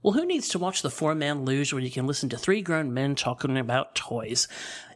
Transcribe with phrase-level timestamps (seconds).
[0.00, 2.62] Well, who needs to watch the four man luge when you can listen to three
[2.62, 4.46] grown men talking about toys?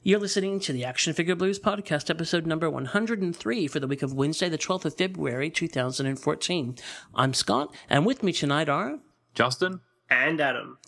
[0.04, 4.14] You're listening to the Action Figure Blues podcast, episode number 103 for the week of
[4.14, 6.76] Wednesday, the 12th of February, 2014.
[7.16, 9.00] I'm Scott, and with me tonight are
[9.34, 10.78] Justin and Adam.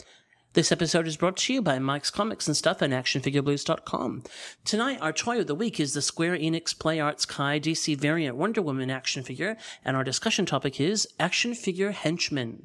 [0.52, 4.22] This episode is brought to you by Mike's Comics and Stuff and ActionFigureBlues.com.
[4.64, 8.36] Tonight, our toy of the week is the Square Enix Play Arts Kai DC variant
[8.36, 12.64] Wonder Woman action figure, and our discussion topic is action figure henchmen.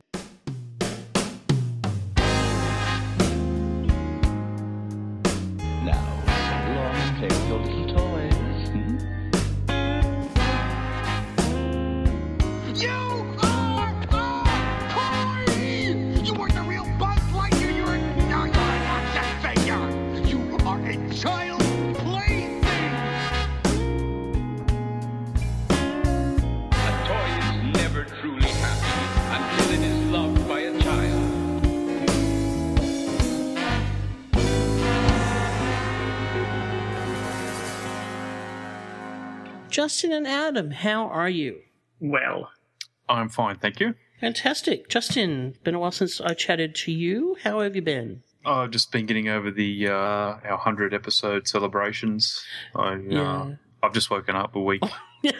[39.99, 41.59] Justin and Adam, how are you?
[41.99, 42.49] Well,
[43.09, 43.95] I'm fine, thank you.
[44.21, 44.87] Fantastic.
[44.87, 47.35] Justin, been a while since I chatted to you.
[47.43, 48.23] How have you been?
[48.45, 52.41] I've just been getting over the uh, our hundred episode celebrations.
[52.73, 53.21] I, Yeah.
[53.41, 54.83] uh, I've just woken up a week.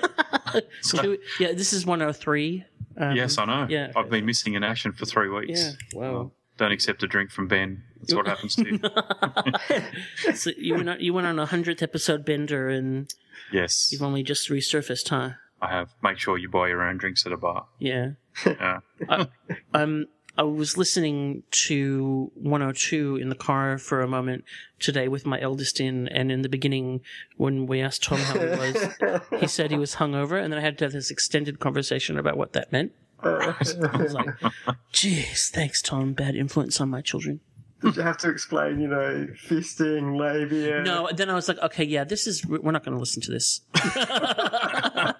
[0.81, 2.65] So- Two- yeah, this is 103.
[2.97, 3.65] Um, yes, I know.
[3.69, 3.93] yeah.
[3.95, 5.61] I've been missing in action for three weeks.
[5.63, 6.31] Yeah, wow.
[6.57, 7.81] Don't accept a drink from Ben.
[8.01, 8.65] That's what happens to
[10.27, 10.33] you.
[10.35, 13.13] So you went on, you went on a hundredth episode bender, and
[13.51, 15.31] yes, you've only just resurfaced, huh?
[15.61, 15.89] I have.
[16.01, 17.67] Make sure you buy your own drinks at a bar.
[17.79, 18.11] Yeah.
[18.45, 18.79] Yeah.
[19.73, 20.05] Um,
[20.37, 24.45] I was listening to 102 in the car for a moment
[24.79, 27.01] today with my eldest in, and in the beginning,
[27.35, 30.61] when we asked Tom how he was, he said he was hungover, and then I
[30.61, 32.93] had to have this extended conversation about what that meant.
[33.21, 34.29] I was like,
[34.93, 36.13] "Jeez, thanks, Tom.
[36.13, 37.41] Bad influence on my children."
[37.81, 40.81] Did you have to explain, you know, fisting, labia?
[40.81, 42.45] No, then I was like, "Okay, yeah, this is.
[42.45, 45.13] We're not going to listen to this." I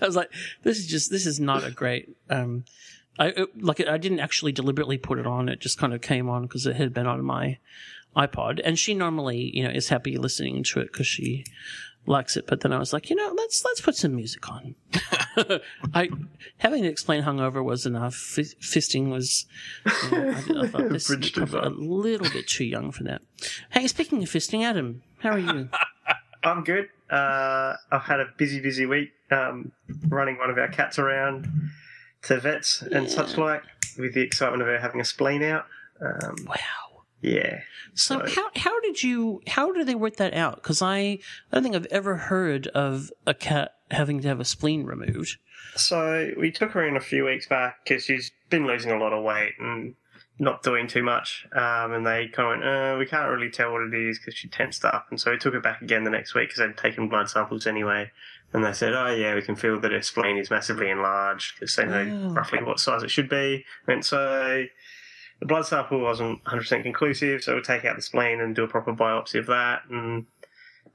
[0.00, 0.30] was like,
[0.62, 1.10] "This is just.
[1.10, 2.64] This is not a great." Um,
[3.18, 3.84] I it, like.
[3.86, 5.48] I didn't actually deliberately put it on.
[5.48, 7.58] It just kind of came on because it had been on my
[8.16, 11.44] iPod, and she normally, you know, is happy listening to it because she
[12.06, 12.46] likes it.
[12.46, 14.74] But then I was like, you know, let's let's put some music on.
[15.94, 16.10] I
[16.58, 18.14] having to explain hungover was enough.
[18.38, 19.46] F- fisting was.
[19.84, 23.04] You know, I, I thought this is Bridge too a little bit too young for
[23.04, 23.22] that.
[23.70, 25.68] Hey, speaking of fisting, Adam, how are you?
[26.44, 26.88] I'm good.
[27.10, 29.72] Uh, I've had a busy, busy week um,
[30.08, 31.48] running one of our cats around
[32.22, 33.62] to vets and such like
[33.98, 35.66] with the excitement of her having a spleen out.
[36.00, 36.56] Um, wow.
[37.24, 37.60] Yeah.
[37.94, 38.30] So Sorry.
[38.32, 40.56] how how did you how did they work that out?
[40.56, 41.18] Because I I
[41.52, 45.36] don't think I've ever heard of a cat having to have a spleen removed.
[45.76, 49.12] So we took her in a few weeks back because she's been losing a lot
[49.12, 49.94] of weight and
[50.38, 51.46] not doing too much.
[51.52, 54.34] Um, and they kind of went, uh, we can't really tell what it is because
[54.34, 55.06] she tensed up.
[55.10, 57.66] And so we took her back again the next week because they'd taken blood samples
[57.68, 58.10] anyway.
[58.52, 61.74] And they said, oh yeah, we can feel that her spleen is massively enlarged because
[61.76, 62.34] they know Oh.
[62.34, 63.64] roughly what size it should be.
[63.86, 64.64] And so
[65.40, 68.68] the blood sample wasn't 100% conclusive, so we'll take out the spleen and do a
[68.68, 69.82] proper biopsy of that.
[69.90, 70.26] And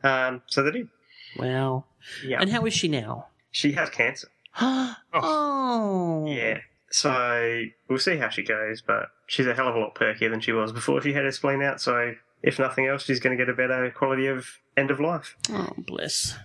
[0.03, 0.89] um, so they did.
[1.37, 1.85] Wow.
[2.25, 2.41] Yeah.
[2.41, 3.27] And how is she now?
[3.51, 4.29] she has cancer.
[4.61, 6.25] oh.
[6.27, 6.59] Yeah.
[6.91, 10.39] So we'll see how she goes, but she's a hell of a lot perkier than
[10.39, 11.81] she was before she had her spleen out.
[11.81, 15.35] So if nothing else, she's going to get a better quality of end of life.
[15.51, 16.35] Oh, bless.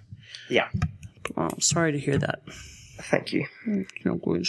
[0.48, 0.68] Yeah.
[1.36, 2.42] Oh, sorry to hear that.
[3.00, 3.46] Thank you.
[4.04, 4.46] No good.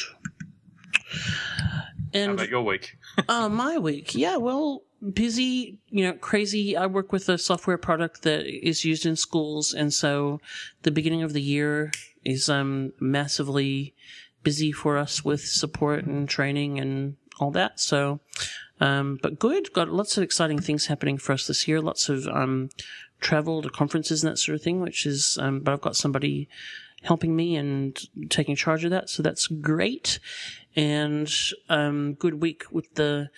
[2.15, 2.97] How about your week?
[3.29, 4.83] uh, my week, yeah, well,
[5.13, 6.75] busy, you know, crazy.
[6.77, 10.39] I work with a software product that is used in schools, and so
[10.83, 11.91] the beginning of the year
[12.23, 13.93] is um massively
[14.43, 17.79] busy for us with support and training and all that.
[17.79, 18.19] So,
[18.79, 19.73] um, but good.
[19.73, 21.81] Got lots of exciting things happening for us this year.
[21.81, 22.69] Lots of um
[23.19, 24.79] travel to conferences and that sort of thing.
[24.79, 26.47] Which is, um, but I've got somebody
[27.03, 27.99] helping me and
[28.29, 30.19] taking charge of that, so that's great.
[30.75, 31.31] And
[31.69, 33.29] um, good week with the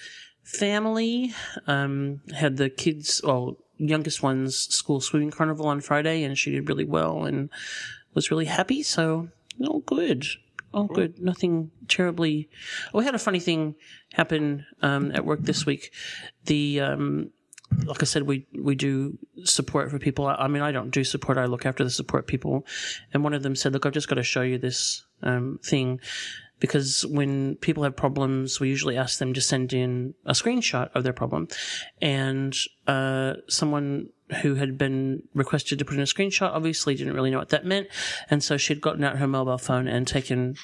[0.44, 1.34] family.
[1.68, 6.68] Um, had the kids, well, youngest one's school swimming carnival on Friday, and she did
[6.68, 7.50] really well and
[8.14, 8.82] was really happy.
[8.82, 9.30] So,
[9.66, 10.26] all good.
[10.74, 11.20] All good.
[11.20, 12.50] Nothing terribly.
[12.94, 13.76] Oh, we had a funny thing
[14.14, 15.92] happen um, at work this week.
[16.46, 17.32] The um,
[17.86, 20.28] like I said, we we do support for people.
[20.28, 21.38] I, I mean, I don't do support.
[21.38, 22.66] I look after the support people.
[23.14, 26.00] And one of them said, "Look, I've just got to show you this um, thing."
[26.60, 31.04] Because when people have problems, we usually ask them to send in a screenshot of
[31.04, 31.48] their problem.
[32.02, 32.56] And
[32.88, 34.10] uh, someone
[34.42, 37.66] who had been requested to put in a screenshot obviously didn't really know what that
[37.66, 37.88] meant.
[38.30, 40.56] And so she'd gotten out her mobile phone and taken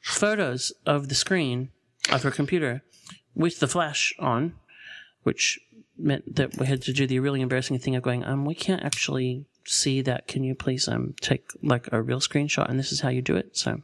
[0.00, 1.70] photos of the screen
[2.10, 2.82] of her computer
[3.34, 4.54] with the flash on,
[5.22, 5.58] which
[5.96, 8.82] meant that we had to do the really embarrassing thing of going, um, we can't
[8.82, 10.26] actually see that.
[10.26, 12.68] Can you please um take like a real screenshot?
[12.68, 13.56] And this is how you do it.
[13.56, 13.82] So,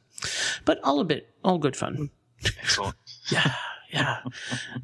[0.64, 2.10] but all a bit, all good fun.
[2.44, 2.94] Excellent.
[3.30, 3.54] Yeah,
[3.92, 4.20] yeah,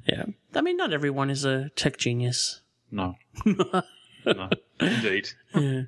[0.06, 0.24] yeah.
[0.54, 2.60] I mean, not everyone is a tech genius.
[2.90, 3.14] No.
[4.80, 5.28] Indeed.
[5.54, 5.82] Yeah.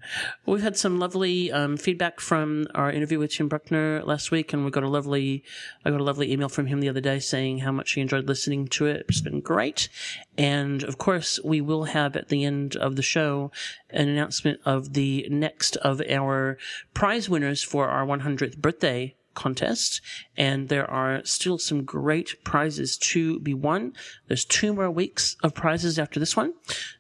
[0.45, 4.65] We've had some lovely um, feedback from our interview with Tim Bruckner last week, and
[4.65, 5.43] we got a lovely,
[5.85, 8.29] I got a lovely email from him the other day saying how much he enjoyed
[8.29, 9.07] listening to it.
[9.09, 9.89] It's been great,
[10.39, 13.51] and of course, we will have at the end of the show
[13.91, 16.59] an announcement of the next of our
[16.95, 20.01] prize winners for our 100th birthday contest
[20.37, 23.93] and there are still some great prizes to be won.
[24.27, 26.55] There's two more weeks of prizes after this one.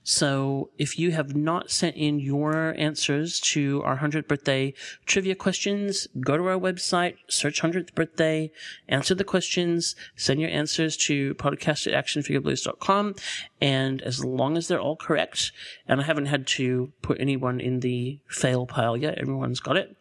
[0.05, 4.75] So if you have not sent in your answers to our 100th birthday
[5.05, 8.53] trivia questions, go to our website, search 100th birthday,
[8.89, 13.17] answer the questions, send your answers to podcast at actionfigureblues.com.
[13.61, 15.51] And as long as they're all correct,
[15.89, 19.97] and I haven't had to put anyone in the fail pile yet, everyone's got it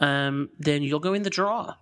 [0.00, 1.74] um, then you'll go in the draw.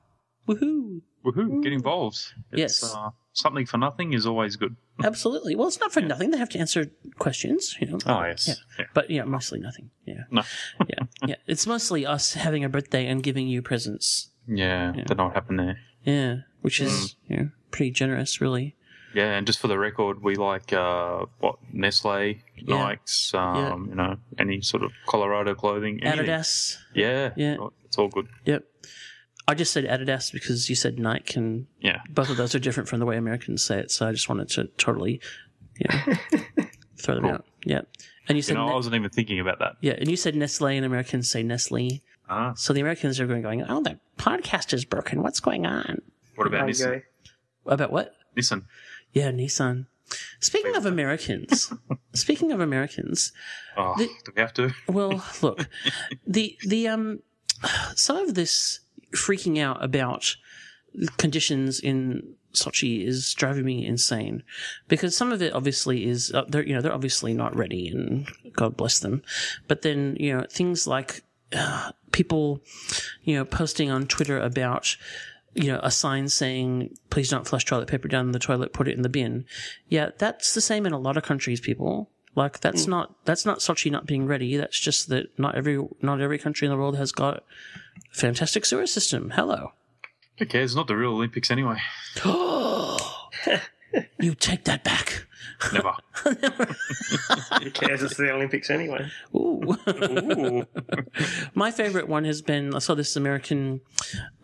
[0.47, 1.03] Woohoo!
[1.25, 1.63] Woohoo!
[1.63, 2.17] Get involved.
[2.53, 2.95] It's, Yes.
[2.95, 4.77] Uh, something for nothing is always good.
[5.05, 5.55] Absolutely.
[5.55, 6.31] Well, it's not for nothing.
[6.31, 7.99] They have to answer questions, you know.
[8.07, 8.49] Oh yes.
[8.49, 8.55] Yeah.
[8.79, 8.85] Yeah.
[8.95, 9.91] But yeah, mostly nothing.
[10.07, 10.25] Yeah.
[10.31, 10.43] No.
[10.89, 11.05] yeah.
[11.27, 11.37] Yeah.
[11.47, 14.31] It's mostly us having a birthday and giving you presents.
[14.47, 15.79] Yeah, Don't know what happened there.
[16.05, 16.37] Yeah.
[16.63, 18.75] Which is, you know, pretty generous, really.
[19.15, 22.75] Yeah, and just for the record, we like uh, what Nestle, Yeah.
[22.97, 26.03] Nikes, um, you know, any sort of Colorado clothing.
[26.03, 26.27] anything.
[26.27, 26.77] Adidas.
[26.95, 27.57] Yeah, Yeah.
[27.85, 28.29] it's all good.
[28.45, 28.65] Yep.
[29.47, 32.89] I just said Adidas because you said Nike, and Yeah, both of those are different
[32.89, 33.91] from the way Americans say it.
[33.91, 35.21] So I just wanted to totally,
[35.79, 36.15] you know,
[36.99, 37.33] throw them Cool.
[37.33, 37.47] out.
[37.65, 37.81] Yeah.
[38.29, 39.77] And you you said, know, Ne- I wasn't even thinking about that.
[39.81, 42.03] yeah, and you said Nestle, and Americans say Nestle.
[42.29, 45.23] Ah, So the Americans are going, going, oh, the podcast is broken.
[45.23, 46.03] What's going on?
[46.35, 47.03] what about There Nissan?
[47.65, 48.15] About what?
[48.37, 48.65] Nissan.
[49.13, 49.87] Yeah, Nissan.
[50.41, 51.73] Speaking of Americans,
[52.15, 53.33] speaking of Americans,
[53.77, 54.73] Oh, The- do we have to?
[54.89, 55.69] well, look,
[56.27, 57.21] the the um,
[57.95, 58.81] some of this
[59.15, 60.37] freaking out about
[61.17, 64.43] conditions in Sochi is driving me insane
[64.89, 68.27] because some of it obviously is uh, they're you know they're obviously not ready and
[68.55, 69.23] God bless them,
[69.69, 71.23] but then you know things like
[71.53, 72.63] uh, people
[73.23, 74.97] you know posting on Twitter about
[75.59, 78.97] you know a sign saying please don't flush toilet paper down the toilet put it
[78.97, 79.45] in the bin.
[79.89, 82.11] Yeah that's the same in a lot of countries people.
[82.35, 82.91] Like that's mm.
[82.91, 84.57] not that's not Sochi not being ready.
[84.57, 87.43] That's just that not every not every country in the world has got a
[88.13, 89.31] fantastic sewer system.
[89.31, 89.73] Hello.
[90.41, 90.63] Okay.
[90.63, 91.79] It's not the real Olympics anyway.
[92.25, 92.97] you
[94.35, 95.27] take that back
[95.73, 95.93] Never.
[97.63, 98.03] Who cares?
[98.03, 99.09] It's the Olympics anyway.
[99.35, 99.77] Ooh.
[99.89, 100.67] Ooh.
[101.55, 103.81] My favorite one has been I saw this American,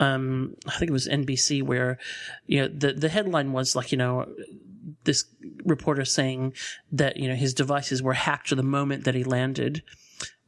[0.00, 1.99] um, I think it was NBC, where
[2.46, 4.26] you know the the headline was like you know
[5.05, 5.25] this
[5.64, 6.55] reporter saying
[6.93, 9.82] that you know his devices were hacked at the moment that he landed,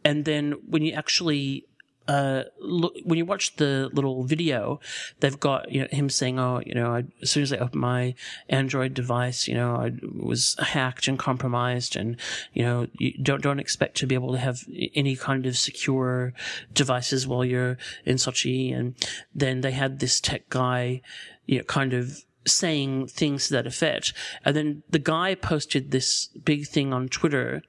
[0.05, 1.67] and then when you actually
[2.09, 4.81] uh, look, when you watch the little video,
[5.21, 7.81] they've got you know him saying, "Oh, you know, I, as soon as I opened
[7.81, 8.15] my
[8.49, 12.17] Android device, you know, I was hacked and compromised, and
[12.53, 14.61] you know, you don't don't expect to be able to have
[14.95, 16.33] any kind of secure
[16.73, 18.95] devices while you're in Sochi." And
[19.35, 21.03] then they had this tech guy,
[21.47, 24.13] you know, kind of saying things to that effect,
[24.45, 27.63] and then the guy posted this big thing on Twitter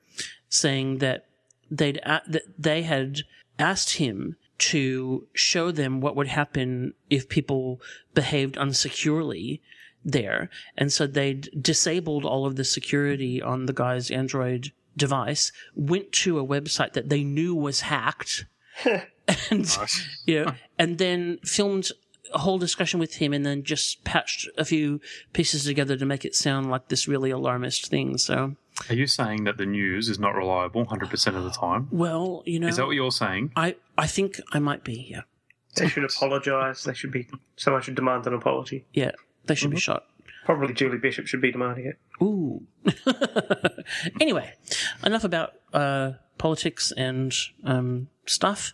[0.49, 1.25] saying that
[1.71, 3.23] they'd that they had
[3.59, 7.79] asked him to show them what would happen if people
[8.13, 9.61] behaved unsecurely
[10.03, 10.49] there.
[10.77, 16.39] And so they'd disabled all of the security on the guy's android device went to
[16.39, 18.45] a website that they knew was hacked
[19.51, 19.77] and
[20.25, 21.91] you know and then filmed
[22.33, 24.99] a whole discussion with him and then just patched a few
[25.33, 28.55] pieces together to make it sound like this really alarmist thing so
[28.89, 31.87] Are you saying that the news is not reliable 100% of the time?
[31.91, 33.51] well you know Is that what you're saying?
[33.55, 35.21] I, I think I might be, yeah.
[35.77, 36.83] They should apologise.
[36.83, 37.27] They should be.
[37.55, 38.85] Someone should demand an apology.
[38.93, 39.11] Yeah,
[39.45, 40.05] they should be shot.
[40.45, 41.99] Probably Julie Bishop should be demanding it.
[42.23, 42.63] Ooh.
[44.21, 44.53] anyway,
[45.03, 48.73] enough about uh, politics and um, stuff,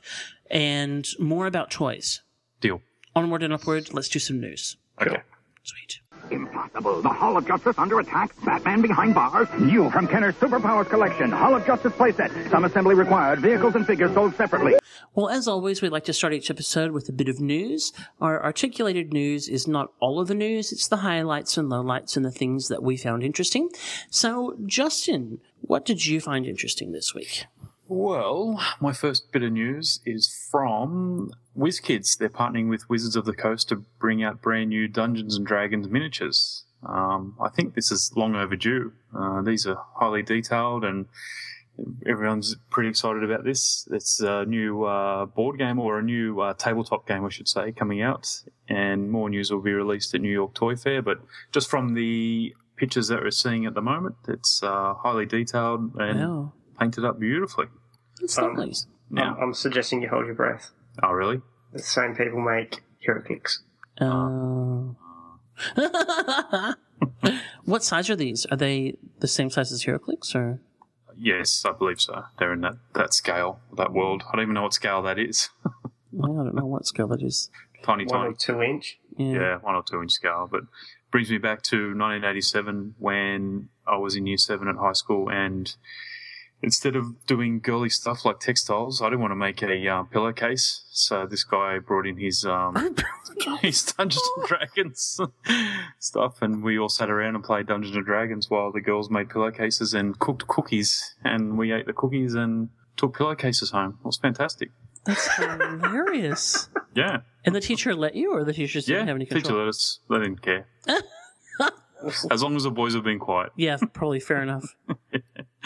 [0.50, 2.22] and more about toys.
[2.62, 2.82] Deal.
[3.16, 4.78] Onward and upward, let's do some news.
[5.02, 5.22] Okay.
[5.64, 6.00] Sweet.
[6.32, 7.02] Impossible.
[7.02, 8.34] The Hall of Justice under attack.
[8.46, 9.48] Batman behind bars.
[9.60, 11.32] New from Kenner's Superpowers collection.
[11.32, 12.50] Hall of Justice playset.
[12.50, 13.40] Some assembly required.
[13.40, 14.76] Vehicles and figures sold separately.
[15.16, 17.94] Well, as always, we like to start each episode with a bit of news.
[18.20, 22.26] Our articulated news is not all of the news, it's the highlights and lowlights and
[22.26, 23.70] the things that we found interesting.
[24.10, 27.46] So, Justin, what did you find interesting this week?
[27.88, 32.18] Well, my first bit of news is from WizKids.
[32.18, 35.88] They're partnering with Wizards of the Coast to bring out brand new Dungeons and Dragons
[35.88, 36.64] miniatures.
[36.88, 38.92] Um, I think this is long overdue.
[39.16, 41.06] Uh, these are highly detailed and
[42.06, 43.88] everyone's pretty excited about this.
[43.92, 47.72] It's a new uh, board game or a new uh, tabletop game, I should say,
[47.72, 51.02] coming out, and more news will be released at New York Toy Fair.
[51.02, 51.20] But
[51.52, 56.20] just from the pictures that we're seeing at the moment, it's uh, highly detailed and
[56.20, 56.54] Wow.
[56.80, 57.68] painted up beautifully.
[58.20, 58.74] That's Um, lovely.
[59.10, 60.72] Now, I'm, I'm suggesting you hold your breath.
[61.02, 61.42] Oh really?
[61.72, 63.60] The same people make HeroClix.
[64.00, 64.94] Uh,
[67.66, 68.46] what size are these?
[68.52, 70.60] Are they the same size as HeroClix or?
[71.18, 72.24] Yes, I believe so.
[72.40, 74.24] They're in that, that scale, that world.
[74.28, 75.50] I don't even know what scale that is.
[75.66, 77.50] I don't know what scale that is.
[77.84, 78.30] tiny, One tiny.
[78.32, 79.00] or two inch.
[79.18, 79.32] Yeah.
[79.34, 80.48] Yeah, one or two inch scale.
[80.52, 80.62] But
[81.12, 85.76] brings me back to 1987 when I was in year seven at high school, and
[86.64, 90.86] instead of doing girly stuff like textiles, I didn't want to make a um, pillowcase.
[90.92, 92.96] So this guy brought in his um,
[93.62, 95.20] his Dungeons and Dragons
[96.00, 99.30] stuff, and we all sat around and played Dungeons and Dragons while the girls made
[99.30, 103.98] pillowcases and cooked cookies, and we ate the cookies and took pillowcases home.
[104.00, 104.72] It was fantastic.
[105.06, 106.70] That's hilarious.
[106.96, 108.98] Yeah, And the teacher let you, or the teacher just yeah.
[108.98, 109.42] didn't have any control?
[109.42, 110.00] Teacher let us.
[110.12, 110.68] They didn't care.
[112.30, 113.52] as long as the boys have been quiet.
[113.58, 114.64] Yeah, probably fair enough.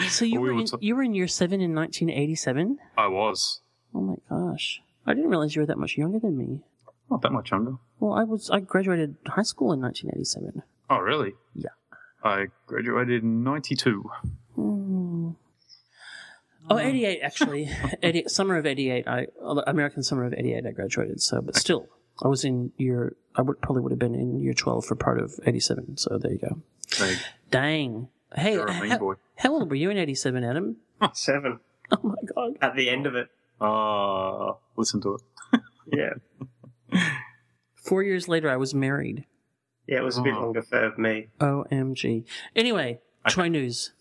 [0.08, 2.78] So you We were in, t- you were in year seven in 1987.
[2.96, 3.60] I was
[3.94, 6.62] Oh my gosh, I didn't realize you were that much younger than me.
[7.10, 7.76] not that much younger.
[8.00, 10.62] Well, I was I graduated high school in 1987.
[10.90, 11.34] Oh, really?
[11.54, 11.70] Yeah.
[12.22, 14.10] I graduated in '92.
[14.54, 15.30] Hmm.
[16.70, 17.70] Oh, 88 actually.
[18.02, 19.08] 88, summer of 88.
[19.08, 19.26] I
[19.66, 20.66] American summer of 88.
[20.66, 21.20] I graduated.
[21.22, 21.88] So, but still,
[22.22, 23.16] I was in year.
[23.34, 25.96] I would probably would have been in year 12 for part of 87.
[25.96, 26.60] So there you go.
[26.98, 27.16] They,
[27.50, 28.08] Dang.
[28.34, 28.98] Hey, you're a mean
[29.38, 30.76] how, old were you in 87, Adam?
[31.14, 31.60] Seven.
[31.90, 32.58] Oh my god.
[32.60, 33.28] At the end of it.
[33.60, 35.60] Ah, listen to it.
[35.90, 36.12] Yeah.
[37.74, 39.24] Four years later, I was married.
[39.86, 40.40] Yeah, it was a bit Oh.
[40.42, 41.28] longer for me.
[41.40, 42.24] OMG.
[42.54, 43.92] Anyway, Troy News.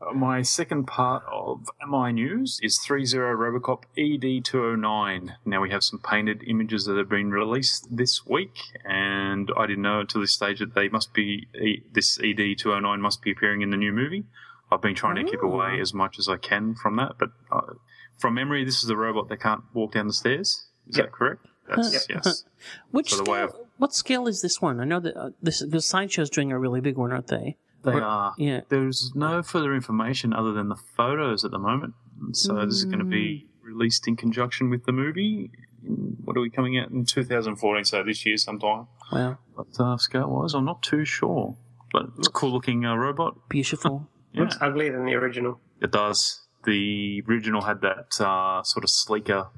[0.00, 5.36] Uh, My second part of MI News is 30 Robocop ED209.
[5.44, 9.82] Now we have some painted images that have been released this week, and I didn't
[9.82, 13.70] know until this stage that they must be E- this ED209 must be appearing in
[13.70, 14.24] the new movie.
[14.72, 17.74] I've been trying to keep away as much as I can from that, but uh,
[18.18, 20.66] from memory, this is the robot that can't walk down the stairs.
[20.88, 21.06] Is Yep.
[21.06, 21.46] that correct?
[21.68, 22.44] That's yes.
[22.90, 24.80] Which So scale, I've- what scale is this one?
[24.80, 27.56] I know that uh, this the sideshow's doing a really big one, aren't they?
[27.84, 28.34] They Or- are.
[28.38, 28.60] Yeah.
[28.68, 31.94] There's no further information other than the photos at the moment.
[32.32, 35.50] So this is going to be released in conjunction with the movie.
[35.82, 37.84] What are we coming out in 2014?
[37.86, 38.86] So this year sometime.
[39.10, 39.38] Wow.
[39.56, 41.56] But uh, scale wise, I'm not too sure.
[41.92, 43.48] But it's a cool looking uh, robot.
[43.48, 44.09] Beautiful.
[44.32, 45.60] Yeah, Looks uglier than the original.
[45.80, 46.40] it does.
[46.64, 49.48] The original had that uh, sort of sleeker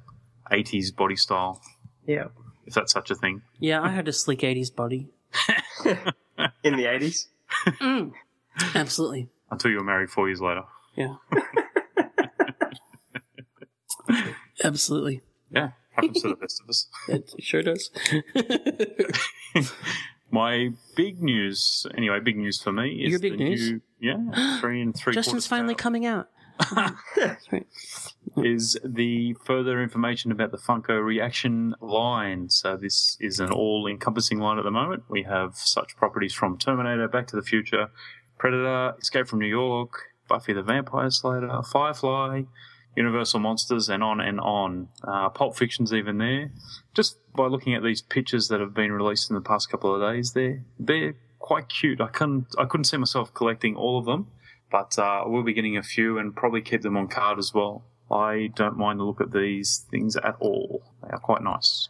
[0.50, 1.60] 80s body style,
[2.06, 2.26] Yeah.
[2.64, 3.42] if that's such a thing.
[3.58, 5.08] yeah, I had a sleek 80s body.
[6.64, 7.26] In the 80s.
[8.74, 9.28] Absolutely.
[9.50, 10.62] Until you were married four years later.
[10.96, 11.16] Yeah.
[14.64, 15.22] Absolutely.
[15.50, 16.86] Yeah, happens to the best of us.
[17.08, 17.90] It sure does.
[20.32, 23.70] My big news, anyway, big news for me is Your big the news?
[23.70, 26.28] new, yeah, three and three Justin's finally scale coming out.
[27.50, 27.66] Right.
[28.36, 32.48] is the further information about the Funko Reaction line.
[32.48, 35.04] So this is an all-encompassing line at the moment.
[35.08, 37.90] We have such properties from Terminator, Back to the Future,
[38.38, 42.42] Predator, Escape from New York, Buffy the Vampire Slayer, Firefly,
[42.96, 44.88] Universal Monsters, and on and on.
[45.02, 46.52] Uh, Pulp Fiction's even there.
[46.94, 50.00] Just by looking at these pictures that have been released in the past couple of
[50.00, 52.00] days, they're they're quite cute.
[52.00, 54.28] I couldn't I couldn't see myself collecting all of them,
[54.70, 57.52] but uh, I will be getting a few and probably keep them on card as
[57.54, 57.84] well.
[58.10, 60.82] I don't mind the look of these things at all.
[61.02, 61.88] They are quite nice.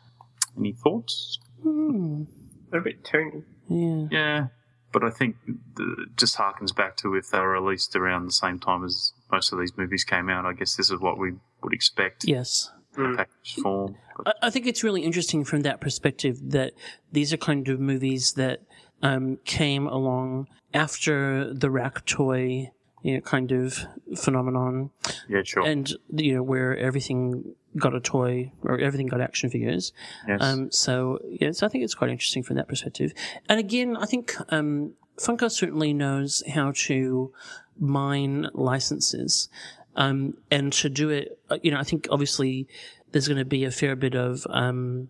[0.57, 1.39] Any thoughts?
[1.63, 2.25] Hmm.
[2.71, 3.45] They're a bit toony.
[3.69, 4.07] Yeah.
[4.11, 4.47] Yeah,
[4.93, 5.37] but I think
[5.75, 9.13] the, it just harkens back to if they were released around the same time as
[9.31, 10.45] most of these movies came out.
[10.45, 11.33] I guess this is what we
[11.63, 12.71] would expect Yes.
[12.97, 13.97] In package form.
[14.17, 16.73] But I, I think it's really interesting from that perspective that
[17.11, 18.63] these are kind of movies that
[19.03, 22.71] um, came along after the rack toy
[23.03, 23.85] you know, kind of
[24.17, 24.91] phenomenon,
[25.29, 25.67] yeah, sure.
[25.67, 29.93] and you know where everything got a toy or everything got action figures.
[30.29, 30.41] yes.
[30.41, 33.13] Um, so yes, I think it's quite interesting from that perspective.
[33.49, 37.33] And again, I think um, Funko certainly knows how to
[37.79, 39.49] mine licenses,
[39.97, 41.39] um, and to do it.
[41.51, 42.69] uh, You know, I think obviously
[43.11, 45.09] there's going to be a fair bit of um,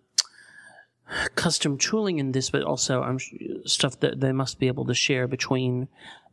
[1.35, 3.19] custom tooling in this, but also um,
[3.65, 5.87] stuff that they must be able to share between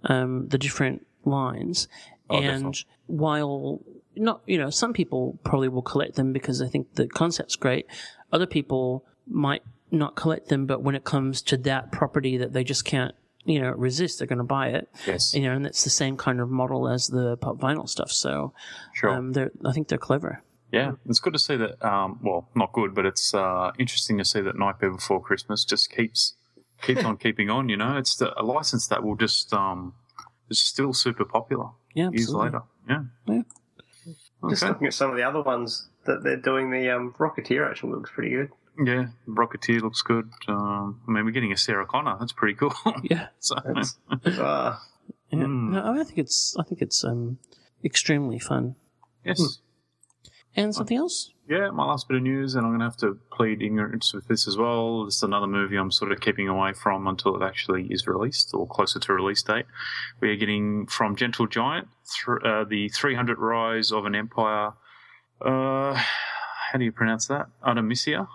[0.05, 1.89] um, the different lines.
[2.29, 2.85] Oh, and definitely.
[3.07, 3.81] while
[4.17, 7.87] not you know some people probably will collect them because they think the concept's great.
[8.33, 12.63] Other people might not collect them, but when it comes to that property that they
[12.63, 13.15] just can't
[13.45, 14.89] you know resist, they're going to buy it.
[15.07, 15.35] Yes.
[15.35, 18.11] You know, and it's the same kind of model as the pop vinyl stuff.
[18.11, 18.53] So
[18.95, 19.11] Sure.
[19.11, 20.43] um, they're I think they're clever.
[20.73, 21.85] Yeah, it's good to see that.
[21.85, 25.91] Um, well, not good, but it's uh, interesting to see that Nightmare Before Christmas just
[25.91, 26.35] keeps
[26.83, 27.69] keeps on keeping on.
[27.69, 29.95] You know, it's the, a license that will just um,
[30.49, 32.63] is still super popular Yeah, years later.
[32.89, 33.03] Yeah.
[33.27, 33.43] Yeah.
[34.49, 37.93] Just looking at some of the other ones that they're doing, the um, Rocketeer actually
[37.93, 38.51] looks pretty good.
[38.83, 40.31] Yeah, Rocketeer looks good.
[40.49, 42.17] Um, I mean, we're getting a Sarah Connor.
[42.19, 42.73] That's pretty cool.
[43.03, 43.99] Yeah, so, It's,
[44.39, 44.77] uh,
[45.31, 45.39] yeah.
[45.39, 45.71] Mm.
[45.73, 47.39] No, I think it's I think it's um
[47.85, 48.77] extremely fun.
[49.25, 49.59] yes.
[50.57, 51.31] And something else?
[51.49, 54.27] Yeah, my last bit of news, and I'm going to have to plead ignorance with
[54.27, 55.05] this as well.
[55.05, 58.51] This is another movie I'm sort of keeping away from until it actually is released
[58.53, 59.67] or closer to release date.
[60.21, 61.87] We are getting from Gentle Giant
[62.27, 64.73] th- uh, the 300 Rise of an Empire.
[65.41, 67.47] Uh, how do you pronounce that?
[67.63, 68.27] Artemisia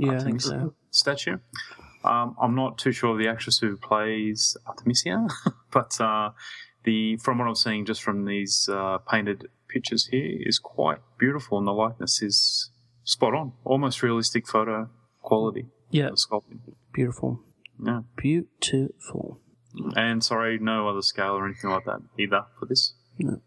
[0.00, 0.74] Yeah, I think so.
[0.90, 1.38] statue.
[2.04, 5.26] Um, I'm not too sure of the actress who plays Artemisia,
[5.70, 6.30] but uh,
[6.84, 11.58] the from what I'm seeing just from these uh, painted pictures here is quite beautiful,
[11.58, 12.70] and the likeness is
[13.04, 14.88] spot on, almost realistic photo
[15.20, 15.66] quality.
[15.90, 16.60] Yeah, sculpting.
[16.94, 17.40] beautiful,
[17.84, 19.40] Yeah, beautiful.
[19.96, 22.94] and sorry, no other scale or anything like that either for this.
[23.18, 23.40] No.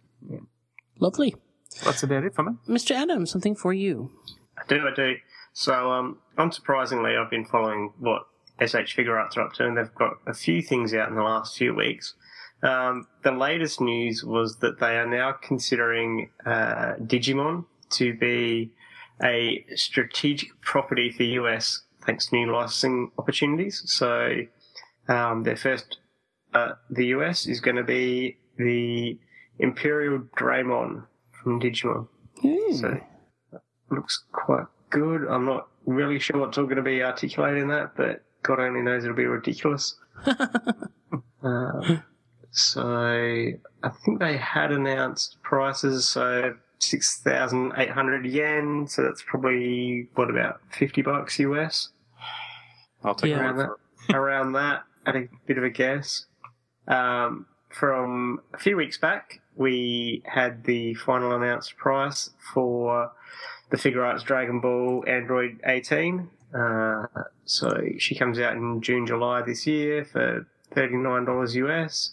[1.00, 1.36] Lovely,
[1.84, 2.52] That's about it for me.
[2.70, 2.92] Mr.
[2.92, 3.32] Adams.
[3.32, 4.12] Something for you.
[4.58, 5.16] I do, I do.
[5.54, 8.24] So, um, unsurprisingly, I've been following what
[8.60, 11.58] SH Figuarts are up to, and they've got a few things out in the last
[11.58, 12.14] few weeks.
[12.62, 18.72] Um, the latest news was that they are now considering uh, Digimon to be
[19.22, 23.82] a strategic property for US thanks to new licensing opportunities.
[23.86, 24.42] So,
[25.08, 25.98] um, their first,
[26.54, 29.18] uh, the US is going to be the
[29.60, 32.08] Imperial Draymon from Digimon.
[32.42, 32.74] Hmm.
[32.74, 33.00] So
[33.92, 35.26] looks quite good.
[35.30, 39.04] I'm not really sure what's all going to be articulating that, but God only knows
[39.04, 39.96] it'll be ridiculous.
[40.26, 41.98] uh,
[42.52, 42.82] so
[43.84, 48.88] I think they had announced prices, so six thousand eight hundred yen.
[48.88, 51.90] So that's probably what about fifty bucks US
[53.04, 53.40] I'll take Yeah.
[53.42, 53.70] around that.
[54.16, 56.26] around that at a bit of a guess.
[56.88, 63.12] Um, from a few weeks back, we had the final announced price for
[63.74, 66.30] the Figuarts Dragon Ball Android 18.
[66.54, 67.08] Uh,
[67.44, 72.12] so she comes out in June, July this year for $39 US.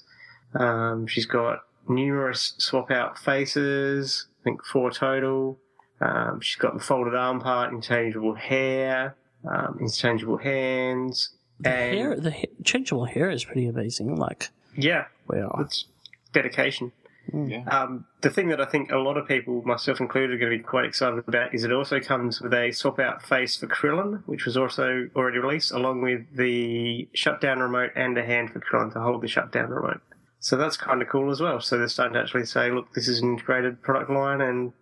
[0.54, 5.58] Um, she's got numerous swap out faces, I think four total.
[6.00, 9.14] Um, she's got the folded arm part, interchangeable hair,
[9.46, 11.34] um, interchangeable hands.
[11.60, 14.16] The and hair, the ha- changeable hair is pretty amazing.
[14.16, 15.58] Like, yeah, wow.
[15.60, 15.84] it's
[16.32, 16.92] dedication.
[17.32, 17.64] Yeah.
[17.64, 20.58] Um, the thing that I think a lot of people, myself included, are going to
[20.58, 24.22] be quite excited about is it also comes with a swap out face for Krillin,
[24.26, 28.92] which was also already released, along with the shutdown remote and a hand for Krillin
[28.94, 30.00] to hold the shutdown remote.
[30.40, 31.60] So that's kind of cool as well.
[31.60, 34.72] So they're starting to actually say, look, this is an integrated product line and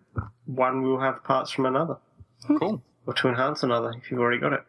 [0.45, 1.97] one will have parts from another
[2.47, 2.81] Cool.
[3.05, 4.63] or to enhance another if you've already got it.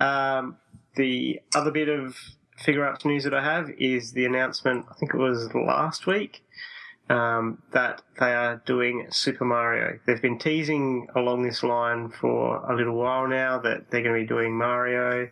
[0.00, 0.56] Um,
[0.94, 2.16] the other bit of
[2.64, 6.44] Figuarts news that I have is the announcement, I think it was last week,
[7.10, 9.98] um, that they are doing Super Mario.
[10.06, 14.22] They've been teasing along this line for a little while now that they're going to
[14.22, 15.28] be doing Mario.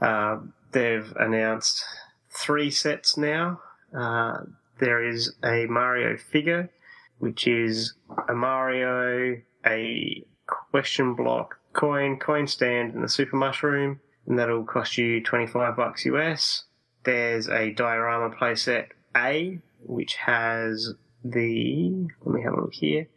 [0.00, 1.84] Um, they've announced
[2.30, 3.60] three sets now.
[3.96, 4.38] Uh,
[4.78, 6.70] there is a Mario figure,
[7.18, 7.94] which is
[8.28, 14.96] a Mario, a question block, coin, coin stand, and the super mushroom, and that'll cost
[14.96, 16.64] you 25 bucks US.
[17.04, 23.08] There's a diorama playset A, which has the, let me have a look here,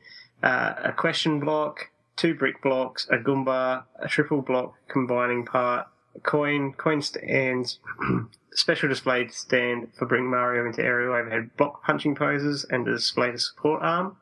[0.42, 6.20] uh, a question block, two brick blocks, a Goomba, a triple block combining part, a
[6.20, 7.80] coin, coin stands,
[8.52, 13.32] special display stand for bring Mario into aerial overhead block punching poses, and a display
[13.32, 14.18] to support arm.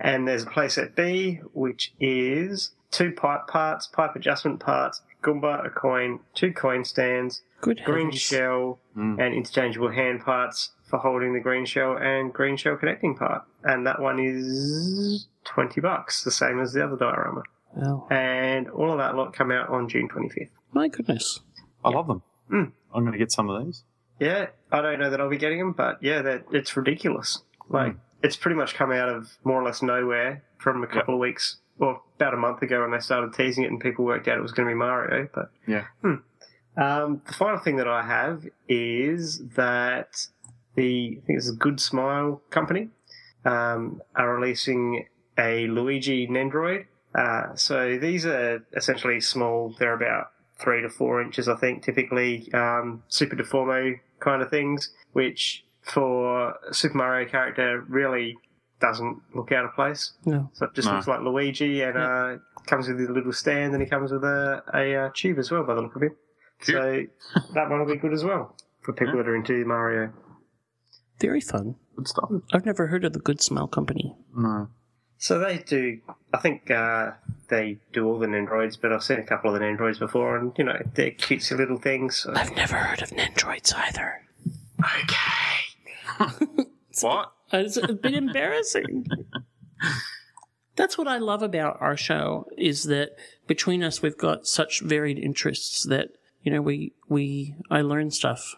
[0.00, 5.70] And there's a playset B, which is two pipe parts, pipe adjustment parts, Goomba, a
[5.70, 8.20] coin, two coin stands, Good green heavens.
[8.20, 13.42] shell, and interchangeable hand parts for holding the green shell and green shell connecting part.
[13.64, 17.42] And that one is 20 bucks, the same as the other diorama.
[17.74, 18.06] Wow.
[18.12, 20.50] And all of that lot come out on June 25th.
[20.72, 21.40] My goodness.
[21.84, 22.22] I love them.
[22.48, 22.70] Mm.
[22.94, 23.82] I'm going to get some of these.
[24.20, 27.42] Yeah, I don't know that I'll be getting them, but yeah, that it's ridiculous.
[27.68, 31.20] Like it's pretty much come out of more or less nowhere from a couple of
[31.20, 34.38] weeks, well, about a month ago when they started teasing it, and people worked out
[34.38, 35.28] it was going to be Mario.
[35.34, 35.86] But Yeah.
[36.04, 40.28] um, the final thing that I have is that
[40.74, 42.88] the I think it's a Good Smile company
[43.44, 45.06] um, are releasing
[45.38, 46.86] a Luigi Nendroid.
[47.14, 49.74] Uh, so these are essentially small.
[49.78, 54.90] They're about three to four inches, I think, typically um, Super Deformo kind of things,
[55.12, 58.36] which for a Super Mario character really
[58.80, 60.12] doesn't look out of place.
[60.24, 60.50] No.
[60.54, 60.94] So it just No.
[60.94, 64.62] looks like Luigi and uh, comes with a little stand and he comes with a,
[64.74, 66.12] a uh, tube as well by the look of it.
[66.62, 67.02] So
[67.54, 70.12] that one will be good as well for people that are into Mario.
[71.20, 71.76] Very fun.
[71.96, 72.30] Good stuff.
[72.52, 74.16] I've never heard of the Good Smile Company.
[74.36, 74.68] No.
[75.18, 76.00] So they do.
[76.32, 77.12] I think uh,
[77.48, 80.52] they do all the Nendroids, but I've seen a couple of the Nendroids before, and
[80.58, 82.16] you know they're cutesy little things.
[82.16, 82.32] So.
[82.34, 84.22] I've never heard of Nendroids either.
[84.80, 86.64] Okay.
[87.00, 87.32] What?
[87.52, 89.06] It's a bit embarrassing.
[90.76, 95.18] That's what I love about our show is that between us we've got such varied
[95.18, 96.10] interests that
[96.42, 98.54] you know we we I learn stuff.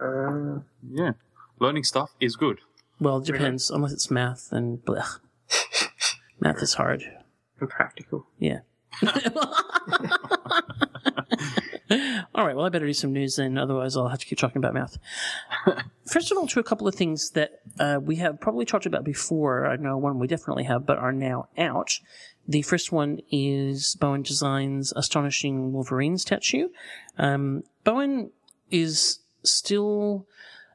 [0.00, 1.12] Uh, Yeah.
[1.58, 2.60] Learning stuff is good.
[3.00, 5.20] Well, it depends unless it's math and blech.
[6.40, 7.02] math is hard.
[7.60, 8.26] and practical.
[8.38, 8.60] Yeah.
[12.34, 12.56] all right.
[12.56, 13.58] Well, I better do some news then.
[13.58, 14.98] Otherwise, I'll have to keep talking about math.
[16.06, 19.04] First of all, to a couple of things that uh, we have probably talked about
[19.04, 19.66] before.
[19.66, 21.98] I know one we definitely have, but are now out.
[22.48, 26.68] The first one is Bowen Designs' astonishing Wolverine statue.
[27.18, 28.30] Um, Bowen
[28.70, 30.26] is still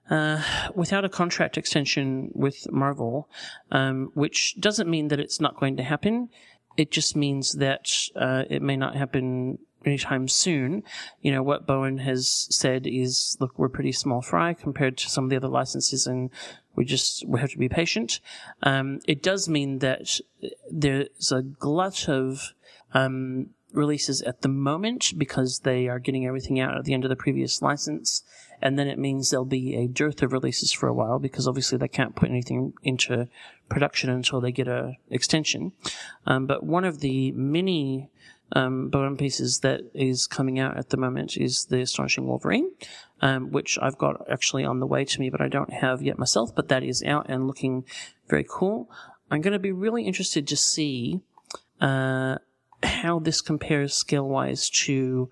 [0.10, 0.42] uh,
[0.76, 3.30] without a contract extension with Marvel,
[3.72, 6.30] um, which doesn't mean that it's not going to happen.
[6.78, 10.84] It just means that uh, it may not happen anytime soon.
[11.22, 15.26] You know, what Bowen has said is, look, we're pretty small fry compared to some
[15.26, 16.30] of the other licenses and
[16.76, 18.20] we just, we have to be patient.
[18.64, 20.20] Um, it does mean that
[20.72, 22.54] there's a glut of,
[22.94, 27.10] um, releases at the moment because they are getting everything out at the end of
[27.10, 28.24] the previous license.
[28.62, 31.78] And then it means there'll be a dearth of releases for a while because obviously
[31.78, 33.28] they can't put anything into
[33.70, 35.72] production until they get a extension.
[36.26, 38.10] Um, but one of the many
[38.54, 42.72] um, pieces that is coming out at the moment is the Astonishing Wolverine,
[43.22, 46.20] um, which I've got actually on the way to me, but I don't have yet
[46.20, 46.54] myself.
[46.54, 47.86] But that is out and looking
[48.28, 48.90] very cool.
[49.30, 51.22] I'm going to be really interested to see
[51.80, 52.38] uh,
[52.84, 55.30] how this compares scale wise to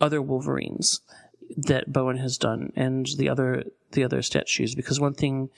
[0.00, 1.00] other Wolverines
[1.66, 4.74] that Bowen has done and the other the other statues.
[4.74, 5.50] Because one thing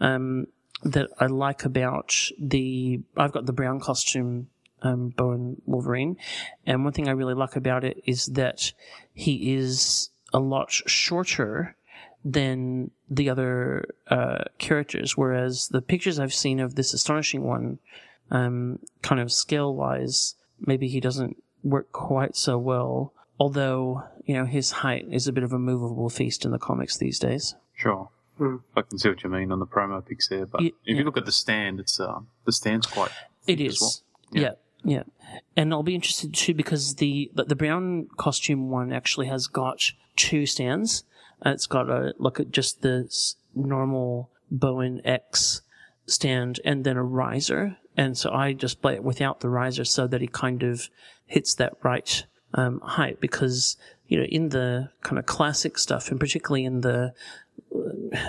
[0.00, 0.46] um,
[0.82, 4.48] that I like about the I've got the brown costume
[4.82, 6.16] um, Bowen Wolverine,
[6.66, 8.72] and one thing I really like about it is that
[9.14, 11.76] he is a lot shorter
[12.24, 15.16] than the other uh, characters.
[15.16, 17.78] Whereas the pictures I've seen of this astonishing one,
[18.30, 23.12] um, kind of scale wise, maybe he doesn't work quite so well.
[23.42, 26.96] Although you know his height is a bit of a movable feast in the comics
[26.96, 27.54] these days.
[27.74, 28.08] Sure.
[28.38, 28.56] Hmm.
[28.76, 30.94] I can see what you mean on the promo pics there, but Yeah, if yeah.
[30.98, 33.10] you look at the stand, it's uh, the stand's quite.
[33.46, 33.80] It is.
[33.80, 33.92] well.
[34.32, 34.52] Yeah.
[34.84, 35.02] Yeah.
[35.32, 39.48] yeah, And I'll be interested too because the the, the brown costume one actually has
[39.48, 39.78] got
[40.16, 41.02] two stands.
[41.44, 45.62] Uh, it's got a look at just the s- normal Bowen X
[46.06, 47.76] stand and then a riser.
[47.96, 50.88] And so I just play it without the riser so that he kind of
[51.26, 53.76] hits that right um, height because
[54.08, 57.14] you know in the kind of classic stuff and particularly in the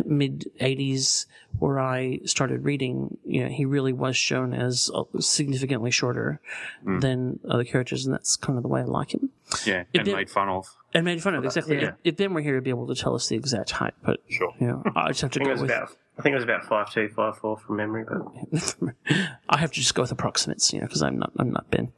[0.05, 1.25] mid 80s
[1.59, 6.39] where I started reading, you know, he really was shown as uh, significantly shorter
[6.85, 9.29] than other characters, and that's kind of the way I like him.
[9.65, 10.67] Yeah, It and did- made fun of.
[10.95, 11.77] And made fun of exactly.
[11.81, 11.89] yeah.
[12.03, 14.19] If, if Ben were here, he'd be able to tell us the exact height, but
[14.29, 14.53] Sure.
[14.59, 15.63] you know, I just have to go with.
[15.63, 15.89] about.
[16.17, 18.93] I think it was about five two, five four from memory, but
[19.49, 21.91] I have to just go with approximates, you know, because I'm not I'm not Ben.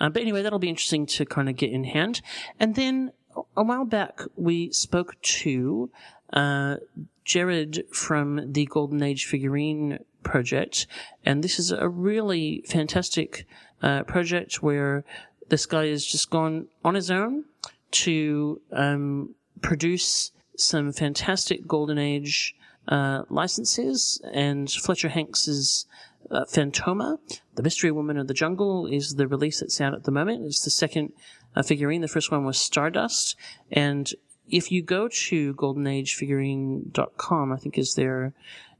[0.00, 2.22] Uh, but anyway, that'll be interesting to kind of get in hand.
[2.58, 3.12] And then
[3.56, 5.90] a while back, we spoke to
[6.32, 6.76] uh,
[7.24, 10.88] Jared from the Golden Age figurine project,
[11.24, 13.46] and this is a really fantastic
[13.80, 15.04] uh, project where
[15.50, 17.44] this guy has just gone on his own
[17.92, 22.56] to um, produce some fantastic Golden Age
[22.88, 25.86] uh, licenses, and Fletcher Hanks's
[26.30, 27.18] uh, Fantomah,
[27.54, 30.44] The Mystery Woman of the Jungle, is the release that's out at the moment.
[30.46, 31.12] It's the second
[31.54, 32.00] uh, figurine.
[32.00, 33.36] The first one was Stardust,
[33.70, 34.12] and
[34.48, 38.34] if you go to goldenagefigurine.com, I think is their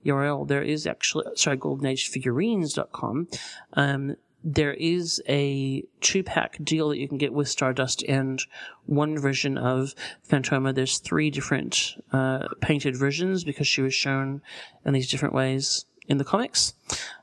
[0.05, 3.29] URL, there is actually, sorry, goldenagefigurines.com,
[3.75, 8.43] um, there is a two pack deal that you can get with Stardust and
[8.87, 9.95] one version of
[10.29, 10.75] Fantomah.
[10.75, 14.43] There's three different uh, painted versions because she was shown
[14.85, 16.75] in these different ways in the comics.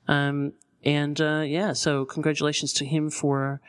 [0.08, 0.54] Um,
[0.84, 3.60] and uh, yeah, so congratulations to him for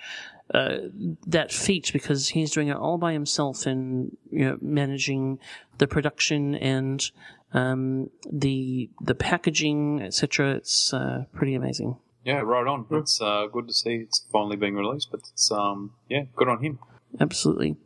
[0.54, 0.78] uh,
[1.26, 5.38] that feat because he's doing it all by himself and you know, managing
[5.78, 7.10] the production and
[7.52, 10.54] um, the the packaging, etc.
[10.54, 11.96] It's uh, pretty amazing.
[12.24, 12.86] Yeah, right on.
[12.90, 16.62] It's uh, good to see it's finally being released, but it's um, yeah, good on
[16.62, 16.78] him.
[17.18, 17.76] Absolutely.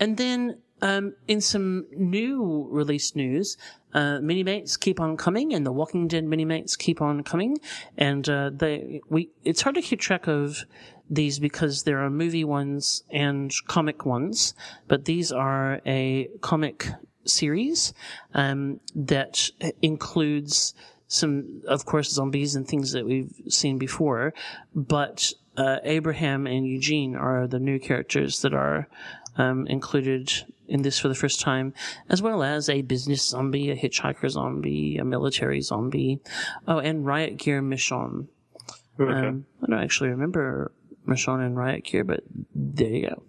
[0.00, 3.56] And then um, in some new release news,
[3.94, 7.58] uh, Minimates keep on coming, and the Walking Dead Minimates keep on coming,
[7.96, 10.64] and uh, they we it's hard to keep track of
[11.10, 14.54] these because there are movie ones and comic ones,
[14.86, 16.88] but these are a comic
[17.24, 17.92] series
[18.34, 19.50] um, that
[19.82, 20.74] includes
[21.08, 24.34] some, of course, zombies and things that we've seen before,
[24.74, 28.88] but uh, Abraham and Eugene are the new characters that are
[29.36, 30.30] um, included
[30.68, 31.72] in this for the first time,
[32.08, 36.20] as well as a business zombie, a hitchhiker zombie, a military zombie,
[36.68, 38.28] oh, and Riot Gear Michonne.
[39.00, 39.28] Okay.
[39.28, 40.72] Um, I don't actually remember
[41.06, 42.22] Michonne and Riot Gear, but
[42.54, 43.22] there you go.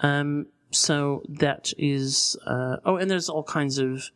[0.00, 4.10] Um, so that is, uh, oh, and there's all kinds of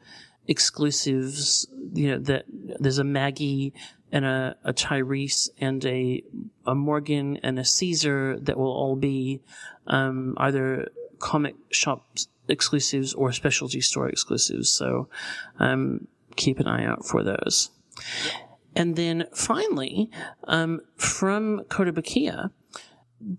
[0.47, 3.73] exclusives, you know, that there's a Maggie
[4.13, 6.23] and a, a Tyrese and a,
[6.67, 9.41] a Morgan and a Caesar that will all be,
[9.87, 12.07] um, either comic shop
[12.49, 14.71] exclusives or specialty store exclusives.
[14.71, 15.09] So,
[15.59, 17.71] um, keep an eye out for those.
[18.77, 20.11] And then finally,
[20.45, 22.51] um, from Kotobukiya,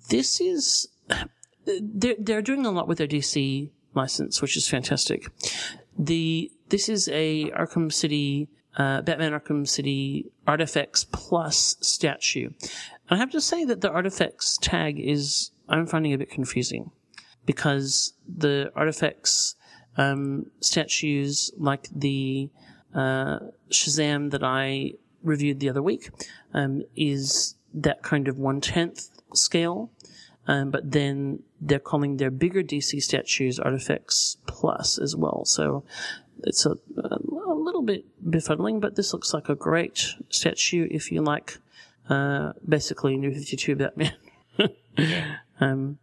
[0.09, 0.87] this is
[1.65, 5.27] they're they're doing a lot with their DC license, which is fantastic.
[5.97, 12.49] The this is a Arkham City uh, Batman Arkham City Artifacts Plus statue.
[13.09, 16.91] And I have to say that the Artifacts tag is I'm finding a bit confusing
[17.45, 19.55] because the Artifacts
[19.97, 22.49] um, statues like the
[22.93, 23.39] uh,
[23.71, 26.09] Shazam that I reviewed the other week
[26.53, 29.91] um, is that kind of one tenth scale.
[30.47, 35.43] Um, but then they're calling their bigger DC statues Artifacts Plus as well.
[35.45, 35.83] So
[36.43, 41.21] it's a, a little bit befuddling, but this looks like a great statue if you
[41.21, 41.57] like
[42.09, 44.13] uh, basically New 52 Batman.
[44.97, 45.37] yeah.
[45.59, 45.97] um,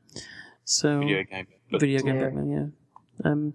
[0.65, 1.47] so Video game.
[1.71, 2.23] But video game Yeah.
[2.23, 3.31] Batman, yeah.
[3.31, 3.55] Um,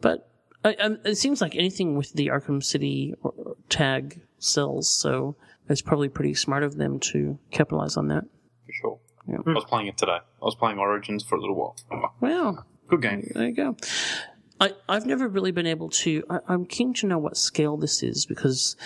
[0.00, 0.28] but
[0.64, 5.36] I, um, it seems like anything with the Arkham City or, or tag sells, so
[5.68, 8.24] it's probably pretty smart of them to capitalize on that.
[8.66, 8.98] for sure.
[9.28, 9.38] Yeah.
[9.46, 10.18] I was playing it today.
[10.18, 11.76] I was playing Origins for a little while.
[12.20, 12.64] Wow.
[12.88, 13.30] Good game.
[13.34, 13.76] there you go.
[14.64, 16.24] I, I've never really been able to.
[16.30, 18.76] I, I'm keen to know what scale this is because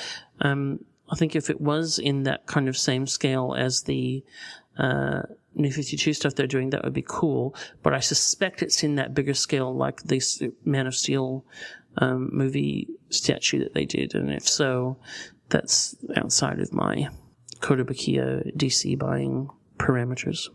[0.41, 4.25] um, I think if it was in that kind of same scale as the
[4.77, 5.23] uh,
[5.55, 7.55] New 52 stuff they're doing, that would be cool.
[7.83, 11.45] But I suspect it's in that bigger scale, like this Man of Steel
[11.99, 14.17] um, movie statue that they did.
[14.17, 14.97] And if so,
[15.49, 17.09] that's outside of my
[17.61, 20.49] Kotobukiya DC buying parameters.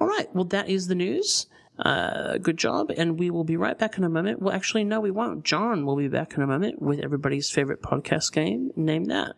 [0.00, 0.28] All right.
[0.34, 1.46] Well, that is the news.
[1.78, 2.90] Uh, good job.
[2.96, 4.40] And we will be right back in a moment.
[4.40, 5.44] Well, actually, no, we won't.
[5.44, 8.70] John will be back in a moment with everybody's favorite podcast game.
[8.76, 9.34] Name that.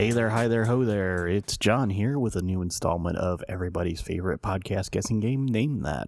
[0.00, 1.28] Hey there, hi there, ho there.
[1.28, 6.06] It's John here with a new installment of everybody's favorite podcast guessing game, Name That.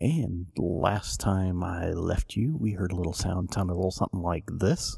[0.00, 4.22] And last time I left you, we heard a little sound, sounded a little something
[4.22, 4.96] like this.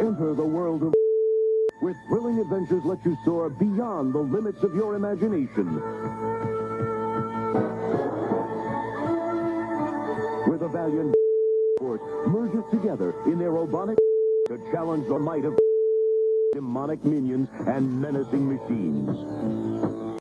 [0.00, 0.94] Enter the world of
[1.80, 5.66] where thrilling adventures let you soar beyond the limits of your imagination.
[10.46, 11.14] Where the valiant
[12.26, 13.96] merges together in their robotic
[14.48, 15.58] to challenge the might of
[16.52, 20.18] demonic minions and menacing machines.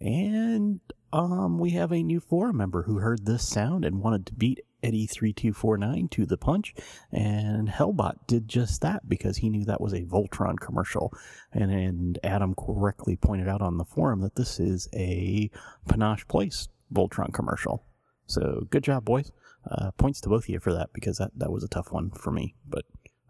[0.00, 0.80] And
[1.12, 4.60] um, we have a new forum member who heard this sound and wanted to beat
[4.82, 6.74] Eddie3249 to the punch.
[7.12, 11.12] And Hellbot did just that because he knew that was a Voltron commercial.
[11.52, 15.50] And, and Adam correctly pointed out on the forum that this is a
[15.88, 17.84] Panosh Place Voltron commercial.
[18.26, 19.32] So good job, boys.
[19.70, 22.10] Uh, points to both of you for that because that, that was a tough one
[22.10, 22.54] for me.
[22.68, 22.84] But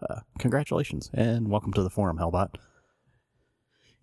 [0.09, 2.57] uh, congratulations and welcome to the forum, Hellbot.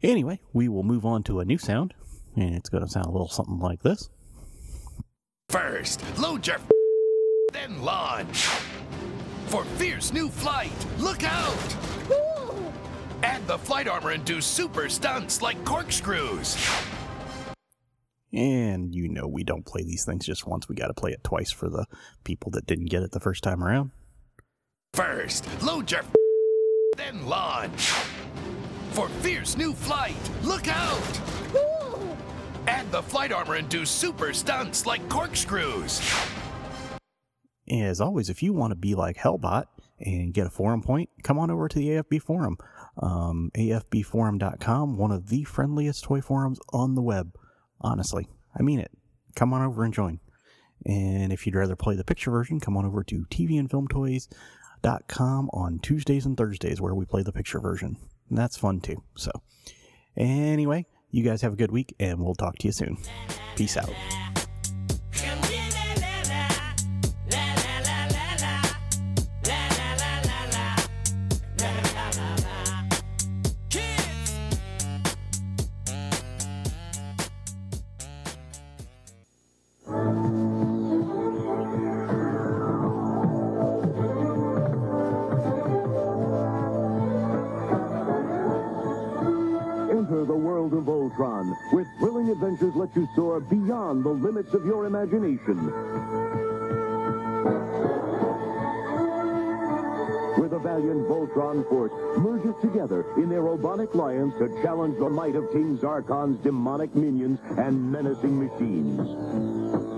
[0.02, 1.94] Anyway, we will move on to a new sound,
[2.36, 4.10] and it's going to sound a little something like this.
[5.50, 6.58] First, load your
[7.54, 8.46] then launch.
[9.48, 11.76] For fierce new flight, look out!
[13.24, 16.56] Add the flight armor and do super stunts like corkscrews.
[18.34, 21.24] And you know we don't play these things just once, we got to play it
[21.24, 21.86] twice for the
[22.24, 23.92] people that didn't get it the first time around.
[24.94, 26.04] First, load your
[26.98, 27.92] then launch.
[28.92, 31.20] For fierce new flight, look out!
[32.68, 36.02] Add the flight armor and do super stunts like corkscrews.
[37.70, 39.66] as always, if you want to be like Hellbot
[40.00, 42.58] and get a forum point, come on over to the AFB forum.
[43.02, 47.36] Um, AFBforum.com, one of the friendliest toy forums on the web.
[47.82, 48.92] Honestly, I mean it.
[49.36, 50.22] Come on over and join.
[50.86, 56.26] And if you'd rather play the picture version, come on over to tvandfilmtoys.com on Tuesdays
[56.26, 57.98] and Thursdays where we play the picture version.
[58.30, 59.02] And that's fun too.
[59.16, 59.32] So,
[60.18, 62.98] anyway, you guys have a good week and we'll talk to you soon.
[63.56, 63.92] Peace out.
[94.52, 95.58] Limits of your imagination.
[100.38, 105.36] Where the valiant Voltron force merges together in their robotic alliance to challenge the might
[105.36, 109.91] of King Zarkon's demonic minions and menacing machines.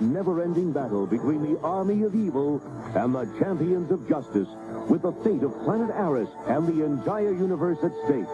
[0.00, 2.62] Never-ending battle between the army of evil
[2.94, 4.48] and the champions of justice,
[4.88, 8.28] with the fate of planet Arus and the entire universe at stake.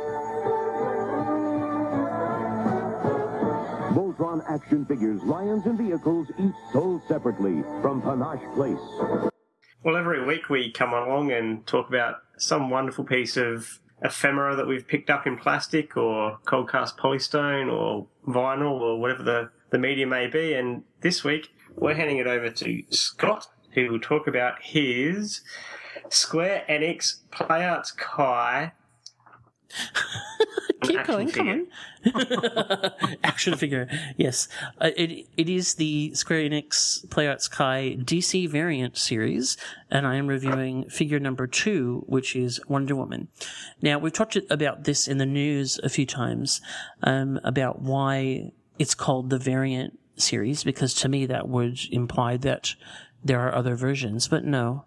[3.94, 9.32] Voltron action figures, lions, and vehicles each sold separately from Panosh Place.
[9.82, 14.66] Well, every week we come along and talk about some wonderful piece of ephemera that
[14.66, 19.78] we've picked up in plastic or cold cast polystone or vinyl or whatever the, the
[19.78, 20.54] media may be.
[20.54, 25.40] And this week we're handing it over to Scott, who will talk about his
[26.08, 28.72] Square Enix Play Arts Kai.
[30.82, 31.66] Keep action going, come on.
[33.24, 34.46] Action figure, yes.
[34.78, 39.56] Uh, it it is the Square Enix Play Arts Kai DC variant series,
[39.90, 43.28] and I am reviewing figure number two, which is Wonder Woman.
[43.80, 46.60] Now we've talked about this in the news a few times
[47.02, 52.74] um, about why it's called the variant series, because to me that would imply that
[53.22, 54.84] there are other versions, but no,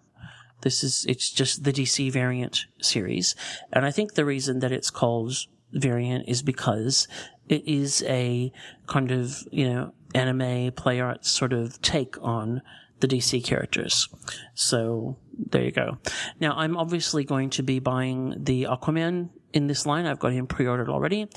[0.61, 3.35] this is, it's just the DC variant series.
[3.73, 5.33] And I think the reason that it's called
[5.71, 7.07] variant is because
[7.49, 8.51] it is a
[8.87, 12.61] kind of, you know, anime play art sort of take on
[12.99, 14.09] the DC characters.
[14.53, 15.97] So there you go.
[16.39, 20.05] Now I'm obviously going to be buying the Aquaman in this line.
[20.05, 21.27] I've got him pre-ordered already.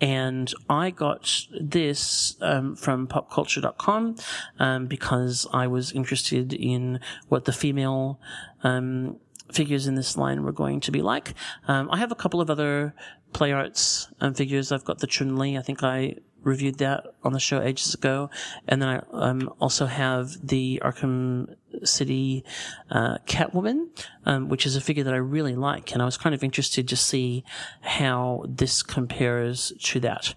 [0.00, 4.16] And I got this um, from popcultcha.com
[4.58, 8.20] um, because I was interested in what the female
[8.62, 9.16] um,
[9.50, 11.34] figures in this line were going to be like.
[11.66, 12.94] Um, I have a couple of other
[13.32, 14.70] play arts um, figures.
[14.70, 15.56] I've got the Chun Li.
[15.56, 18.30] I think I reviewed that on the show ages ago.
[18.68, 22.44] And then I um, also have the Arkham City
[22.90, 23.88] uh, Catwoman,
[24.26, 25.92] um, which is a figure that I really like.
[25.92, 27.44] And I was kind of interested to see
[27.80, 30.34] how this compares to that.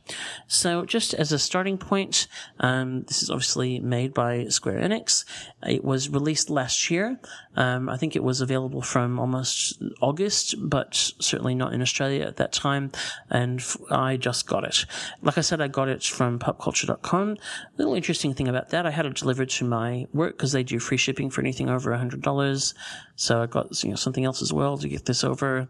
[0.47, 2.27] So just as a starting point,
[2.59, 5.25] um, this is obviously made by Square Enix.
[5.67, 7.19] It was released last year.
[7.55, 12.37] Um, I think it was available from almost August, but certainly not in Australia at
[12.37, 12.91] that time.
[13.29, 14.85] And I just got it.
[15.21, 17.37] Like I said, I got it from popcultcha.com.
[17.77, 20.79] Little interesting thing about that, I had it delivered to my work because they do
[20.79, 22.73] free shipping for anything over $100.
[23.15, 25.69] So I got you know, something else as well to get this over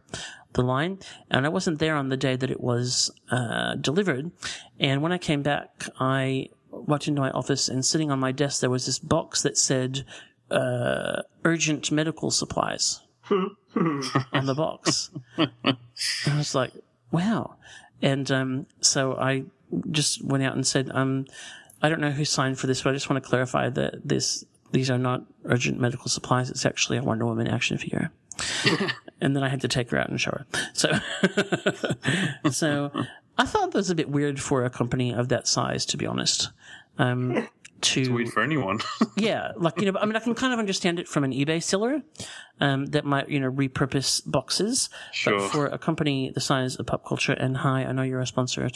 [0.53, 0.99] the line.
[1.29, 4.31] And I wasn't there on the day that it was uh, delivered.
[4.79, 8.61] And when I came back, I walked into my office and sitting on my desk,
[8.61, 10.05] there was this box that said
[10.49, 15.11] uh, urgent medical supplies on the box.
[15.37, 15.77] and
[16.27, 16.71] I was like,
[17.11, 17.55] wow.
[18.01, 19.43] And um, so I
[19.91, 21.25] just went out and said, um,
[21.81, 24.45] I don't know who signed for this, but I just want to clarify that this
[24.73, 26.49] these are not urgent medical supplies.
[26.49, 28.11] It's actually a Wonder Woman action figure.
[29.21, 30.45] and then I had to take her out and show her.
[30.73, 30.91] So,
[32.51, 32.91] so
[33.37, 36.07] I thought that was a bit weird for a company of that size, to be
[36.07, 36.49] honest.
[36.97, 37.47] Um,
[37.83, 38.79] to It's weird for anyone.
[39.17, 41.61] yeah, like you know, I mean, I can kind of understand it from an eBay
[41.61, 42.01] seller
[42.59, 45.39] um, that might you know repurpose boxes, Sure.
[45.39, 48.69] but for a company the size of Popcultcha and hi, I know you're a sponsor,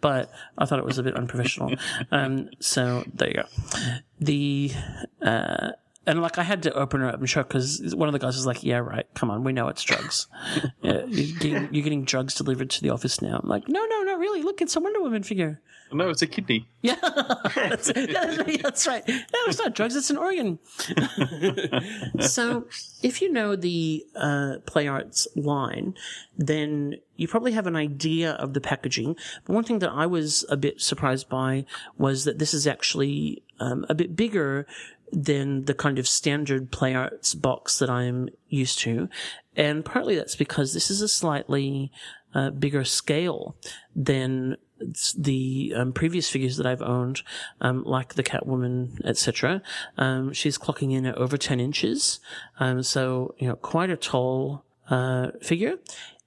[0.00, 1.74] but I thought it was a bit unprofessional.
[2.10, 3.44] um, so there you go.
[4.20, 4.72] The
[5.20, 5.70] uh,
[6.06, 8.34] and like I had to open her up and show because one of the guys
[8.34, 9.06] was like, "Yeah, right.
[9.14, 10.26] Come on, we know it's drugs.
[10.82, 14.02] yeah, you're, getting, you're getting drugs delivered to the office now." I'm like, "No, no,
[14.02, 14.42] not really.
[14.42, 15.60] Look, it's a Wonder Woman figure.
[15.92, 16.68] No, it's a kidney.
[16.82, 16.96] Yeah,
[17.54, 19.06] that's, that's, that's right.
[19.06, 20.58] No, it's not drugs; it's an organ.
[22.20, 22.66] so,
[23.04, 25.94] if you know the uh, Play Arts line,
[26.36, 29.14] then you probably have an idea of the packaging.
[29.44, 31.66] But one thing that I was a bit surprised by
[31.96, 34.66] was that this is actually um, a bit bigger
[35.12, 39.08] than the kind of standard Play Arts box that I'm used to,
[39.56, 41.92] and partly that's because this is a slightly
[42.34, 43.56] uh, bigger scale
[43.94, 44.56] than
[45.16, 47.22] the um, previous figures that I've owned,
[47.60, 49.62] um, like the Catwoman, etc.
[49.98, 52.20] Um, she's clocking in at over 10 inches.
[52.60, 55.76] Um, so, you know, quite a tall, uh, figure.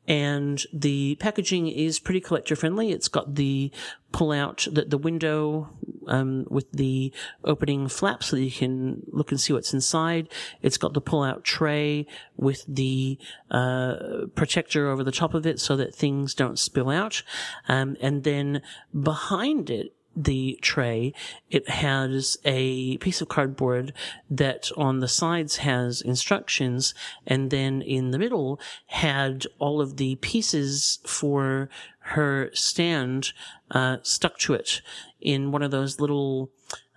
[0.07, 2.91] And the packaging is pretty collector friendly.
[2.91, 3.71] It's got the
[4.11, 5.69] pull out, the, the window,
[6.07, 7.11] um, with the
[7.43, 10.29] opening flap so that you can look and see what's inside.
[10.61, 12.05] It's got the pull out tray
[12.37, 13.17] with the,
[13.49, 17.23] uh, protector over the top of it so that things don't spill out.
[17.67, 18.61] Um, and then
[18.93, 21.13] behind it, the tray,
[21.49, 23.93] it has a piece of cardboard
[24.29, 26.93] that on the sides has instructions
[27.27, 33.33] and then in the middle had all of the pieces for her stand,
[33.71, 34.81] uh, stuck to it
[35.19, 36.51] in one of those little,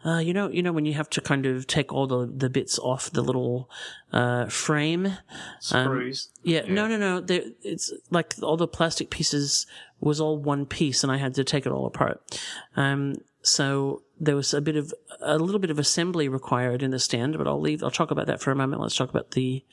[0.04, 2.48] uh, you know, you know, when you have to kind of take all the, the
[2.48, 3.68] bits off the little,
[4.12, 5.06] uh, frame.
[5.06, 6.28] Um, Screws.
[6.42, 7.20] yeah, no, no, no.
[7.20, 9.66] There, it's like all the plastic pieces
[10.00, 12.40] was all one piece, and I had to take it all apart.
[12.76, 16.98] Um, so there was a bit of a little bit of assembly required in the
[16.98, 17.82] stand, but I'll leave.
[17.82, 18.82] I'll talk about that for a moment.
[18.82, 19.64] Let's talk about the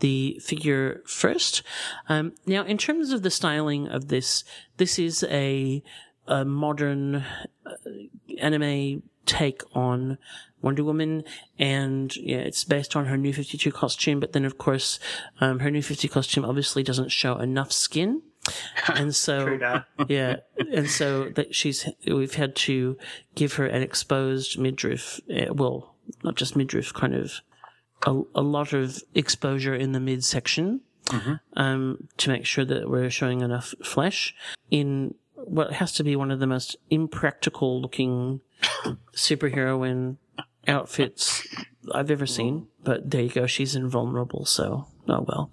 [0.00, 1.62] the figure first.
[2.08, 4.44] Um, now, in terms of the styling of this,
[4.76, 5.82] this is a,
[6.26, 7.24] a modern
[7.66, 7.72] uh,
[8.40, 10.18] anime take on
[10.60, 11.22] Wonder Woman,
[11.58, 14.18] and yeah, it's based on her New Fifty Two costume.
[14.18, 14.98] But then, of course,
[15.40, 18.22] um, her New Fifty costume obviously doesn't show enough skin,
[18.88, 19.58] and so
[20.08, 20.36] yeah,
[20.72, 22.96] and so that she's we've had to
[23.36, 25.20] give her an exposed midriff.
[25.30, 27.40] Uh, well, not just midriff, kind of
[28.06, 30.80] a, a lot of exposure in the midsection
[31.56, 34.34] um, to make sure that we're showing enough flesh
[34.70, 35.14] in
[35.44, 38.40] what has to be one of the most impractical looking
[39.14, 40.16] superheroine
[40.66, 41.46] outfits
[41.92, 42.68] I've ever seen.
[42.82, 45.50] But there you go, she's invulnerable, so oh well.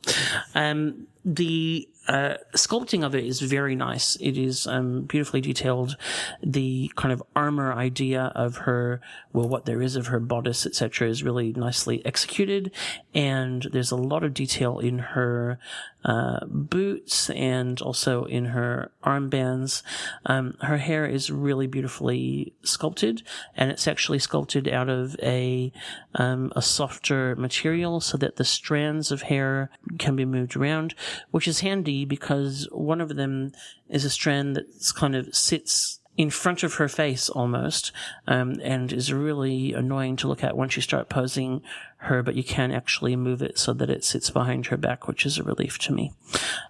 [0.53, 4.16] Um, the uh, sculpting of it is very nice.
[4.18, 5.97] It is um, beautifully detailed.
[6.43, 9.01] The kind of armor idea of her,
[9.34, 12.72] well, what there is of her bodice, etc., is really nicely executed.
[13.14, 15.60] And there's a lot of detail in her
[16.03, 19.82] uh, boots and also in her armbands.
[20.28, 23.24] Um, her hair is really beautifully sculpted,
[23.56, 25.72] and it's actually sculpted out of a
[26.14, 30.93] um, a softer material so that the strands of hair can be moved around,
[31.32, 33.53] which is handy because one of them
[33.87, 34.65] is a strand that
[34.95, 37.91] kind of sits in front of her face almost,
[38.27, 41.61] um, and is really annoying to look at once you start posing
[42.06, 45.26] her, but you can actually move it so that it sits behind her back, which
[45.26, 46.14] is a relief to me.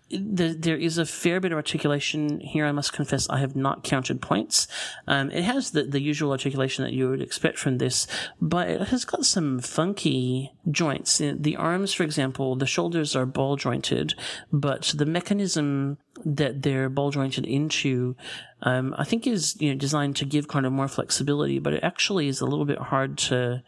[0.10, 2.66] The, there is a fair bit of articulation here.
[2.66, 4.68] I must confess, I have not counted points.
[5.08, 8.08] Um, it has the, the usual articulation that you would expect from this,
[8.40, 11.18] but it has got some funky joints.
[11.18, 14.14] The, arms, for example, the shoulders are ball jointed,
[14.52, 18.16] but the mechanism that they're ball jointed into,
[18.62, 21.84] um, I think is, you know, designed to give kind of more flexibility, but it
[21.84, 23.64] actually is a little bit hard to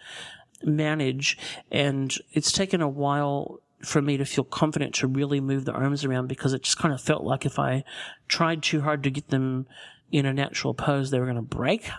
[0.63, 1.37] manage.
[1.71, 6.03] And it's taken a while for me to feel confident to really move the arms
[6.03, 7.83] around because it just kind of felt like if I
[8.27, 9.67] tried too hard to get them
[10.11, 11.89] in a natural pose, they were going to break.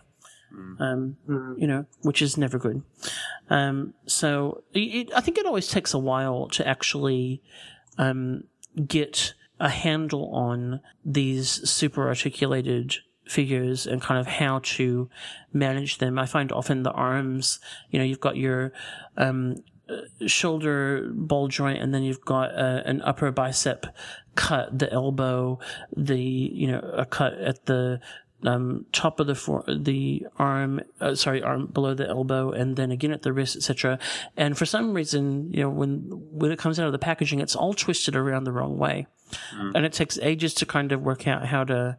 [0.80, 1.18] Um,
[1.58, 2.82] you know, which is never good.
[3.50, 7.42] Um, so it, I think it always takes a while to actually,
[7.98, 8.44] um,
[8.86, 12.96] get a handle on these super articulated
[13.28, 15.08] figures and kind of how to
[15.52, 16.18] manage them.
[16.18, 17.60] I find often the arms,
[17.90, 18.72] you know, you've got your,
[19.16, 19.56] um,
[20.26, 23.86] shoulder ball joint and then you've got uh, an upper bicep
[24.34, 25.58] cut the elbow
[25.96, 27.98] the you know a cut at the
[28.44, 32.90] um, top of the for- the arm uh, sorry arm below the elbow and then
[32.90, 33.98] again at the wrist etc
[34.36, 37.56] and for some reason you know when when it comes out of the packaging it's
[37.56, 39.06] all twisted around the wrong way.
[39.74, 41.98] And it takes ages to kind of work out how to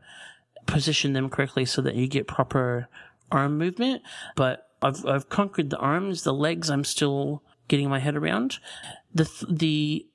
[0.72, 2.88] position them correctly so that you get proper
[3.32, 4.02] arm movement
[4.36, 8.60] but I've I've conquered the arms the legs I'm still getting my head around.
[9.14, 10.06] The th- the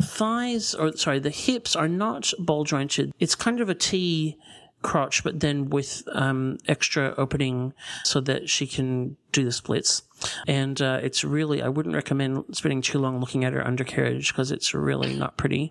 [0.00, 3.12] thighs or sorry, the hips are not ball jointed.
[3.20, 4.38] It's kind of a T
[4.80, 7.72] crotch, but then with um, extra opening
[8.04, 10.02] so that she can do the splits.
[10.48, 14.50] And uh, it's really, I wouldn't recommend spending too long looking at her undercarriage because
[14.50, 15.70] it's really not pretty.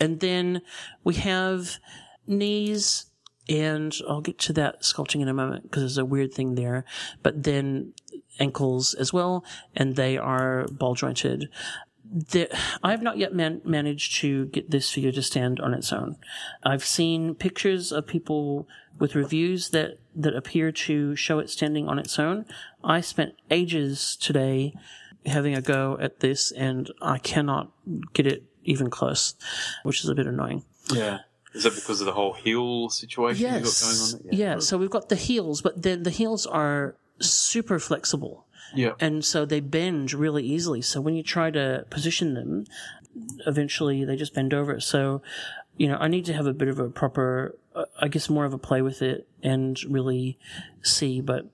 [0.00, 0.62] And then
[1.04, 1.78] we have
[2.26, 3.06] knees
[3.48, 6.84] and I'll get to that sculpting in a moment because there's a weird thing there.
[7.22, 7.92] But then
[8.40, 9.44] ankles as well,
[9.74, 11.48] and they are ball jointed.
[12.04, 12.48] The,
[12.82, 16.16] I have not yet man- managed to get this figure to stand on its own.
[16.62, 18.68] I've seen pictures of people
[18.98, 22.46] with reviews that, that appear to show it standing on its own.
[22.82, 24.74] I spent ages today
[25.26, 27.72] having a go at this and I cannot
[28.12, 29.34] get it even close,
[29.82, 30.64] which is a bit annoying.
[30.92, 31.20] Yeah.
[31.54, 34.12] Is that because of the whole heel situation you've got Yes.
[34.12, 34.38] going on?
[34.38, 34.58] Yeah.
[34.58, 38.46] So we've got the heels, but then the heels are super flexible.
[38.74, 38.92] Yeah.
[38.98, 40.82] And so they bend really easily.
[40.82, 42.66] So when you try to position them,
[43.46, 44.80] eventually they just bend over.
[44.80, 45.22] So,
[45.76, 48.44] you know, I need to have a bit of a proper, uh, I guess more
[48.44, 50.38] of a play with it and really
[50.82, 51.20] see.
[51.20, 51.46] But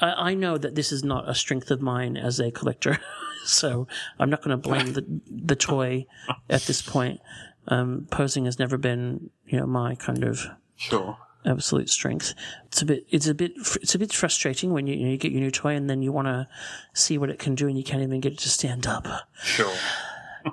[0.00, 2.98] I, I know that this is not a strength of mine as a collector.
[3.44, 3.88] so
[4.18, 6.06] I'm not going to blame the, the toy
[6.50, 7.20] at this point.
[7.68, 10.46] Um, posing has never been, you know, my kind of
[10.76, 11.18] Sure.
[11.44, 12.34] absolute strength.
[12.66, 13.52] It's a bit, it's a bit,
[13.82, 16.00] it's a bit frustrating when you, you, know, you get your new toy and then
[16.02, 16.48] you want to
[16.94, 19.06] see what it can do and you can't even get it to stand up.
[19.42, 19.74] Sure.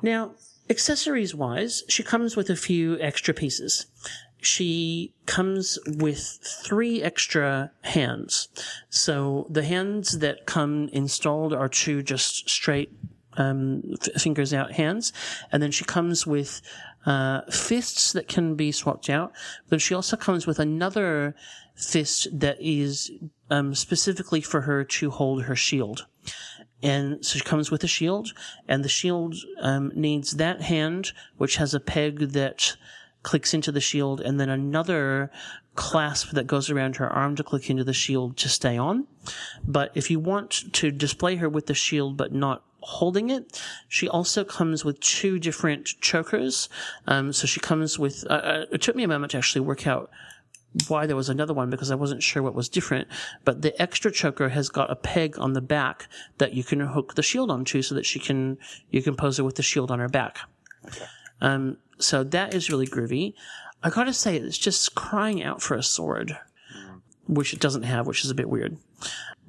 [0.02, 0.32] Now,
[0.70, 3.86] accessories wise, she comes with a few extra pieces.
[4.42, 8.50] She comes with three extra hands.
[8.90, 12.92] So the hands that come installed are two just straight
[13.38, 15.12] um, f- fingers out hands,
[15.52, 16.62] and then she comes with
[17.06, 19.32] uh, fists that can be swapped out.
[19.70, 21.36] But she also comes with another
[21.76, 23.12] fist that is
[23.50, 26.06] um, specifically for her to hold her shield.
[26.82, 28.32] And so she comes with a shield,
[28.68, 32.76] and the shield um, needs that hand, which has a peg that
[33.24, 35.32] clicks into the shield, and then another
[35.74, 39.08] clasp that goes around her arm to click into the shield to stay on.
[39.68, 44.08] But if you want to display her with the shield but not holding it, she
[44.08, 46.70] also comes with two different chokers.
[47.08, 49.88] Um, so she comes with, uh, uh, it took me a moment to actually work
[49.88, 50.12] out
[50.88, 53.08] why there was another one because I wasn't sure what was different.
[53.44, 56.08] But the extra choker has got a peg on the back
[56.38, 58.58] that you can hook the shield onto so that she can,
[58.92, 60.40] you can pose her with the shield on her back.
[61.42, 63.34] Um, so that is really groovy.
[63.84, 66.38] I gotta say, it's just crying out for a sword,
[67.28, 68.78] which it doesn't have, which is a bit weird.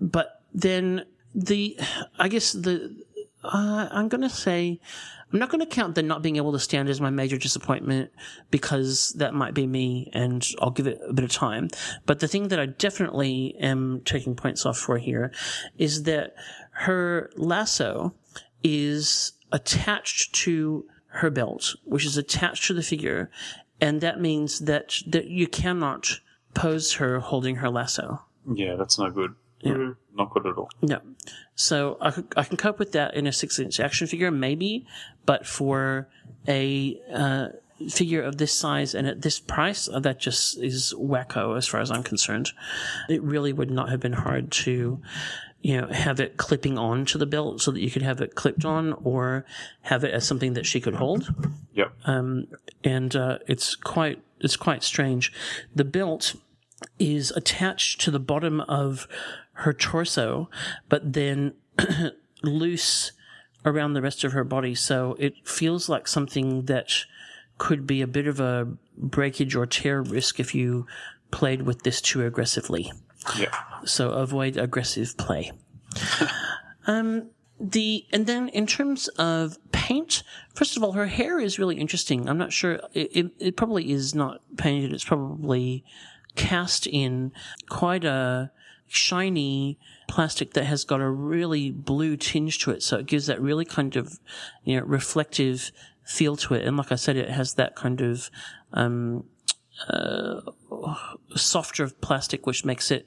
[0.00, 1.78] But then the,
[2.18, 3.04] I guess the,
[3.52, 4.80] uh, I'm gonna say,
[5.32, 8.10] I'm not gonna count the not being able to stand as my major disappointment
[8.50, 11.68] because that might be me and I'll give it a bit of time.
[12.04, 15.32] But the thing that I definitely am taking points off for here
[15.78, 16.34] is that
[16.72, 18.14] her lasso
[18.62, 23.30] is attached to her belt, which is attached to the figure,
[23.80, 26.20] and that means that, that you cannot
[26.54, 28.22] pose her holding her lasso.
[28.52, 29.34] Yeah, that's no good.
[29.60, 29.92] Yeah.
[30.14, 30.68] Not good at all.
[30.82, 31.00] No.
[31.56, 34.86] So I, I can cope with that in a six inch action figure, maybe,
[35.24, 36.06] but for
[36.46, 37.48] a uh,
[37.88, 41.80] figure of this size and at this price, uh, that just is wacko as far
[41.80, 42.52] as I'm concerned.
[43.08, 45.00] It really would not have been hard to,
[45.62, 48.34] you know, have it clipping on to the belt so that you could have it
[48.34, 49.46] clipped on or
[49.82, 51.34] have it as something that she could hold
[51.74, 51.92] Yep.
[52.04, 52.46] um,
[52.84, 55.32] and uh, it's quite it's quite strange.
[55.74, 56.34] The belt
[56.98, 59.08] is attached to the bottom of
[59.56, 60.48] her torso,
[60.88, 61.54] but then
[62.42, 63.12] loose
[63.64, 66.92] around the rest of her body, so it feels like something that
[67.58, 70.86] could be a bit of a breakage or tear risk if you
[71.30, 72.92] played with this too aggressively.
[73.36, 73.54] Yeah.
[73.84, 75.52] So avoid aggressive play.
[76.86, 80.22] um, the and then in terms of paint,
[80.54, 82.28] first of all, her hair is really interesting.
[82.28, 84.92] I'm not sure it, it, it probably is not painted.
[84.92, 85.84] It's probably
[86.34, 87.32] cast in
[87.68, 88.50] quite a
[88.88, 89.78] shiny
[90.08, 92.82] plastic that has got a really blue tinge to it.
[92.82, 94.18] So it gives that really kind of,
[94.64, 95.70] you know, reflective
[96.04, 96.66] feel to it.
[96.66, 98.30] And like I said, it has that kind of,
[98.72, 99.24] um,
[99.88, 100.40] uh,
[101.34, 103.06] softer plastic, which makes it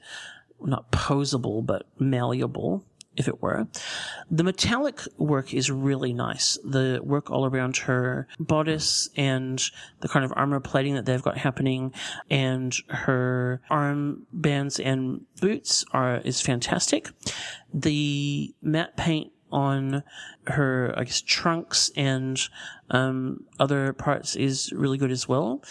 [0.60, 2.84] not posable, but malleable,
[3.16, 3.66] if it were.
[4.30, 6.58] The metallic work is really nice.
[6.64, 9.62] The work all around her bodice and
[10.00, 11.92] the kind of armor plating that they've got happening
[12.30, 17.10] and her arm bands and boots are, is fantastic.
[17.74, 20.04] The matte paint on
[20.46, 22.40] her, I guess, trunks and
[22.90, 25.62] um, other parts is really good as well.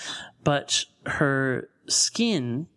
[0.44, 2.68] But her skin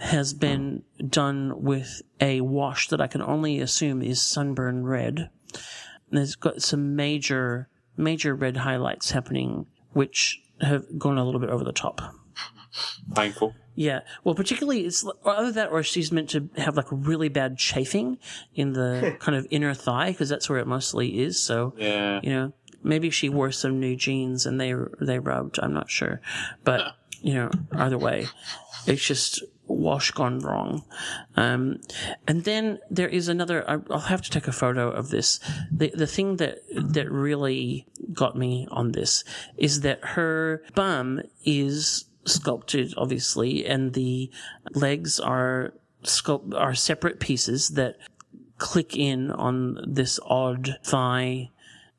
[0.00, 5.30] has been done with a wash that I can only assume is sunburn red.
[6.10, 11.50] And it's got some major, major red highlights happening, which have gone a little bit
[11.50, 12.00] over the top.
[13.14, 13.54] Painful.
[13.74, 14.00] Yeah.
[14.24, 18.18] Well, particularly it's or either that or she's meant to have like really bad chafing
[18.54, 21.42] in the kind of inner thigh because that's where it mostly is.
[21.42, 22.20] So, Yeah.
[22.22, 25.58] you know, maybe she wore some new jeans and they they rubbed.
[25.62, 26.20] I'm not sure,
[26.64, 28.26] but you know, either way.
[28.86, 30.84] It's just wash gone wrong.
[31.36, 31.80] Um,
[32.26, 33.68] and then there is another.
[33.68, 35.40] I- I'll have to take a photo of this.
[35.70, 39.24] The the thing that that really got me on this
[39.56, 44.30] is that her bum is sculpted, obviously, and the
[44.74, 47.96] legs are sculpt are separate pieces that
[48.58, 51.50] click in on this odd thigh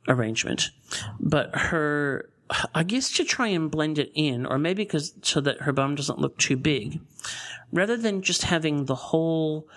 [0.07, 0.71] arrangement.
[1.19, 2.29] But her,
[2.75, 5.95] I guess to try and blend it in, or maybe because so that her bum
[5.95, 6.99] doesn't look too big,
[7.71, 9.67] rather than just having the whole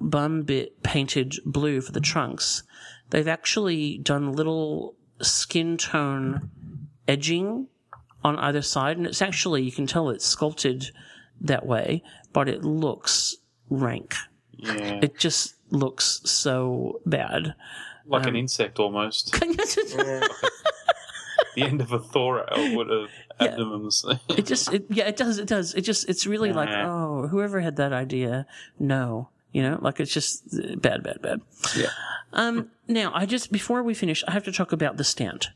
[0.00, 2.62] bum bit painted blue for the trunks,
[3.10, 6.50] they've actually done little skin tone
[7.08, 7.68] edging
[8.24, 10.90] on either side, and it's actually you can tell it's sculpted
[11.40, 13.36] that way, but it looks
[13.70, 14.14] rank.
[14.52, 17.54] Yeah, It just looks so bad.
[18.06, 19.32] like um, an insect almost.
[19.40, 20.30] the
[21.58, 23.10] end of a thorax would have
[23.40, 23.56] Yeah.
[24.28, 25.74] it just it, yeah it does it does.
[25.74, 28.46] It just it's really like oh whoever had that idea
[28.78, 29.28] no.
[29.52, 31.40] You know like it's just uh, bad bad bad.
[31.76, 31.88] Yeah.
[32.32, 35.48] um now i just before we finish i have to talk about the stand.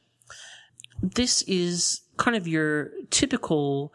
[1.02, 3.92] This is kind of your typical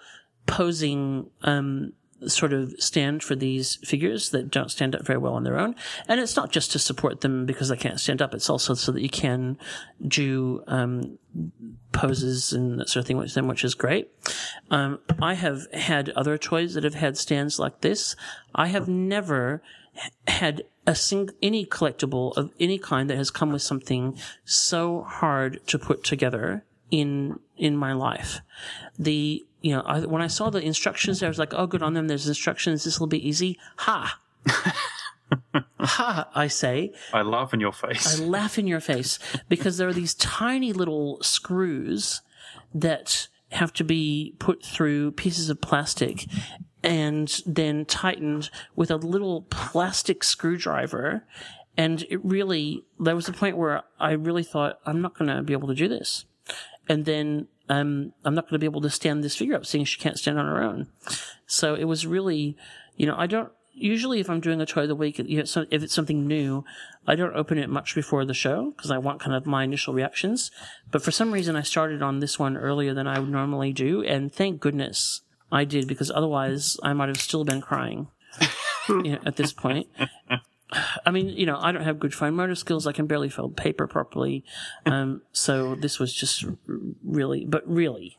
[0.47, 1.93] posing um
[2.31, 5.75] sort of stand for these figures that don't stand up very well on their own
[6.07, 8.91] and it's not just to support them because they can't stand up it's also so
[8.91, 9.57] that you can
[10.07, 11.17] do um
[11.95, 14.09] poses and that sort of thing with them, which is great.
[14.69, 18.15] Um, I have had other toys that have had stands like this.
[18.53, 19.61] I have never
[20.27, 25.65] had a sing- any collectible of any kind that has come with something so hard
[25.67, 28.41] to put together in in my life.
[28.99, 31.95] The you know I, when I saw the instructions, I was like, oh, good on
[31.95, 32.07] them.
[32.07, 32.83] There's instructions.
[32.83, 33.57] This will be easy.
[33.77, 34.19] Ha.
[35.79, 38.19] ha, I say, I laugh in your face.
[38.19, 39.17] I laugh in your face
[39.49, 42.21] because there are these tiny little screws
[42.75, 46.27] that have to be put through pieces of plastic
[46.83, 51.23] and then tightened with a little plastic screwdriver.
[51.75, 55.41] And it really, there was a point where I really thought, I'm not going to
[55.41, 56.25] be able to do this.
[56.87, 59.85] And then, um, I'm not going to be able to stand this figure up seeing
[59.85, 60.87] she can't stand on her own.
[61.47, 62.57] So it was really,
[62.95, 65.43] you know, I don't, usually if I'm doing a toy of the week, you know,
[65.45, 66.63] so if it's something new,
[67.07, 69.93] I don't open it much before the show because I want kind of my initial
[69.93, 70.51] reactions.
[70.91, 74.03] But for some reason, I started on this one earlier than I would normally do,
[74.03, 78.07] and thank goodness I did because otherwise I might have still been crying
[78.89, 79.87] you know, at this point.
[81.05, 82.87] I mean, you know, I don't have good fine motor skills.
[82.87, 84.43] I can barely fold paper properly.
[84.85, 86.43] Um, so this was just
[87.03, 88.17] really, but really,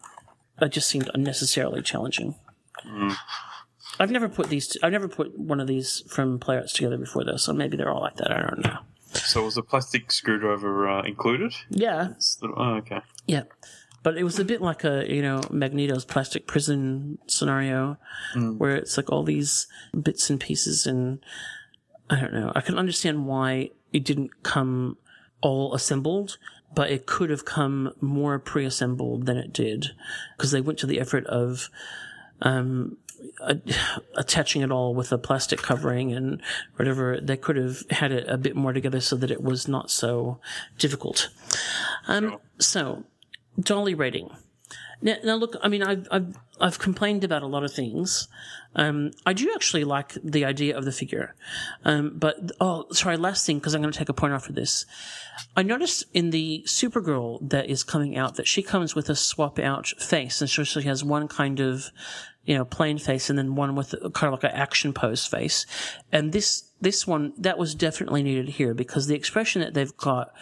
[0.61, 2.37] it just seemed unnecessarily challenging.
[3.99, 4.77] I've never put these.
[4.83, 7.37] I've never put one of these from Play Arts together before, though.
[7.37, 8.31] So maybe they're all like that.
[8.31, 8.79] I don't know.
[9.13, 11.55] So was the plastic screwdriver uh, included?
[11.71, 12.09] Yeah,
[12.41, 13.01] the- oh, okay.
[13.27, 13.45] yeah.
[14.03, 17.97] But it was a bit like a you know Magneto's plastic prison scenario,
[18.57, 19.67] where it's like all these
[20.01, 21.19] bits and pieces, and
[22.09, 22.53] I don't know.
[22.55, 24.97] I can understand why it didn't come
[25.41, 26.39] all assembled,
[26.75, 29.93] but it could have come more pre-assembled than it did,
[30.37, 31.69] because they went to the effort of
[32.43, 32.97] um,
[33.41, 33.61] a-
[34.15, 36.41] attaching it all with a plastic covering and
[36.77, 37.21] whatever.
[37.21, 40.39] They could have had it a bit more together so that it was not so
[40.79, 41.29] difficult.
[42.09, 43.05] Um, so,
[43.59, 44.31] Dolly rating.
[45.03, 48.29] Now, now look, I mean, I've, I've, I've complained about a lot of things.
[48.75, 51.35] Um, I do actually like the idea of the figure.
[51.85, 54.55] Um, but, oh, sorry, last thing, because I'm going to take a point off of
[54.55, 54.87] this.
[55.57, 59.59] I noticed in the Supergirl that is coming out that she comes with a swap
[59.59, 61.91] out face, and so she has one kind of,
[62.45, 65.67] you know, plain face and then one with kind of like an action pose face.
[66.13, 70.33] And this, this one, that was definitely needed here because the expression that they've got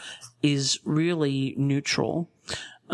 [0.42, 2.30] is really neutral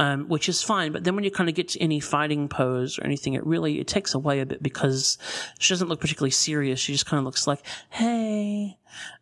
[0.00, 0.92] um, which is fine.
[0.92, 3.78] But then when you kind of get to any fighting pose or anything, it really
[3.80, 5.18] it takes away a bit because
[5.58, 6.80] she doesn't look particularly serious.
[6.80, 8.78] She just kind of looks like, hey,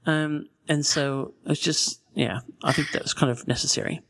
[0.07, 2.39] um, and so it's just yeah.
[2.63, 4.03] I think that was kind of necessary.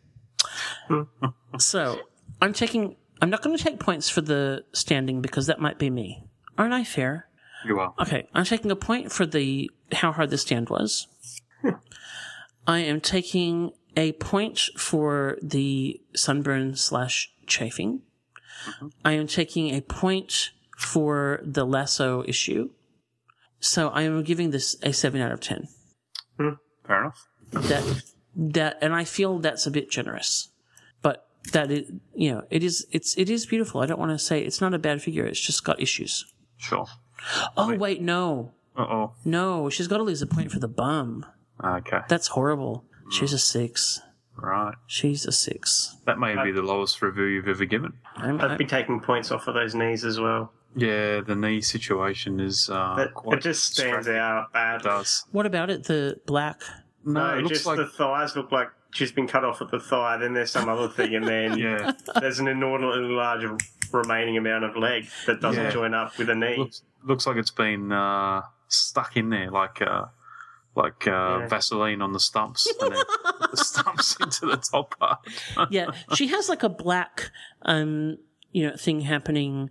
[1.58, 2.00] so
[2.42, 2.96] I'm taking.
[3.22, 6.22] I'm not going to take points for the standing because that might be me.
[6.58, 7.28] Aren't I fair?
[7.64, 7.94] You are.
[7.98, 11.08] Okay, I'm taking a point for the how hard the stand was.
[12.66, 18.02] I am taking a point for the sunburn slash chafing.
[19.04, 22.70] I am taking a point for the lasso issue.
[23.60, 25.68] So I am giving this a seven out of ten.
[26.36, 27.26] Fair enough.
[27.52, 28.02] That
[28.36, 30.50] that, and I feel that's a bit generous,
[31.02, 33.80] but that it, you know, it is it's it is beautiful.
[33.80, 35.24] I don't want to say it's not a bad figure.
[35.24, 36.24] It's just got issues.
[36.56, 36.86] Sure.
[37.56, 39.12] Oh wait, no, Uh oh.
[39.24, 41.26] no, she's got to lose a point for the bum.
[41.64, 41.98] Okay.
[42.08, 42.84] That's horrible.
[43.10, 44.00] She's a six.
[44.36, 44.74] Right.
[44.86, 45.96] She's a six.
[46.06, 47.94] That may be the lowest review you've ever given.
[48.16, 50.52] I'm, I'd be taking points off of those knees as well.
[50.76, 54.16] Yeah, the knee situation is uh, But quite it just stands distracting.
[54.16, 54.80] out bad.
[54.80, 55.24] It does.
[55.32, 55.84] what about it?
[55.84, 56.60] The black.
[57.04, 59.70] No, No, it looks just like the thighs look like she's been cut off at
[59.70, 60.18] the thigh.
[60.18, 63.44] Then there's some other thing, and then yeah, there's an inordinately large
[63.92, 65.70] remaining amount of leg that doesn't Yeah.
[65.70, 66.56] join up with a knee.
[66.58, 70.04] looks looks like it's been uh, stuck in there like uh,
[70.74, 71.10] like uh,
[71.40, 71.46] Yeah.
[71.48, 73.02] Vaseline on the stumps, and then
[73.50, 75.18] the stumps into the top part.
[75.70, 77.30] Yeah, she has like a black,
[77.62, 78.18] um,
[78.52, 79.70] you know, thing happening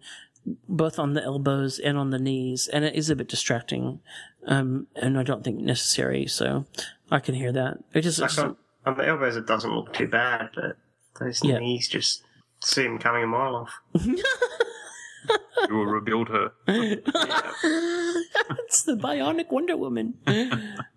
[0.70, 4.00] both on the elbows and on the knees, and it is a bit distracting,
[4.48, 6.26] um, and I don't think necessary.
[6.28, 6.66] So
[7.12, 7.80] I can hear that.
[7.94, 10.78] It just, Like on, on the elbows, it doesn't look too bad, but
[11.20, 11.60] those Yeah.
[11.60, 12.24] knees just
[12.62, 13.72] see them coming a mile off.
[15.70, 16.52] You will rebuild her.
[16.68, 17.04] it's
[18.84, 20.14] the bionic Wonder Woman.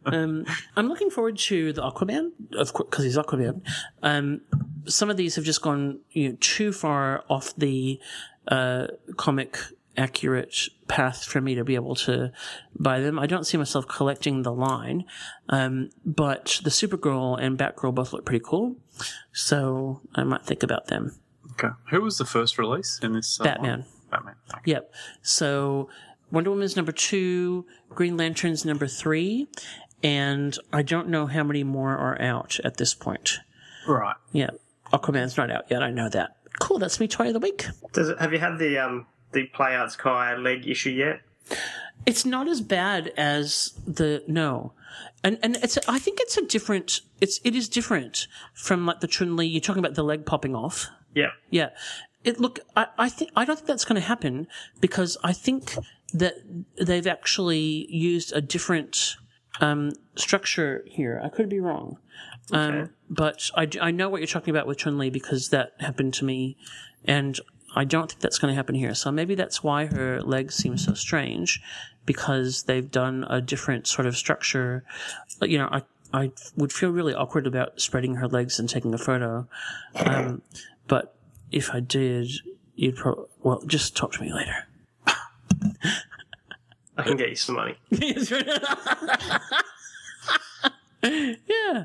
[0.06, 0.44] um,
[0.76, 3.62] I'm looking forward to the Aquaman, of course, because he's Aquaman.
[4.02, 4.42] Um,
[4.86, 8.00] some of these have just gone you know, too far off the
[8.48, 9.58] uh, comic
[9.96, 12.32] accurate path for me to be able to
[12.78, 13.18] buy them.
[13.18, 15.04] I don't see myself collecting the line,
[15.48, 18.76] um, but the Supergirl and Batgirl both look pretty cool,
[19.32, 21.16] so I might think about them.
[21.52, 21.74] Okay.
[21.90, 23.40] Who was the first release in this?
[23.40, 23.80] Uh, Batman.
[23.80, 23.84] one?
[24.10, 24.34] Batman.
[24.52, 24.72] Okay.
[24.72, 24.94] Yep.
[25.22, 25.88] So
[26.30, 29.48] Wonder Woman's number two, Green Lantern's number three,
[30.02, 33.38] and I don't know how many more are out at this point.
[33.86, 34.16] Right.
[34.32, 34.50] Yeah.
[34.92, 36.36] Aquaman's not out yet, I know that.
[36.60, 37.66] Cool, that's me toy of the week.
[37.92, 41.20] Does it, have you had the um the Play Arts Kai leg issue yet?
[42.06, 44.72] It's not as bad as the no.
[45.22, 49.06] And and it's I think it's a different it's it is different from like the
[49.06, 50.88] Chun Li you're talking about the leg popping off.
[51.14, 51.30] Yeah.
[51.50, 51.70] Yeah.
[52.24, 54.46] It look I, I think I don't think that's gonna happen
[54.80, 55.76] because I think
[56.12, 56.34] that
[56.80, 59.16] they've actually used a different
[59.60, 61.20] um, structure here.
[61.22, 61.98] I could be wrong.
[62.52, 66.24] Um, but I know what you're talking about with Chun Li because that happened to
[66.24, 66.56] me,
[67.04, 67.38] and
[67.76, 68.94] I don't think that's going to happen here.
[68.94, 71.62] So maybe that's why her legs seem so strange
[72.06, 74.84] because they've done a different sort of structure.
[75.40, 78.98] You know, I I would feel really awkward about spreading her legs and taking a
[78.98, 79.46] photo.
[79.94, 80.42] Um,
[80.88, 81.14] but
[81.50, 82.30] if I did,
[82.74, 84.66] you'd probably well just talk to me later.
[86.96, 87.76] I can get you some money.
[91.02, 91.84] yeah.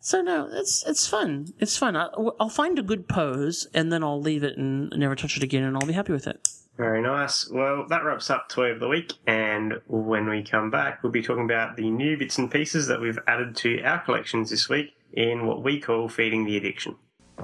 [0.00, 1.52] So no, it's it's fun.
[1.58, 1.96] It's fun.
[1.96, 2.08] I,
[2.40, 5.64] I'll find a good pose and then I'll leave it and never touch it again,
[5.64, 6.46] and I'll be happy with it.
[6.76, 7.48] Very nice.
[7.48, 11.22] Well, that wraps up Toy of the Week, and when we come back, we'll be
[11.22, 14.96] talking about the new bits and pieces that we've added to our collections this week
[15.12, 16.96] in what we call Feeding the Addiction.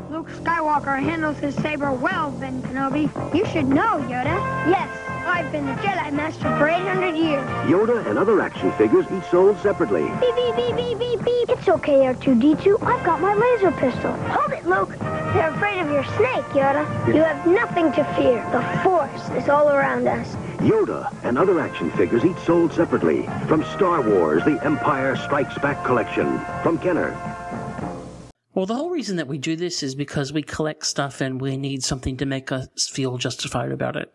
[0.08, 3.10] Luke Skywalker handles his saber well, Ben Kenobi.
[3.34, 4.36] You should know, Yoda.
[4.68, 4.88] Yes,
[5.26, 7.44] I've been the Jedi Master for 800 years.
[7.68, 10.02] Yoda and other action figures each sold separately.
[10.20, 11.48] Beep, beep, beep, beep, beep, beep.
[11.48, 12.82] It's okay, R2-D2.
[12.82, 14.12] I've got my laser pistol.
[14.12, 14.96] Hold it, Luke.
[14.98, 16.84] They're afraid of your snake, Yoda.
[17.08, 18.44] You have nothing to fear.
[18.52, 20.36] The Force is all around us.
[20.58, 23.28] Yoda and other action figures each sold separately.
[23.48, 26.40] From Star Wars, The Empire Strikes Back collection.
[26.62, 27.29] From Kenner.
[28.52, 31.56] Well, the whole reason that we do this is because we collect stuff and we
[31.56, 34.12] need something to make us feel justified about it.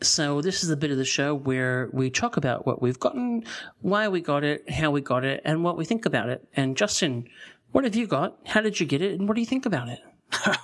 [0.00, 3.44] So this is the bit of the show where we talk about what we've gotten,
[3.80, 6.46] why we got it, how we got it, and what we think about it.
[6.56, 7.28] And Justin,
[7.70, 8.38] what have you got?
[8.46, 9.18] How did you get it?
[9.18, 10.00] And what do you think about it?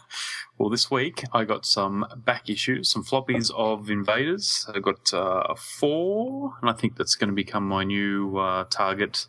[0.59, 4.66] Well, this week I got some back issues, some floppies of Invaders.
[4.74, 9.26] I got uh, four, and I think that's going to become my new uh, target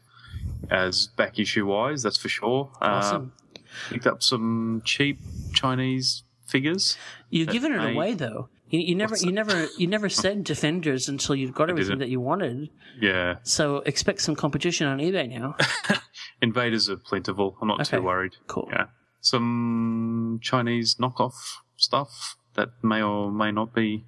[0.71, 2.01] as back issue wise.
[2.01, 2.71] That's for sure.
[2.81, 3.33] Awesome.
[3.35, 3.46] Uh,
[3.89, 5.19] picked up some cheap
[5.53, 6.97] Chinese figures.
[7.29, 8.49] You've given it may- away though.
[8.69, 12.19] You, you never, you never, you never said Defenders until you got everything that you
[12.19, 12.69] wanted.
[12.99, 15.55] Yeah, So expect some competition on eBay now.
[16.41, 17.55] Invaders are plentiful.
[17.61, 17.95] I'm not Okay.
[17.97, 18.33] too worried.
[18.47, 18.67] Cool.
[18.69, 18.87] Yeah,
[19.21, 21.33] some Chinese knockoff
[21.77, 24.03] stuff that may or may not be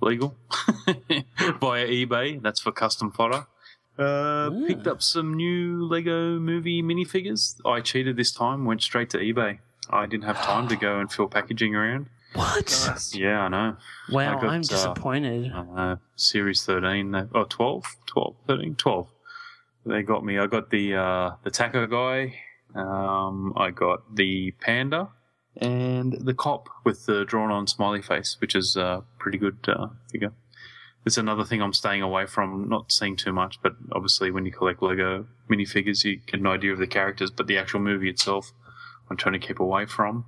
[0.00, 0.36] legal
[1.60, 2.40] via eBay.
[2.40, 3.46] That's for custom fodder.
[3.98, 7.60] Uh, Picked up some new Lego movie minifigures.
[7.66, 8.64] I cheated this time.
[8.64, 9.58] Went straight to eBay.
[9.90, 12.06] I didn't have time to go and fill packaging around.
[12.34, 13.10] What?
[13.14, 13.76] Yeah, I know.
[14.10, 15.50] Wow, I got, I'm uh, disappointed.
[15.52, 19.06] uh, series 13 they- oh 12 12 13 12
[19.86, 22.34] they got me i got the uh the taco guy
[22.74, 25.08] um i got the panda
[25.56, 29.86] and the cop with the drawn on smiley face which is a pretty good uh,
[30.12, 30.32] figure
[31.08, 34.52] it's another thing i'm staying away from not seeing too much but obviously when you
[34.52, 38.52] collect lego minifigures you get an idea of the characters but the actual movie itself
[39.10, 40.24] i'm trying to keep away from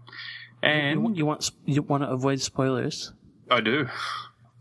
[0.63, 3.13] and you, you want you want to avoid spoilers.
[3.51, 3.89] i do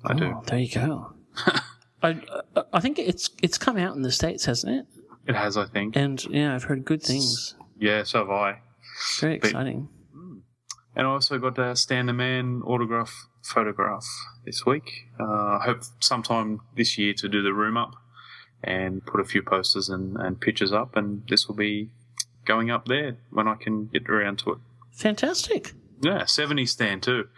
[0.05, 1.13] i do Oh, there you go.
[2.03, 2.21] I
[2.71, 4.85] I- think it's it's come out in the states, hasn't it?
[5.27, 7.55] it has i think And yeah, I've heard good things.
[7.77, 8.59] Yeah, so have I.
[9.19, 9.89] Very But- exciting.
[10.99, 14.05] And I also got a Stan the Man autograph photograph
[14.45, 15.07] this week.
[15.17, 17.95] Uh, I hope sometime this year to do the room up
[18.61, 21.89] and put a few posters and, and pictures up, and this will be
[22.43, 24.57] going up there when I can get around to it.
[24.91, 25.71] Fantastic.
[26.01, 27.29] Yeah, 70 Stan too.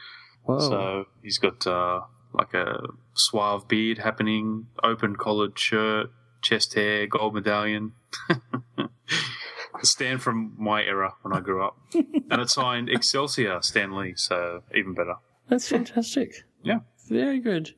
[0.46, 0.58] Whoa.
[0.58, 2.02] So he's got uh,
[2.34, 2.82] like a
[3.14, 6.08] suave beard happening, open collared shirt,
[6.42, 7.92] chest hair, gold medallion.
[9.86, 11.78] Stan from my era when I grew up.
[11.94, 15.16] and it's signed Excelsior Stan Lee, so even better.
[15.48, 16.44] That's fantastic.
[16.64, 16.80] Yeah.
[17.10, 17.74] Very good.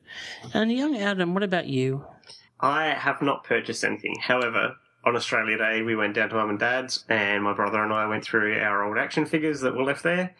[0.52, 2.04] And young Adam, what about you?
[2.60, 4.16] I have not purchased anything.
[4.20, 7.92] However, on Australia Day, we went down to mum and dad's, and my brother and
[7.92, 10.34] I went through our old action figures that were left there.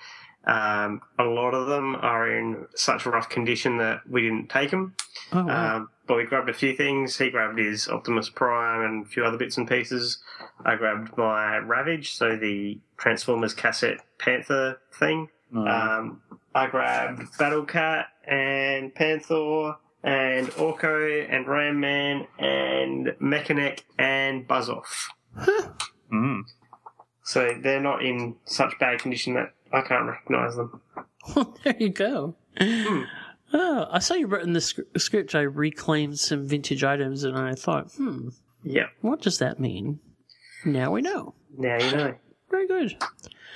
[0.47, 4.95] Um, a lot of them are in such rough condition that we didn't take them.
[5.32, 5.76] Oh, wow.
[5.76, 7.16] Um, but we grabbed a few things.
[7.16, 10.18] He grabbed his Optimus Prime and a few other bits and pieces.
[10.64, 15.30] I grabbed my Ravage, so the Transformers cassette Panther thing.
[15.55, 16.20] Um,
[16.55, 24.68] I grabbed Battle Cat and Panthor and Orko and Ram Man and Mekaneck and Buzz
[24.68, 25.09] Off.
[26.12, 26.42] Mm.
[27.22, 30.81] So they're not in such bad condition that I can't recognise them.
[31.64, 32.37] there you go.
[33.53, 35.35] Oh, I saw you wrote in the sc- script.
[35.35, 38.29] I reclaimed some vintage items, and I thought, hmm,
[38.62, 40.01] Yeah, what does that mean?
[40.64, 41.35] Now we know.
[41.57, 42.14] now you know.
[42.51, 42.97] Very good.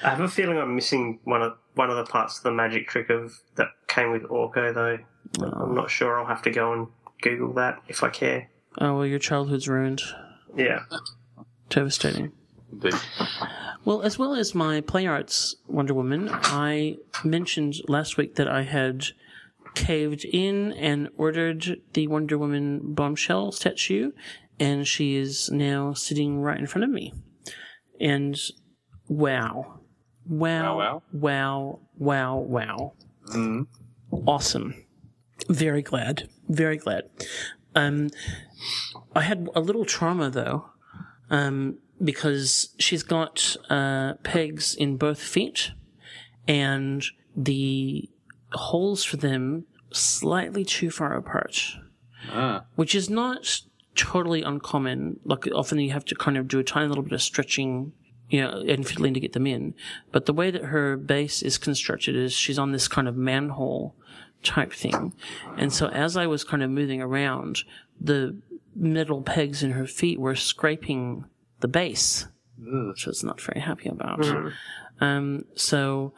[0.02, 2.88] I have a feeling I'm missing one of one of the parts of the magic
[2.88, 4.98] trick of that came with Orko though.
[5.44, 6.18] I'm not sure.
[6.18, 6.88] I'll have to go and
[7.22, 8.50] Google that if I care.
[8.78, 10.02] Oh well, your childhood's ruined.
[10.56, 10.80] Yeah.
[11.70, 12.32] Devastating.
[12.72, 12.94] Indeed.
[13.84, 18.62] Well, as well as my Play Arts Wonder Woman, I mentioned last week that I
[18.62, 19.06] had
[19.74, 24.12] caved in and ordered the Wonder Woman bombshell statue,
[24.60, 27.14] and she is now sitting right in front of me.
[28.00, 28.38] And
[29.08, 29.80] wow.
[30.26, 31.02] Wow.
[31.12, 31.80] Wow.
[31.96, 32.36] Wow.
[32.36, 32.92] Wow.
[33.28, 33.66] Mm.
[34.10, 34.84] Awesome.
[35.48, 36.28] Very glad.
[36.48, 37.04] Very glad.
[37.74, 38.10] Um,
[39.14, 40.66] I had a little trauma though,
[41.30, 45.72] um, because she's got uh, pegs in both feet,
[46.46, 47.04] and
[47.36, 48.08] the
[48.52, 51.60] holes for them slightly too far apart,
[52.30, 52.64] Ah.
[52.76, 53.60] which is not
[53.94, 55.18] totally uncommon.
[55.24, 57.92] Like often you have to kind of do a tiny little bit of stretching.
[58.30, 59.72] You know, and fiddling to get them in.
[60.12, 63.96] But the way that her base is constructed is she's on this kind of manhole
[64.42, 65.14] type thing.
[65.56, 67.60] And so as I was kind of moving around,
[67.98, 68.36] the
[68.76, 71.24] metal pegs in her feet were scraping
[71.60, 72.26] the base,
[72.58, 74.24] which I was not very happy about.
[75.00, 76.12] Um, so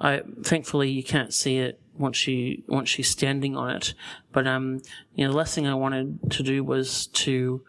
[0.00, 3.94] I, thankfully you can't see it once she, once she's standing on it.
[4.32, 4.82] But, um,
[5.14, 7.62] you know, the last thing I wanted to do was to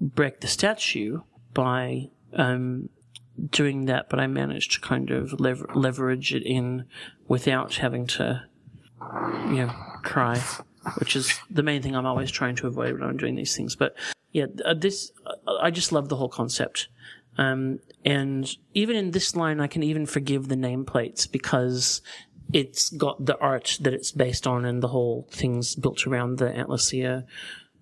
[0.00, 1.20] break the statue
[1.54, 2.88] by, um,
[3.50, 6.86] doing that, but I managed to kind of lever- leverage it in
[7.28, 8.44] without having to,
[9.46, 10.42] you know, cry,
[10.98, 13.76] which is the main thing I'm always trying to avoid when I'm doing these things.
[13.76, 13.94] But
[14.38, 16.88] yeah, uh, this, uh, I just love the whole concept.
[17.36, 22.00] Um, and even in this line, I can even forgive the nameplates because
[22.52, 26.50] it's got the art that it's based on and the whole thing's built around the
[26.50, 27.24] Ant Lucia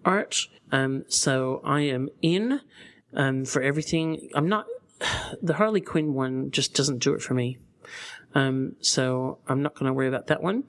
[0.04, 0.46] art.
[0.72, 2.60] Um, so I am in,
[3.14, 4.30] um, for everything.
[4.34, 4.66] I'm not,
[5.42, 7.58] the Harley Quinn one just doesn't do it for me.
[8.34, 10.64] Um, so I'm not going to worry about that one.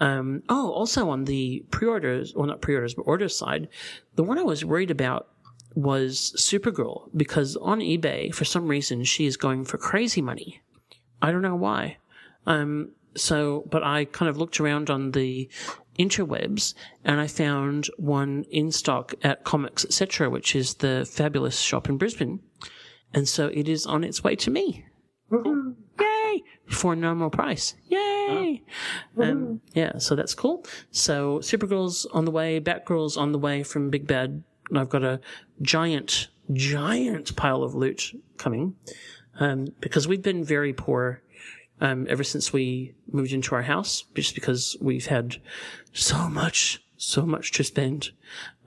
[0.00, 3.68] Um, oh, also on the pre-orders, well, not pre-orders, but order side,
[4.16, 5.28] the one I was worried about
[5.74, 10.60] was Supergirl because on eBay, for some reason, she is going for crazy money.
[11.20, 11.98] I don't know why.
[12.46, 15.48] Um, so, but I kind of looked around on the
[15.98, 21.88] interwebs and I found one in stock at Comics Etc., which is the fabulous shop
[21.88, 22.40] in Brisbane.
[23.14, 24.86] And so it is on its way to me.
[26.00, 26.42] Yay!
[26.66, 27.74] For a normal price.
[27.88, 28.62] Yay!
[29.18, 30.64] Um, yeah, so that's cool.
[30.90, 35.04] So Supergirl's on the way, Batgirl's on the way from Big Bad, and I've got
[35.04, 35.20] a
[35.60, 38.76] giant, giant pile of loot coming.
[39.40, 41.22] Um, because we've been very poor,
[41.80, 45.36] um, ever since we moved into our house, just because we've had
[45.92, 48.10] so much, so much to spend.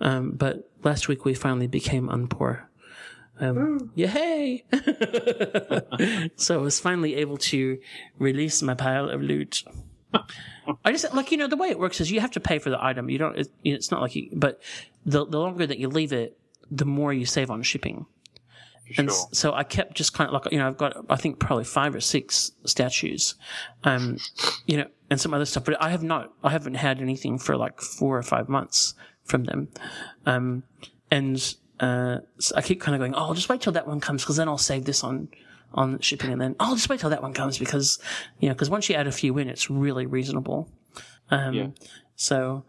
[0.02, 2.64] Um, but last week we finally became unpoor.
[3.39, 4.64] Um, yay!
[6.36, 7.80] so I was finally able to
[8.18, 9.64] release my pile of loot.
[10.84, 12.70] I just like you know the way it works is you have to pay for
[12.70, 13.09] the item.
[13.09, 13.38] You don't.
[13.38, 14.30] It, it's not like you.
[14.34, 14.61] But
[15.05, 16.38] the the longer that you leave it,
[16.72, 18.05] the more you save on shipping.
[18.97, 21.63] And so I kept just kind of like you know I've got I think probably
[21.63, 23.36] five or six statues,
[23.84, 24.18] um,
[24.68, 25.66] you know, and some other stuff.
[25.66, 26.34] But I have not.
[26.43, 28.93] I haven't had anything for like four or five months
[29.24, 29.70] from them,
[30.28, 30.63] um,
[31.09, 33.16] and uh, so I keep kind of going.
[33.16, 35.30] Oh, I'll just wait till that one comes because then I'll save this on
[35.76, 37.99] on shipping, and then I'll just wait till that one comes because
[38.39, 40.69] you know because once you add a few in, it's really reasonable.
[41.30, 41.67] Um, Yeah.
[42.17, 42.63] So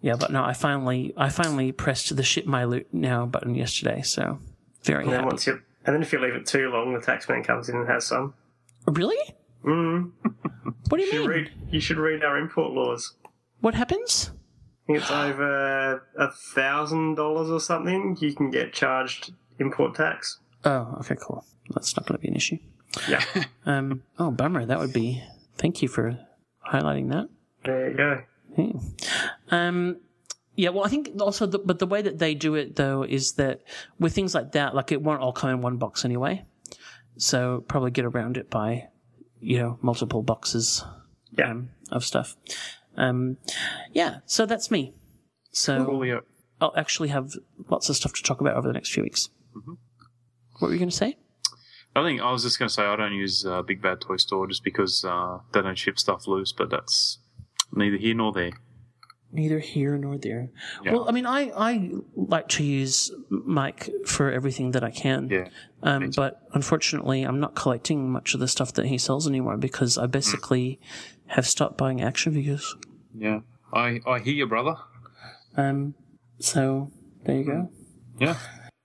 [0.00, 4.02] yeah, but no, I finally I finally pressed the ship my loot now button yesterday,
[4.02, 4.38] so
[4.84, 5.26] very And then happy.
[5.32, 7.88] once you, and then if you leave it too long, the taxman comes in and
[7.88, 8.34] has some.
[8.86, 9.18] Really?
[9.64, 10.12] Mm.
[10.88, 11.28] What do you should mean?
[11.30, 11.50] read.
[11.70, 13.14] You should read our import laws.
[13.60, 14.30] What happens?
[14.88, 18.16] It's over a thousand dollars or something.
[18.20, 20.38] You can get charged import tax.
[20.64, 21.44] Oh, okay, cool.
[21.70, 22.58] That's not going to be an issue.
[23.08, 23.24] Yeah.
[23.64, 24.02] Um.
[24.18, 24.66] Oh, bummer.
[24.66, 25.22] That would be.
[25.56, 26.18] Thank you for
[26.68, 27.28] highlighting that.
[27.64, 28.22] There you go.
[28.58, 28.72] Yeah.
[29.50, 29.98] Um,
[30.56, 33.32] yeah, well, I think also, the, but the way that they do it though is
[33.34, 33.62] that
[33.98, 36.44] with things like that, like it won't all come in one box anyway.
[37.16, 38.88] So probably get around it by,
[39.40, 40.84] you know, multiple boxes
[41.38, 41.50] Yeah.
[41.52, 42.36] um, of stuff.
[42.96, 43.38] Um,
[43.92, 44.92] yeah, so that's me.
[45.52, 46.20] So Coolio.
[46.60, 47.32] I'll actually have
[47.70, 49.30] lots of stuff to talk about over the next few weeks.
[50.58, 51.16] What were you going to say?
[51.94, 54.16] I think I was just going to say I don't use uh, Big Bad Toy
[54.16, 57.18] Store just because uh, they don't ship stuff loose, but that's
[57.72, 58.52] neither here nor there.
[59.30, 60.50] Neither here nor there.
[60.84, 60.92] Yeah.
[60.92, 65.28] Well, I mean, I, I like to use Mike for everything that I can.
[65.28, 65.48] Yeah.
[65.82, 69.96] Um, but unfortunately, I'm not collecting much of the stuff that he sells anymore because
[69.96, 70.80] I basically
[71.28, 72.76] have stopped buying action figures.
[73.16, 73.40] Yeah.
[73.72, 74.76] I, I hear you, brother.
[75.56, 75.94] Um,
[76.38, 76.90] so
[77.24, 77.70] there you go.
[78.18, 78.36] Yeah.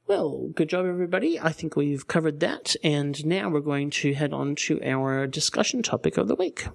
[0.08, 1.38] Well, good job, everybody.
[1.38, 5.84] I think we've covered that, and now we're going to head on to our discussion
[5.84, 6.66] topic of the week.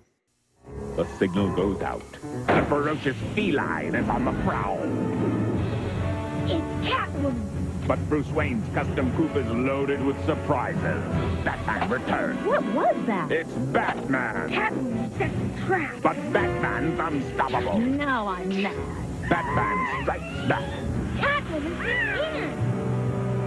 [0.96, 2.02] The signal goes out.
[2.48, 4.82] A ferocious feline is on the prowl.
[6.44, 7.48] It's Catwoman.
[7.88, 11.02] But Bruce Wayne's custom coupe is loaded with surprises.
[11.42, 12.46] Batman returns.
[12.46, 13.32] What was that?
[13.32, 14.50] It's Batman.
[14.50, 15.94] Catwoman set the trap.
[16.02, 17.78] But Batman's unstoppable.
[17.78, 18.76] Now I'm mad.
[19.30, 20.70] Batman strikes back.
[21.16, 22.71] Catwoman's in here.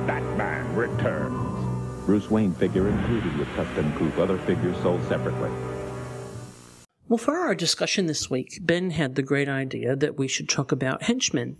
[0.07, 2.05] Batman returns.
[2.05, 4.17] Bruce Wayne figure included with custom coupe.
[4.17, 5.49] Other figures sold separately.
[7.07, 10.71] Well, for our discussion this week, Ben had the great idea that we should talk
[10.71, 11.57] about henchmen.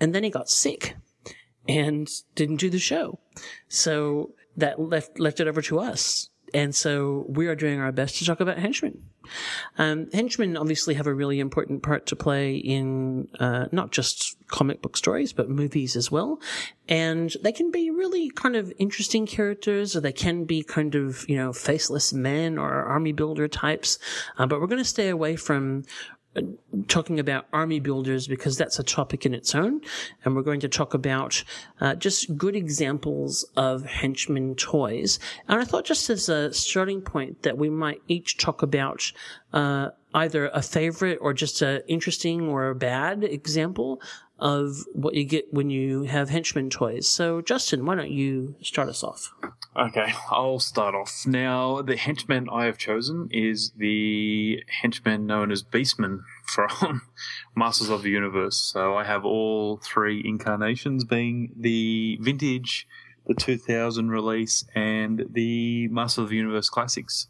[0.00, 0.96] And then he got sick
[1.66, 3.18] and didn't do the show.
[3.68, 6.30] So that left, left it over to us.
[6.54, 9.02] And so we are doing our best to talk about henchmen.
[9.76, 14.80] Um, henchmen obviously have a really important part to play in uh, not just comic
[14.80, 16.40] book stories, but movies as well.
[16.88, 21.28] And they can be really kind of interesting characters, or they can be kind of,
[21.28, 23.98] you know, faceless men or army builder types.
[24.38, 25.84] Uh, but we're going to stay away from
[26.86, 29.80] talking about army builders because that's a topic in its own.
[30.24, 31.42] And we're going to talk about
[31.80, 35.18] uh, just good examples of henchman toys.
[35.48, 39.12] And I thought just as a starting point that we might each talk about
[39.52, 44.00] uh, either a favorite or just a interesting or a bad example
[44.38, 47.08] of what you get when you have henchman toys.
[47.08, 49.32] So Justin, why don't you start us off?
[49.76, 51.24] Okay, I'll start off.
[51.26, 57.02] Now, the henchman I have chosen is the henchman known as Beastman from
[57.56, 58.56] Masters of the Universe.
[58.56, 62.88] So I have all three incarnations being the vintage,
[63.26, 67.28] the 2000 release, and the Masters of the Universe classics.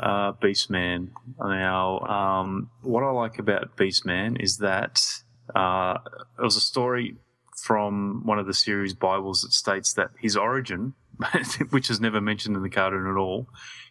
[0.00, 1.10] uh, Beastman.
[1.38, 5.00] Now, um, what I like about Beastman is that
[5.54, 5.98] uh,
[6.38, 7.16] it was a story
[7.62, 10.94] from one of the series Bibles that states that his origin,
[11.70, 13.48] which is never mentioned in the cartoon at all,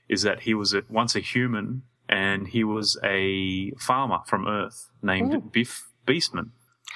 [0.09, 4.89] is that he was a, once a human and he was a farmer from Earth
[5.01, 5.41] named Oh.
[5.41, 6.51] Biff Beastman.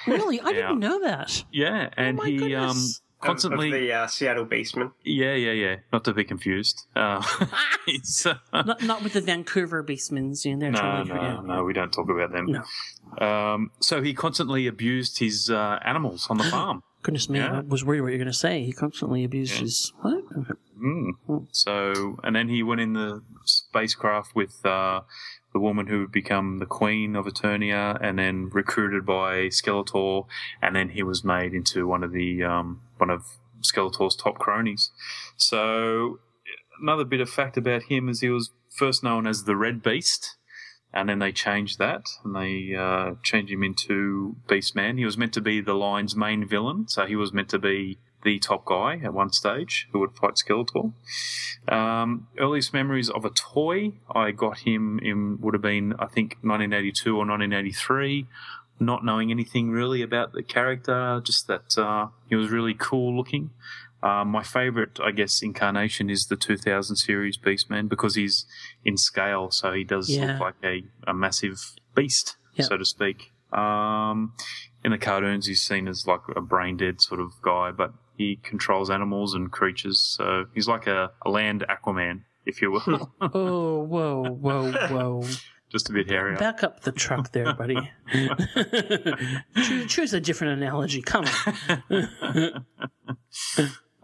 [0.06, 0.40] Really?
[0.40, 0.54] I Yeah.
[0.68, 1.44] didn't know that.
[1.52, 2.76] Yeah, and my he um.
[3.22, 3.68] Constantly.
[3.68, 4.92] Of, of the uh, Seattle Beastman.
[5.04, 5.76] yeah, yeah, yeah.
[5.92, 6.82] Not to be confused.
[6.94, 7.22] Uh,
[7.86, 10.44] it's, uh, not, not with the Vancouver Beastmans.
[10.44, 11.46] You know, they're no, totally no, different.
[11.46, 12.46] no, we don't talk about them.
[12.46, 13.26] No.
[13.26, 16.82] Um, so he constantly abused his uh, animals on the farm.
[17.02, 17.58] Goodness me, Yeah.
[17.58, 18.62] I was worried what you were going to say.
[18.64, 20.22] He constantly abused his what?
[20.80, 21.46] Mm.
[21.50, 25.00] So, and then he went in the spacecraft with uh,
[25.52, 30.26] the woman who would become the queen of Eternia, and then recruited by Skeletor,
[30.60, 33.24] and then he was made into one of the um, one of
[33.60, 34.90] Skeletor's top cronies.
[35.36, 36.20] So,
[36.80, 40.36] another bit of fact about him is he was first known as the Red Beast.
[40.94, 44.98] And then they changed that, and they uh, changed him into Beastman.
[44.98, 47.98] He was meant to be the line's main villain, so he was meant to be
[48.24, 50.92] the top guy at one stage who would fight Skeletor.
[51.68, 56.38] Um, earliest memories of a toy, I got him in would have been I think
[56.42, 58.26] 1982 or 1983.
[58.80, 63.50] Not knowing anything really about the character, just that uh, he was really cool looking.
[64.02, 68.44] Um, my favorite, I guess, incarnation is the 2000 series Beastman because he's
[68.84, 70.32] in scale, so he does Yeah.
[70.32, 72.64] look like a, a massive beast, Yeah.
[72.64, 73.30] so to speak.
[73.52, 74.32] Um,
[74.84, 77.92] in the cartoons, he's seen as like a brain dead sort of guy, but
[78.22, 82.22] he controls animals and creatures, so he's like a, a land Aquaman.
[82.46, 83.12] if you will.
[83.20, 85.24] Oh, whoa, whoa, whoa.
[85.70, 86.36] Just a bit hairier.
[86.36, 87.90] Back up the truck there, buddy.
[89.56, 91.02] choose, choose a different analogy.
[91.02, 91.24] Come
[91.90, 92.64] on.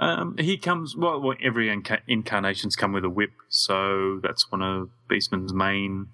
[0.01, 0.95] Um, he comes.
[0.97, 6.07] Well, well every inca- incarnations come with a whip, so that's one of Beastman's main.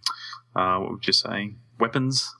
[0.56, 1.56] Uh, what would you say?
[1.78, 2.34] Weapons.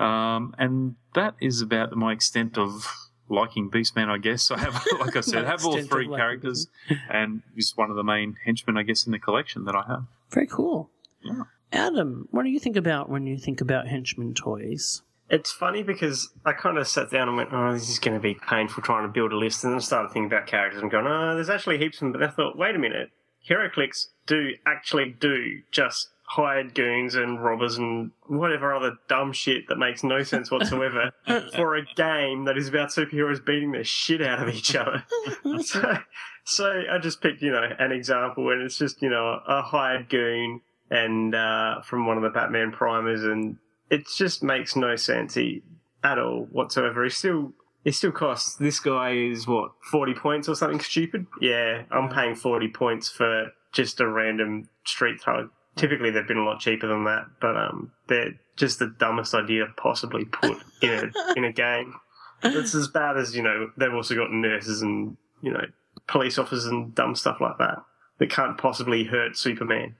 [0.00, 2.86] Um, and that is about my extent of
[3.30, 4.50] liking Beastman, I guess.
[4.50, 6.68] I have, like I said, have all three characters,
[7.10, 10.04] and he's one of the main henchmen, I guess, in the collection that I have.
[10.30, 10.90] Very cool.
[11.22, 11.42] Yeah.
[11.72, 15.02] Adam, what do you think about when you think about henchman toys?
[15.30, 18.22] It's funny because I kind of sat down and went, "Oh, this is going to
[18.22, 20.90] be painful trying to build a list," and then I started thinking about characters and
[20.90, 23.10] going, "Oh, there's actually heaps of them." But I thought, wait a minute,
[23.48, 29.76] HeroClix do actually do just hired goons and robbers and whatever other dumb shit that
[29.78, 31.10] makes no sense whatsoever
[31.56, 35.04] for a game that is about superheroes beating the shit out of each other.
[35.62, 35.98] so,
[36.44, 40.10] so I just picked, you know, an example and it's just, you know, a hired
[40.10, 40.60] goon
[40.90, 43.56] and uh, from one of the Batman primers, and
[43.90, 45.62] it just makes no sense he,
[46.02, 47.04] at all whatsoever.
[47.04, 47.52] He still
[47.84, 48.56] it still costs.
[48.56, 51.26] This guy is what forty points or something stupid.
[51.40, 55.50] Yeah, I'm paying forty points for just a random street thug.
[55.78, 59.66] Typically, they've been a lot cheaper than that, but um, they're just the dumbest idea
[59.76, 61.94] possibly put in a in a game.
[62.42, 63.70] It's as bad as you know.
[63.76, 65.64] They've also got nurses and you know
[66.06, 67.78] police officers and dumb stuff like that
[68.18, 69.96] that can't possibly hurt Superman.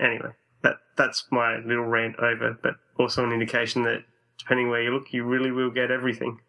[0.00, 0.30] Anyway,
[0.62, 4.04] that that's my little rant over, but also an indication that
[4.38, 6.40] depending where you look, you really will get everything.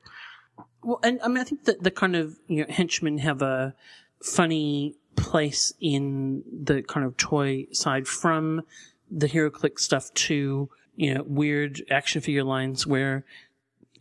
[0.83, 3.75] Well, and I mean, I think that the kind of you know henchmen have a
[4.23, 8.61] funny place in the kind of toy side from
[9.09, 13.25] the HeroClix stuff to you know weird action figure lines where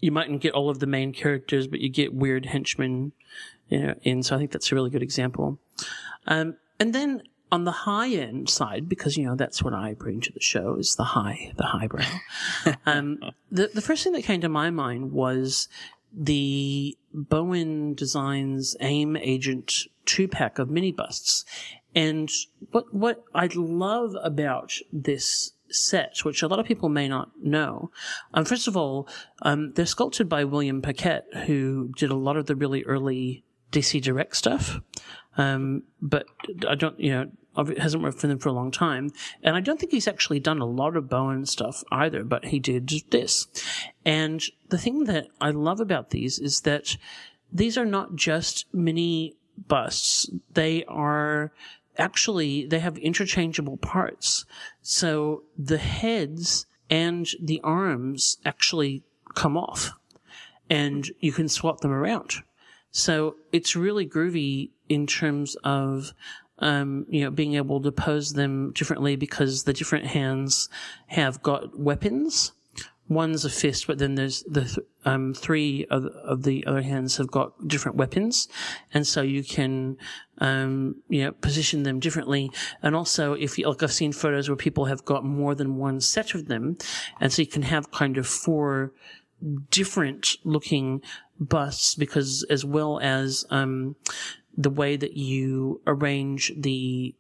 [0.01, 3.13] you mightn't get all of the main characters, but you get weird henchmen.
[3.69, 5.59] You know, and so I think that's a really good example.
[6.27, 10.21] Um, and then on the high end side, because you know that's what I bring
[10.23, 12.05] to the show is the high, the highbrow.
[12.87, 13.19] um,
[13.51, 15.69] the the first thing that came to my mind was
[16.13, 21.45] the Bowen Designs AIM Agent two pack of mini busts,
[21.95, 22.31] and
[22.71, 27.91] what what I love about this set, which a lot of people may not know,
[28.35, 29.09] um, first of all,
[29.43, 34.03] um, they're sculpted by William Paquette, who did a lot of the really early DC
[34.03, 34.81] Direct stuff.
[35.37, 36.27] Um, but
[36.69, 37.31] I don't, you know,
[37.79, 39.11] hasn't worked for them for a long time.
[39.43, 42.59] And I don't think he's actually done a lot of Bowen stuff either, but he
[42.59, 43.47] did this.
[44.05, 46.97] And the thing that I love about these is that
[47.53, 49.37] these are not just mini
[49.69, 50.31] busts.
[50.53, 51.53] They are
[51.99, 54.45] actually, they have interchangeable parts.
[54.83, 59.03] So the heads and the arms actually
[59.35, 59.93] come off
[60.69, 62.37] and you can swap them around.
[62.91, 66.13] So it's really groovy in terms of,
[66.59, 70.69] um, you know, being able to pose them differently because the different hands
[71.07, 72.53] have got weapons.
[73.11, 77.17] One's a fist, but then there's the th- um, three of, of the other hands
[77.17, 78.49] have got different weapons,
[78.95, 79.99] and so you can,
[80.39, 82.51] um, you know, position them differently.
[82.83, 86.01] And also, if you like, I've seen photos where people have got more than one
[86.01, 86.79] set of them,
[87.21, 88.93] and so you can have kind of four
[89.71, 91.03] different looking
[91.39, 93.97] busts because as well as um,
[94.57, 97.15] the way that you arrange the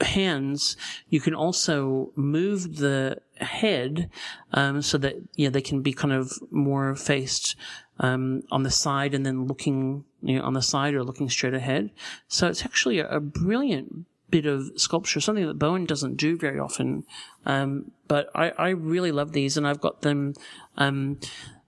[0.00, 0.76] hands,
[1.08, 4.10] you can also move the head
[4.52, 7.56] um, so that you know they can be kind of more faced
[8.00, 11.54] um, on the side and then looking you know on the side or looking straight
[11.54, 11.90] ahead.
[12.28, 17.04] So it's actually a, brilliant bit of sculpture, something that Bowen doesn't do very often.
[17.46, 20.34] Um, but I, I really love these, and I've got them
[20.76, 21.20] um,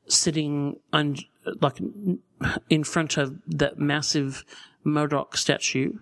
[0.09, 0.79] sitting
[1.61, 1.79] like
[2.69, 4.45] in front of that massive
[4.85, 5.93] MODOK statue,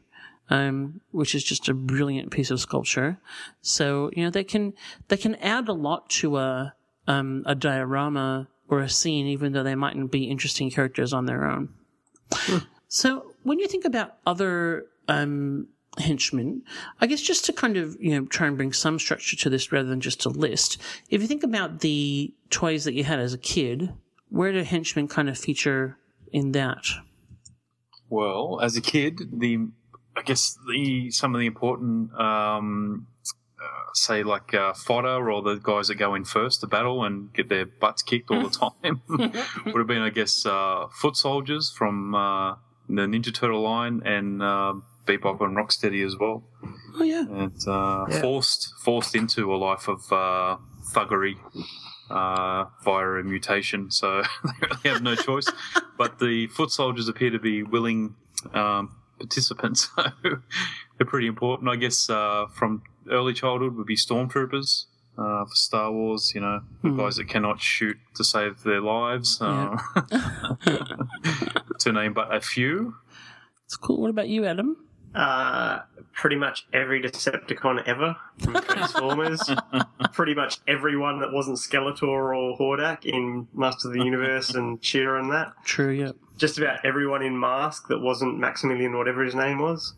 [0.50, 3.18] um, which is just a brilliant piece of sculpture.
[3.62, 4.74] So you know they can
[5.08, 6.74] they can add a lot to a
[7.06, 11.44] um, a diorama or a scene, even though they mightn't be interesting characters on their
[11.44, 11.68] own.
[12.88, 15.66] So when you think about other um,
[15.98, 16.62] henchmen,
[17.00, 19.72] I guess just to kind of you know try and bring some structure to this
[19.72, 20.80] rather than just a list.
[21.10, 23.92] If you think about the toys that you had as a kid,
[24.28, 25.98] where do henchmen kind of feature
[26.32, 26.84] in that?
[28.08, 29.66] Well, as a kid, the
[30.16, 33.06] I guess the some of the important, um,
[33.60, 37.32] uh, say like uh, fodder or the guys that go in first to battle and
[37.32, 41.72] get their butts kicked all the time would have been, I guess, uh, foot soldiers
[41.76, 42.52] from uh,
[42.88, 44.74] the Ninja Turtle line and uh,
[45.06, 46.44] Bebop and Rocksteady as well.
[46.96, 48.20] Oh yeah, and uh, Yeah.
[48.20, 50.58] forced forced into a life of uh,
[50.92, 51.36] thuggery
[52.10, 55.48] uh, via a mutation, so they really have no choice.
[55.98, 58.14] but the foot soldiers appear to be willing
[58.52, 58.94] um,
[59.26, 61.68] participants, so they're pretty important.
[61.70, 64.84] I guess uh, from early childhood would be stormtroopers
[65.18, 66.32] uh, for Star Wars.
[66.34, 66.96] You know, the Hmm.
[66.98, 69.40] guys that cannot shoot to save their lives.
[69.40, 69.76] Uh,
[71.78, 72.96] to name but a few.
[73.66, 74.00] It's cool.
[74.00, 74.76] What about you, Adam?
[75.14, 75.78] Uh,
[76.12, 79.48] pretty much every Decepticon ever from Transformers.
[80.12, 85.16] pretty much everyone that wasn't Skeletor or Hordak in Master of the Universe and Cheetah
[85.16, 85.52] and that.
[85.64, 85.90] True.
[85.90, 86.12] Yeah.
[86.36, 89.94] Just about everyone in Mask that wasn't Maximilian, whatever his name was.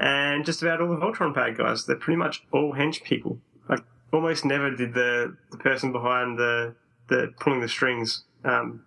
[0.00, 1.84] And just about all the Voltron bad guys.
[1.84, 3.40] They're pretty much all hench people.
[3.68, 3.80] Like,
[4.12, 6.76] almost never did the, the person behind the,
[7.08, 8.84] the pulling the strings um,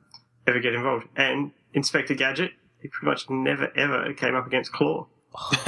[0.48, 1.08] ever get involved.
[1.18, 2.52] And Inspector Gadget,
[2.82, 5.08] he pretty much never ever came up against Claw.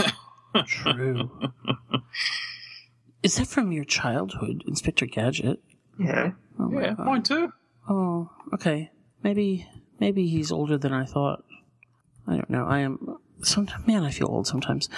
[0.66, 1.30] True.
[3.22, 5.60] Is that from your childhood, Inspector Gadget?
[6.00, 6.32] Yeah.
[6.60, 7.52] Oh my Yeah, mine too.
[7.90, 8.92] Oh, okay.
[9.24, 9.68] Maybe
[10.00, 11.44] maybe he's older than I thought.
[12.28, 12.66] I don't know.
[12.66, 13.18] I am.
[13.42, 14.90] Some man, I feel old sometimes.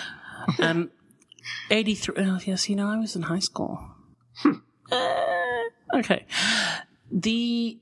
[0.60, 0.92] Um,
[1.72, 2.16] eighty three.
[2.18, 3.80] Oh, yes, you know, I was in high school.
[4.92, 5.64] Uh,
[5.96, 6.26] okay.
[7.12, 7.78] The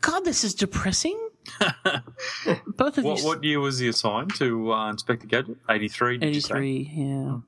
[0.00, 1.18] God, this is depressing.
[2.76, 3.24] Both of What, you.
[3.26, 5.56] what year was he assigned to uh, Inspector Gadget?
[5.68, 6.48] 83, did you say?
[6.48, 6.90] three.
[6.94, 7.38] Yeah.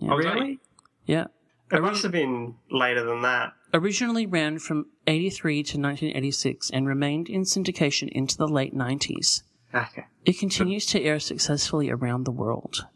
[0.00, 0.10] yeah.
[0.12, 0.58] Oh, Really?
[1.06, 1.26] Yeah.
[1.70, 3.52] It must have been later than that.
[3.74, 9.42] Originally ran from 83 to 1986 and remained in syndication into the late 90s.
[9.74, 10.04] Okay.
[10.24, 12.86] It continues to air successfully around the world.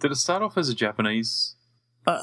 [0.00, 1.54] Did it start off as a Japanese
[2.08, 2.18] uh,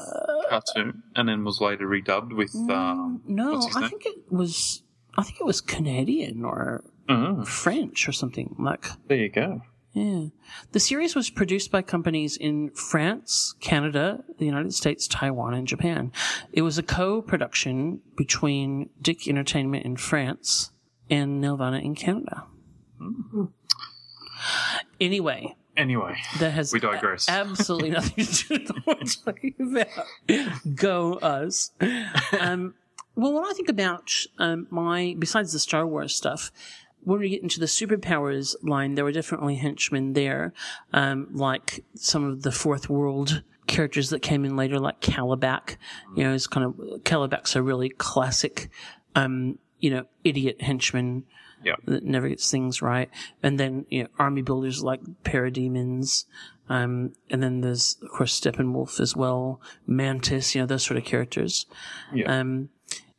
[0.50, 3.88] cartoon and then was later redubbed with mm, um, No, what's his I name?
[3.90, 4.82] think it was.
[5.16, 8.86] I think it was Canadian or Oh, French or something like.
[9.08, 9.62] there you go.
[9.94, 10.26] Yeah,
[10.72, 16.10] the series was produced by companies in France, Canada, the United States, Taiwan, and Japan.
[16.52, 20.72] It was a co-production between DIC Entertainment in France
[21.08, 22.44] and Nelvana in Canada.
[25.00, 27.28] Anyway, Anyway, that has we digress.
[27.28, 30.74] a- absolutely nothing to do with what we're talking about.
[30.76, 31.72] Go us.
[32.40, 32.74] Um,
[33.16, 36.52] well, when I think about um, my, besides the Star Wars stuff,
[37.04, 40.52] when we get into the superpowers line, there were definitely henchmen there,
[40.92, 45.76] um, like some of the Fourth World characters that came in later, like Kalibak.
[46.16, 48.68] You know, it's kind of Kalibak's a really classic,
[49.14, 51.24] um, you know, idiot henchman
[51.62, 51.76] Yeah.
[51.86, 53.08] that never gets things right.
[53.42, 56.24] And then, you know, army builders like parademons.
[56.68, 61.04] Um, and then there's, of course, Steppenwolf as well, Mantis, you know, those sort of
[61.04, 61.66] characters.
[62.12, 62.40] Yeah.
[62.40, 62.70] Um,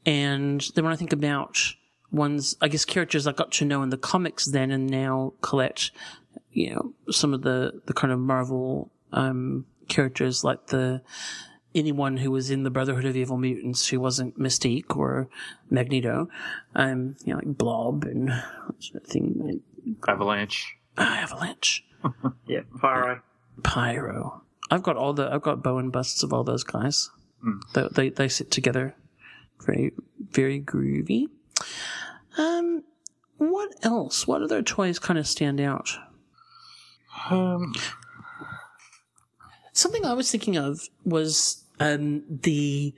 [0.06, 1.58] and then when I think about
[2.12, 5.92] ones, I guess characters I got to know in the comics then and now collect,
[6.52, 11.02] you know, some of the, the kind of Marvel, um, characters like the,
[11.74, 15.28] anyone who was in the Brotherhood of Evil Mutants who wasn't Mystique or
[15.70, 16.30] Magneto,
[16.74, 18.44] um, you know, like Blob and that
[18.80, 19.62] sort of thing,
[20.08, 20.78] Avalanche.
[20.98, 21.84] Ah, Avalanche,
[22.48, 23.22] Yeah, Pyro.
[23.64, 24.42] Pyro.
[24.72, 27.12] I've got all the, I've got Bowen busts of all those guys.
[27.42, 27.60] Hmm.
[27.74, 28.96] They, they, they sit together
[29.66, 29.94] very,
[30.32, 31.28] very groovy.
[32.38, 32.84] Um,
[33.38, 34.28] what else?
[34.28, 35.90] What other toys kind of stand out?
[37.30, 37.74] Um,
[39.74, 42.94] Something I was thinking of was um, the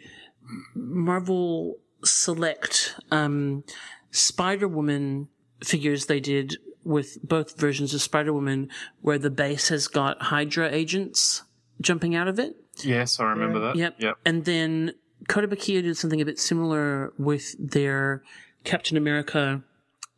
[0.76, 3.64] Marvel Select um,
[4.12, 5.28] Spider Woman
[5.64, 8.70] figures they did with both versions of Spider Woman,
[9.02, 11.44] where the base has got Hydra agents
[11.82, 12.56] jumping out of it.
[12.84, 13.76] yes, I remember that.
[13.76, 13.96] Yep.
[14.00, 14.16] Yep.
[14.26, 14.94] And then
[15.28, 18.22] Kotobukiya did something a bit similar with their
[18.68, 19.64] Captain America,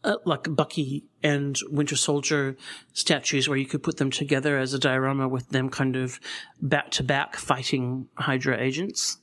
[0.03, 2.57] uh, like Bucky and Winter Soldier
[2.93, 6.19] statues, where you could put them together as a diorama with them kind of
[6.59, 9.19] back to back fighting Hydra agents.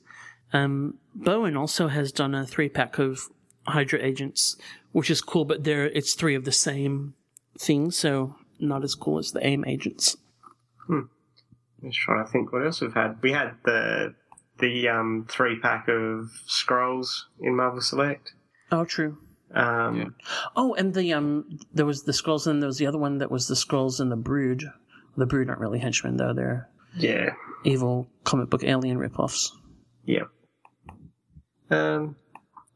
[0.53, 3.27] Um, Bowen also has done a three pack of
[3.67, 4.55] Hydra agents,
[4.93, 7.13] which is cool, but there it's three of the same
[7.59, 10.15] thing, so not as cool as the AIM agents.
[10.87, 11.09] i'm
[11.83, 13.21] Just trying to think what else we've had.
[13.21, 14.15] We had the
[14.59, 18.31] the um, three pack of Skrulls in Marvel Select.
[18.71, 19.17] Oh, true.
[19.53, 20.15] Um,
[20.55, 23.31] Oh, and the um, there was the Skrulls, and there was the other one that
[23.31, 24.63] was the Skrulls and the Brood.
[25.15, 27.31] The Brood aren't really henchmen, though; they're yeah.
[27.63, 29.51] evil comic book alien ripoffs.
[30.05, 30.25] Yeah.
[31.69, 32.15] Um,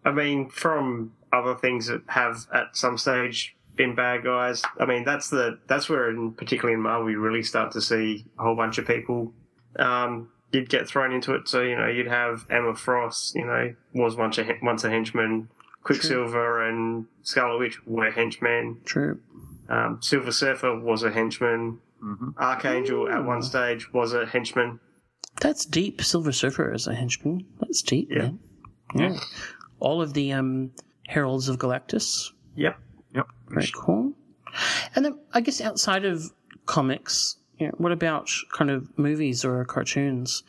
[0.03, 4.61] I mean, from other things that have at some stage been bad guys.
[4.79, 8.25] I mean, that's the that's where, in, particularly in Marvel, you really start to see
[8.37, 9.33] a whole bunch of people.
[9.77, 11.47] Um, you'd get thrown into it.
[11.47, 13.35] So you know, you'd have Emma Frost.
[13.35, 15.49] You know, was once a once a henchman.
[15.83, 18.77] Quicksilver and Scarlet Witch were henchmen.
[18.85, 19.19] True.
[19.69, 21.79] Um, Silver Surfer was a henchman.
[22.37, 24.79] Archangel at one stage was a henchman.
[25.39, 26.01] That's deep.
[26.01, 27.45] Silver Surfer is a henchman.
[27.59, 28.17] That's deep, Yeah.
[28.21, 28.39] man.
[29.13, 29.19] Yeah.
[29.79, 30.71] All of the um,
[31.07, 32.31] Heralds of Galactus.
[32.55, 32.77] Yep.
[33.15, 33.27] Yep.
[33.49, 34.13] Very cool.
[34.95, 36.31] And then I guess outside of
[36.65, 37.69] comics, Yeah.
[37.77, 40.43] What about kind of movies or cartoons?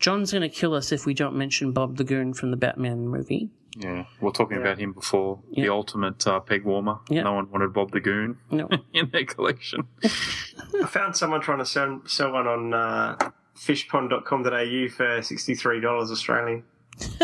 [0.00, 3.08] John's going to kill us if we don't mention Bob the Goon from the Batman
[3.08, 3.48] movie.
[3.78, 5.40] Yeah, we are talking about him before.
[5.50, 5.64] Yeah.
[5.64, 6.98] The ultimate uh, peg warmer.
[7.10, 7.24] Yeah.
[7.24, 8.68] No one wanted Bob the Goon No.
[8.94, 9.86] in their collection.
[10.04, 13.16] I found someone trying to sell, sell one on uh,
[13.56, 16.64] fishpond.com.au for $63 Australian.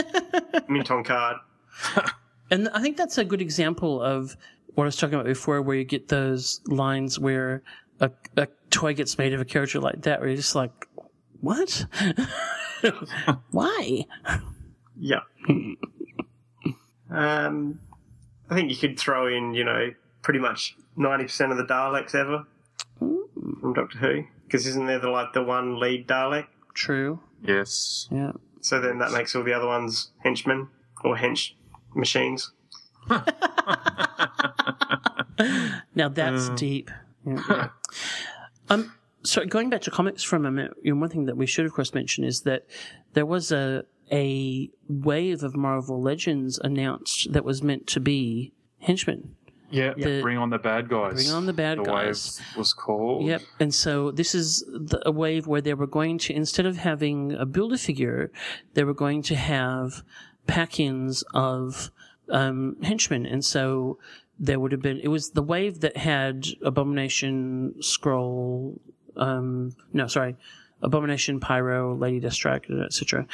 [0.68, 1.36] Mint on card.
[2.50, 4.36] And I think that's a good example of
[4.74, 7.62] what I was talking about before, where you get those lines where
[8.00, 10.86] a, a toy gets made of a character like that, where you're just like,
[11.40, 11.86] what?
[13.50, 14.04] Why?
[14.98, 15.20] Yeah.
[17.12, 17.80] Um,
[18.50, 19.90] I think you could throw in, you know,
[20.22, 22.44] pretty much 90% of the Daleks ever
[22.98, 24.24] from Doctor Who.
[24.44, 26.46] Because isn't there the, like the one lead Dalek?
[26.74, 27.20] True.
[27.42, 28.08] Yes.
[28.10, 28.32] Yeah.
[28.60, 30.68] So then that makes all the other ones henchmen
[31.04, 31.52] or hench
[31.94, 32.52] machines.
[35.94, 36.56] Now that's Mm.
[36.56, 36.90] deep.
[37.26, 37.68] Yeah.
[38.70, 38.92] um,
[39.24, 41.66] so going back to comics for a moment, you know, one thing that we should
[41.66, 42.66] of course mention is that
[43.14, 49.36] there was a a wave of Marvel Legends announced that was meant to be henchmen.
[49.70, 51.14] Yeah, The- bring on the bad guys.
[51.14, 52.38] Bring on the bad the guys.
[52.38, 53.24] wave was called.
[53.24, 53.42] Yep.
[53.58, 57.32] And so this is the, a wave where they were going to, instead of having
[57.32, 58.30] a builder figure,
[58.74, 60.02] they were going to have
[60.46, 61.90] pack ins of
[62.28, 63.24] um, henchmen.
[63.24, 63.98] And so
[64.38, 68.78] there would have been, it was the wave that had Abomination, Skrull,
[69.16, 70.36] um, no, sorry,
[70.82, 73.26] Abomination, Pyro, Lady Deathstrike, etc.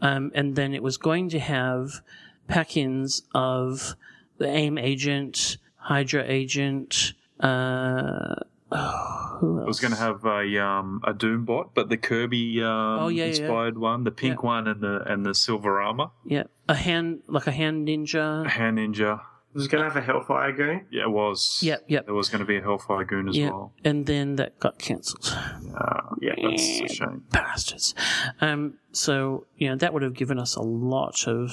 [0.00, 2.00] Um, and then it was going to have
[2.48, 3.94] pack ins of
[4.38, 8.34] the AIM agent, Hydra agent, uh,
[8.72, 9.64] oh, who else?
[9.64, 13.24] It was going to have a um, a Doombot, but the Kirby um, Oh, yeah,
[13.24, 13.30] yeah, yeah.
[13.30, 17.46] inspired one, the pink one, and the and the silver armor, Yeah, a hand like
[17.46, 18.46] a hand ninja.
[18.46, 19.20] A hand ninja.
[19.54, 20.86] It was going to have a Hellfire Goon.
[20.90, 21.60] Yeah, it was.
[21.62, 22.06] Yep, yep.
[22.06, 23.72] There was going to be a Hellfire Goon as Yeah, well.
[23.84, 25.26] and then that got cancelled.
[25.32, 27.24] Uh, yeah, that's a shame.
[27.30, 27.94] Bastards.
[28.40, 31.52] Um, so you know that would have given us a lot of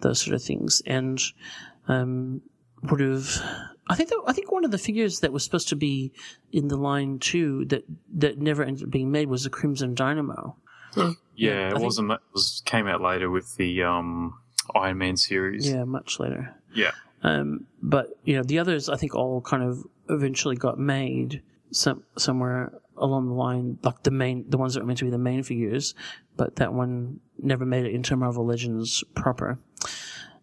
[0.00, 1.18] those sort of things, and
[1.88, 2.42] um,
[2.82, 3.40] would have.
[3.88, 6.12] I think that, I think one of the figures that was supposed to be
[6.52, 7.84] in the line too that
[8.14, 10.56] that never ended up being made was the Crimson Dynamo.
[11.34, 12.12] Yeah, I it think- wasn't.
[12.12, 14.38] It was came out later with the um,
[14.74, 15.66] Iron Man series.
[15.70, 16.54] Yeah, much later.
[16.74, 16.92] Yeah.
[17.22, 22.02] Um, but you know, the others I think all kind of eventually got made some
[22.18, 25.18] somewhere along the line, like the main, the ones that were meant to be the
[25.18, 25.94] main figures,
[26.36, 29.58] but that one never made it into Marvel Legends proper.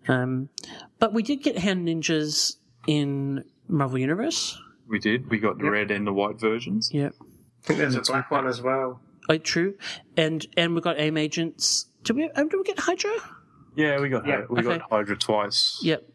[0.08, 0.50] Um,
[0.98, 2.56] but we did get hand ninjas
[2.88, 4.60] in Marvel Universe.
[4.88, 5.30] We did.
[5.30, 6.90] We got the red and the white versions.
[6.92, 7.14] Yep.
[7.22, 9.02] I think there's a black one as well.
[9.30, 9.76] Oh, true.
[10.18, 11.86] And and we got AIM agents.
[12.04, 12.30] Did we?
[12.32, 13.12] Um, did we get Hydra?
[13.76, 14.80] Yeah, we got Yeah, we okay.
[14.80, 15.80] got Hydra twice.
[15.84, 16.10] Yep.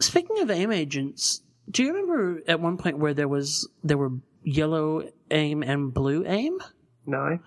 [0.00, 4.12] Speaking of AIM agents, do you remember at one point where there was there were
[4.42, 6.58] yellow AIM and blue AIM?
[7.06, 7.38] No.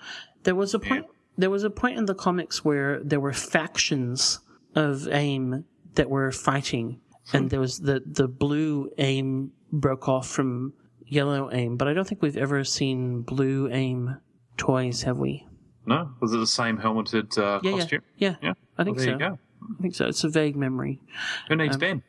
[0.44, 1.06] There was a point.
[1.38, 4.40] There was a point in the comics where there were factions
[4.76, 5.66] of AIM
[5.96, 7.00] that were fighting,
[7.34, 10.74] and there was the the blue AIM broke off from
[11.06, 14.18] yellow AIM, but I don't think we've ever seen blue AIM
[14.58, 15.46] toys, have we?
[15.86, 18.02] No, was it the same helmeted uh, Yeah, costume?
[18.18, 18.48] yeah, yeah.
[18.50, 18.54] Yeah.
[18.78, 19.26] I think Well, there so.
[19.26, 19.40] you go.
[19.78, 20.08] I think so.
[20.08, 21.00] It's a vague memory.
[21.48, 22.04] Who needs Um, Ben?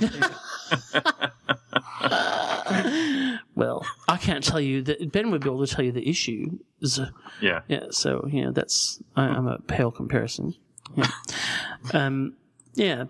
[3.54, 6.58] Well, I can't tell you that Ben would be able to tell you the issue.
[7.40, 7.60] Yeah.
[7.68, 10.54] Yeah, so you know that's I, I'm a pale comparison.
[10.96, 11.06] Yeah.
[11.92, 12.34] um,
[12.74, 13.04] yeah,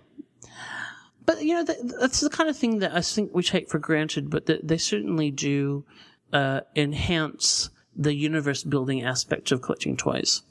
[1.25, 3.79] but you know that, that's the kind of thing that I think we take for
[3.79, 5.85] granted, but that they certainly do
[6.33, 10.41] uh, enhance the universe building aspect of collecting toys.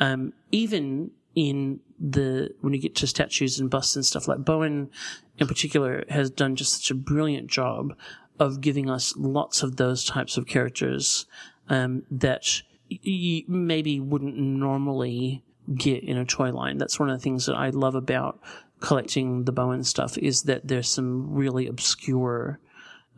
[0.00, 4.90] Um, even in the when you get to statues and busts and stuff like Bowen,
[5.38, 7.94] in particular, has done just such a brilliant job
[8.40, 11.26] of giving us lots of those types of characters
[11.68, 12.60] um, that
[12.90, 15.44] y- y- maybe wouldn't normally
[15.76, 16.76] get in a toy line.
[16.76, 18.40] That's one of the things that I love about
[18.80, 22.58] collecting the Bowen stuff is that there's some really obscure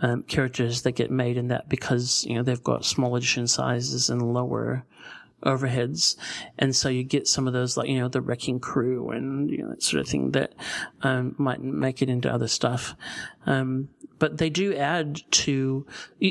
[0.02, 4.10] um, characters that get made in that because you know they've got small edition sizes
[4.10, 4.84] and lower
[5.44, 6.16] overheads,
[6.58, 9.58] and so you get some of those like you know the wrecking crew and you
[9.58, 10.54] know that sort of thing that
[11.02, 12.94] um, might make it into other stuff.
[13.46, 13.88] Um,
[14.20, 15.86] but they do add to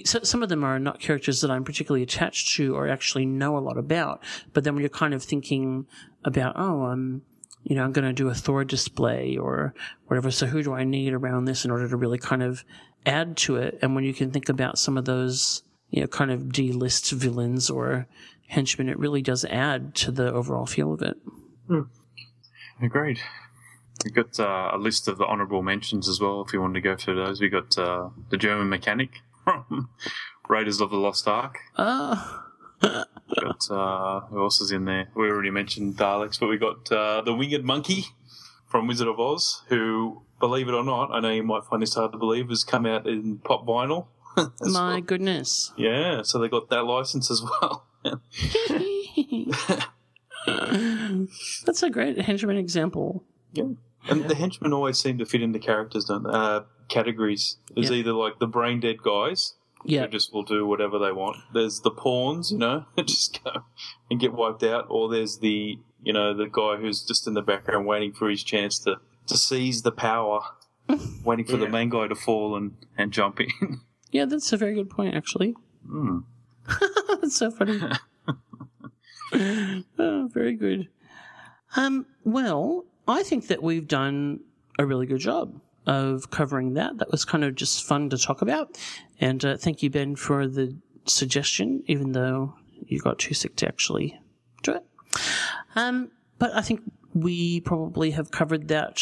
[0.06, 3.58] so- some of them are not characters that I'm particularly attached to or actually know
[3.58, 4.24] a lot about.
[4.54, 5.88] But then when you're kind of thinking
[6.24, 7.24] about oh um
[7.64, 9.74] you know I'm going to do a Thor display or
[10.08, 12.64] whatever, so who do I need around this in order to really kind of
[13.06, 13.80] add to it?
[13.82, 17.70] And when you can think about some of those you know kind of D-list villains
[17.70, 18.08] or
[18.50, 21.18] henchmen, it really does add to the overall feel of it.
[22.82, 23.20] Agreed.
[24.04, 26.42] We've got uh, a list of the honourable mentions as well.
[26.46, 29.10] If you wanted to go through those, we got uh, the German mechanic
[29.44, 29.90] from
[30.50, 31.58] Raiders of the Lost Ark.
[31.78, 32.46] Ah,
[32.82, 35.10] Got uh, who else is in there?
[35.16, 38.06] We already mentioned Daleks, but we got uh, the Winged Monkey
[38.68, 41.96] from Wizard of Oz, who, believe it or not, I know you might find this
[41.96, 44.08] hard to believe, has come out in pop vinyl.
[44.38, 44.50] my
[44.94, 45.02] well.
[45.02, 45.74] goodness.
[45.78, 47.86] Yeah, so they got that license as well.
[51.66, 53.24] That's a great henchman example.
[53.54, 53.66] yeah.
[54.10, 56.30] And the henchmen always seem to fit into characters, don't they?
[56.32, 57.58] Uh, categories.
[57.76, 57.98] There's Yeah.
[57.98, 60.04] either like the brain dead guys, Yeah.
[60.04, 61.38] who just will do whatever they want.
[61.54, 63.64] There's the pawns, you know, just go
[64.10, 64.86] and get wiped out.
[64.90, 68.42] Or there's the, you know, the guy who's just in the background waiting for his
[68.44, 68.96] chance to,
[69.28, 70.40] to seize the power,
[71.26, 71.72] waiting for the Yeah.
[71.72, 73.82] main guy to fall and, and jump in.
[74.12, 75.54] Yeah, that's a very good point, actually.
[75.86, 76.20] Hmm.
[77.22, 77.82] that's so funny.
[80.00, 80.88] oh, very good.
[81.76, 84.42] Um, well, I think that we've done
[84.78, 86.98] a really good job of covering that.
[86.98, 88.78] That was kind of just fun to talk about.
[89.20, 90.76] And uh, thank you, Ben, for the
[91.06, 92.56] suggestion, even though
[92.86, 94.20] you got too sick to actually
[94.64, 94.84] do it.
[95.76, 96.82] Um, but I think
[97.14, 99.02] we probably have covered that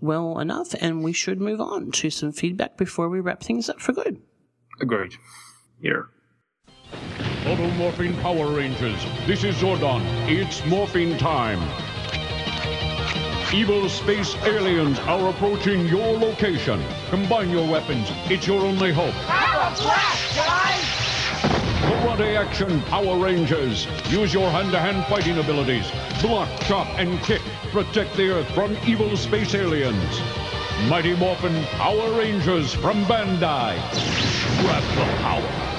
[0.00, 3.80] well enough, and we should move on to some feedback before we wrap things up
[3.80, 4.20] for good.
[4.80, 5.14] Agreed.
[5.80, 6.08] Here.
[7.42, 10.00] Automorphing Power Rangers, this is Zordon.
[10.28, 11.58] It's morphing time.
[13.52, 16.80] Evil space aliens are approaching your location.
[17.10, 18.06] Combine your weapons.
[18.30, 19.12] It's your only hope.
[19.26, 20.84] Power blast, guys!
[21.82, 23.88] Karate action Power Rangers.
[24.08, 25.90] Use your hand-to-hand fighting abilities.
[26.22, 27.42] Block, chop, and kick.
[27.72, 30.20] Protect the Earth from evil space aliens.
[30.88, 33.74] Mighty Morphin Power Rangers from Bandai.
[34.62, 35.71] Grab the power.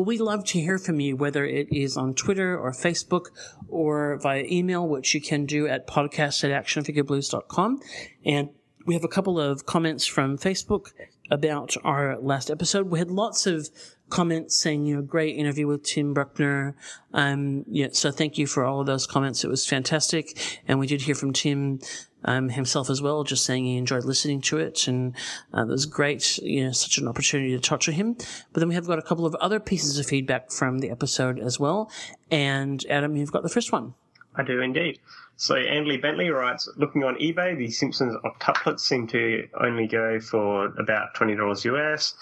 [0.00, 3.26] Well, we'd love to hear from you, whether it is on Twitter or Facebook
[3.68, 7.80] or via email, which you can do at podcast at actionfigureblues.com.
[8.24, 8.48] And
[8.86, 10.92] we have a couple of comments from Facebook
[11.30, 12.88] about our last episode.
[12.88, 13.68] We had lots of
[14.08, 16.74] comments saying, you know, great interview with Tim Bruckner.
[17.12, 19.44] Um, yeah, so thank you for all of those comments.
[19.44, 20.60] It was fantastic.
[20.66, 21.78] And we did hear from Tim
[22.24, 25.14] um, himself as well, just saying he enjoyed listening to it, and
[25.54, 26.38] uh, it was great.
[26.38, 28.14] You know, such an opportunity to talk to him.
[28.52, 31.38] But then we have got a couple of other pieces of feedback from the episode
[31.38, 31.90] as well.
[32.30, 33.94] And Adam, you've got the first one.
[34.36, 35.00] I do indeed.
[35.36, 40.66] So Andy Bentley writes, looking on eBay, the Simpsons octuplets seem to only go for
[40.78, 42.14] about twenty dollars US.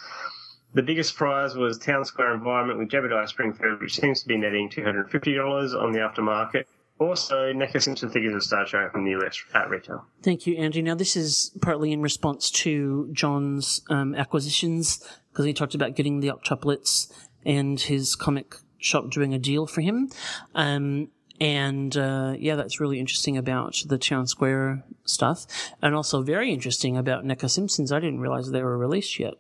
[0.75, 4.71] The biggest prize was Town Square Environment with Jebediah Springfield, which seems to be netting
[4.71, 6.65] two hundred and fifty dollars on the aftermarket.
[6.99, 10.05] Also, NECA Simpson figures of Star Trek from the US at retail.
[10.23, 10.83] Thank you, Andrew.
[10.83, 16.21] Now, this is partly in response to John's um, acquisitions, because he talked about getting
[16.21, 17.13] the octuplets
[17.47, 20.11] and his comic shop doing a deal for him.
[20.55, 21.09] Um,
[21.41, 25.47] and uh, yeah, that's really interesting about the Town Square stuff,
[25.81, 27.93] and also very interesting about NECA Simpsons.
[27.93, 29.35] I didn't realize they were released yet.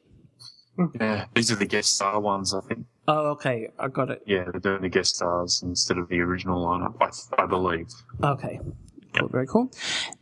[1.01, 2.87] Yeah, these are the guest star ones, I think.
[3.11, 4.23] Oh, okay, I got it.
[4.27, 7.89] Yeah, they're doing the guest stars instead of the original lineup, I, I believe.
[8.23, 8.61] Okay,
[9.19, 9.73] cool, very cool.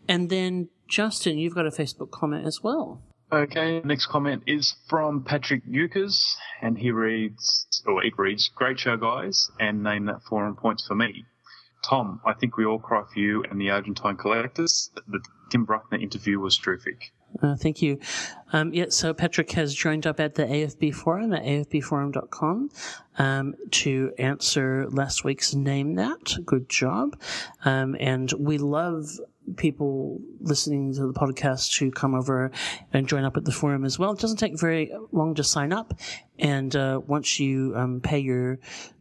[0.08, 3.02] And then Justin, you've got a Facebook comment as well.
[3.32, 8.96] Okay, next comment is from Patrick Euchers, and he reads, or it reads, Great show,
[8.96, 11.24] guys, and name that forum points for me.
[11.84, 14.92] Tom, I think we all cry for you and the Argentine collectors.
[15.08, 17.12] The Tim Bruckner interview was terrific.
[17.42, 17.98] Uh, thank you.
[18.52, 22.70] Um, yeah, so Patrick has joined up at the AFB forum at afbforum.com
[23.18, 26.36] um, to answer last week's Name That.
[26.44, 27.20] Good job.
[27.64, 29.10] Um, and we love
[29.56, 32.50] people listening to the podcast to come over
[32.92, 34.12] and join up at the forum as well.
[34.12, 35.94] It doesn't take very long to sign up.
[36.38, 38.58] And uh, once you um, pay your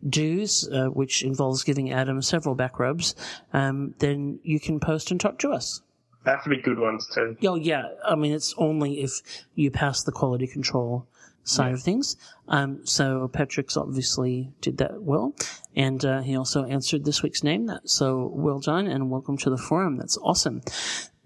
[0.07, 3.16] dues, uh, which involves giving Adam several back rubs,
[3.53, 5.82] um, then you can post and talk to us.
[6.26, 7.38] They have to be good ones too.
[7.44, 9.22] Oh yeah, I mean it's only if
[9.54, 11.08] you pass the quality control
[11.44, 12.18] side of things.
[12.48, 15.36] Um, so Patrick's obviously did that well,
[15.76, 17.68] and uh, he also answered this week's name.
[17.68, 19.98] That so well done, and welcome to the forum.
[19.98, 20.62] That's awesome.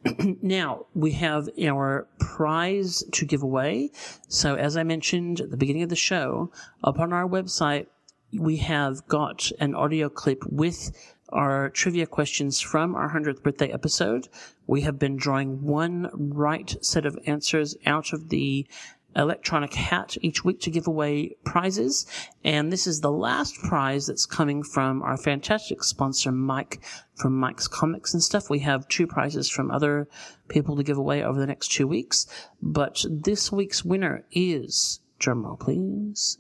[0.41, 3.91] now we have our prize to give away.
[4.27, 6.51] So as I mentioned at the beginning of the show,
[6.83, 7.87] up on our website
[8.31, 10.91] we have got an audio clip with
[11.31, 14.27] our trivia questions from our 100th birthday episode.
[14.67, 18.67] We have been drawing one right set of answers out of the
[19.15, 22.05] electronic hat each week to give away prizes.
[22.43, 26.81] And this is the last prize that's coming from our fantastic sponsor, Mike,
[27.15, 28.49] from Mike's Comics and stuff.
[28.49, 30.07] We have two prizes from other
[30.47, 32.27] people to give away over the next two weeks.
[32.61, 36.37] But this week's winner is, drumroll please,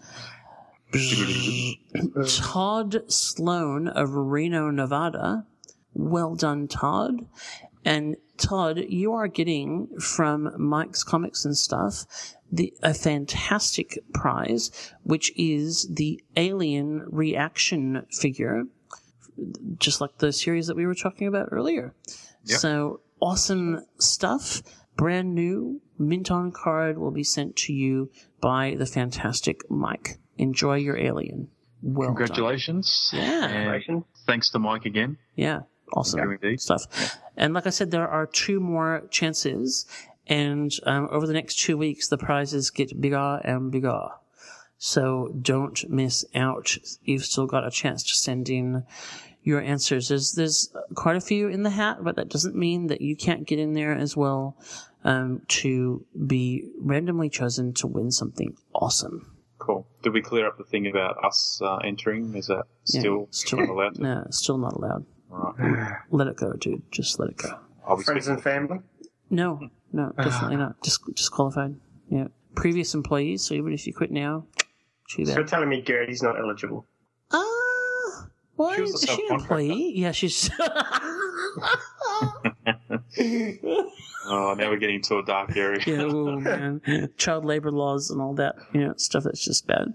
[2.27, 5.45] Todd Sloan of Reno, Nevada.
[5.93, 7.25] Well done, Todd.
[7.85, 12.05] And Todd, you are getting from Mike's Comics and stuff
[12.51, 14.71] the a fantastic prize,
[15.03, 18.63] which is the Alien reaction figure,
[19.77, 21.93] just like the series that we were talking about earlier.
[22.45, 22.59] Yep.
[22.59, 24.63] So awesome stuff,
[24.95, 28.09] brand new mint on card will be sent to you
[28.41, 30.17] by the fantastic Mike.
[30.39, 31.49] Enjoy your Alien.
[31.81, 32.15] Well done.
[32.15, 33.11] Congratulations.
[33.13, 33.45] Yeah.
[33.87, 35.17] And thanks to Mike again.
[35.35, 35.61] Yeah,
[35.93, 36.59] awesome Yeah, indeed.
[36.61, 37.17] stuff.
[37.37, 39.85] And like I said, there are two more chances,
[40.27, 44.09] and um, over the next two weeks, the prizes get bigger and bigger.
[44.77, 46.77] So don't miss out.
[47.03, 48.83] You've still got a chance to send in
[49.43, 50.07] your answers.
[50.07, 53.45] There's there's quite a few in the hat, but that doesn't mean that you can't
[53.47, 54.55] get in there as well
[55.03, 59.35] um, to be randomly chosen to win something awesome.
[59.59, 59.85] Cool.
[60.01, 62.33] Did we clear up the thing about us uh, entering?
[62.35, 64.01] Is that Yeah, still, still not allowed to?
[64.01, 65.05] No, still not allowed.
[65.29, 65.97] Right.
[66.09, 66.81] Let it go, dude.
[66.91, 67.59] Just let it go.
[67.85, 68.79] I'll Friends and family.
[69.29, 70.81] No, no, definitely not.
[70.81, 71.75] Just disqualified.
[72.09, 72.27] Yeah.
[72.55, 74.45] Previous employees, so even if you quit now,
[75.09, 76.85] too So you're telling me Gertie's not eligible.
[77.31, 79.91] Ah, why She was is a she an employee?
[79.95, 80.49] Yeah, she's.
[84.31, 85.81] Oh, now we're getting to a dark area.
[85.87, 86.81] yeah, oh man,
[87.17, 89.93] child labor laws and all that, you know, stuff that's just bad.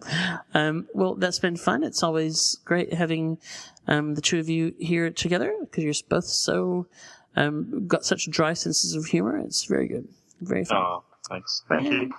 [0.54, 1.84] Um, well, that's been fun.
[1.84, 3.38] It's always great having
[3.86, 6.88] um, the two of you here together because you're both so
[7.36, 9.38] um, got such dry senses of humor.
[9.38, 10.08] It's very good,
[10.40, 10.78] very fun.
[10.78, 11.62] Oh, thanks.
[11.68, 12.12] Thank you.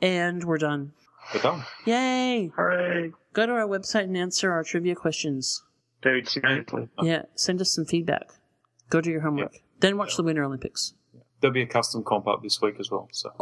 [0.00, 0.92] And we're done.
[1.34, 1.64] We're done.
[1.84, 2.52] Yay!
[2.54, 3.12] Hooray.
[3.32, 5.64] Go to our website and answer our trivia questions.
[6.00, 6.88] Dude, seriously.
[7.02, 8.30] Yeah, send us some feedback.
[8.88, 9.56] Go do your homework.
[9.80, 10.94] Then watch the Winter Olympics
[11.40, 13.08] There'll be a custom comp up this week as well.
[13.12, 13.32] So.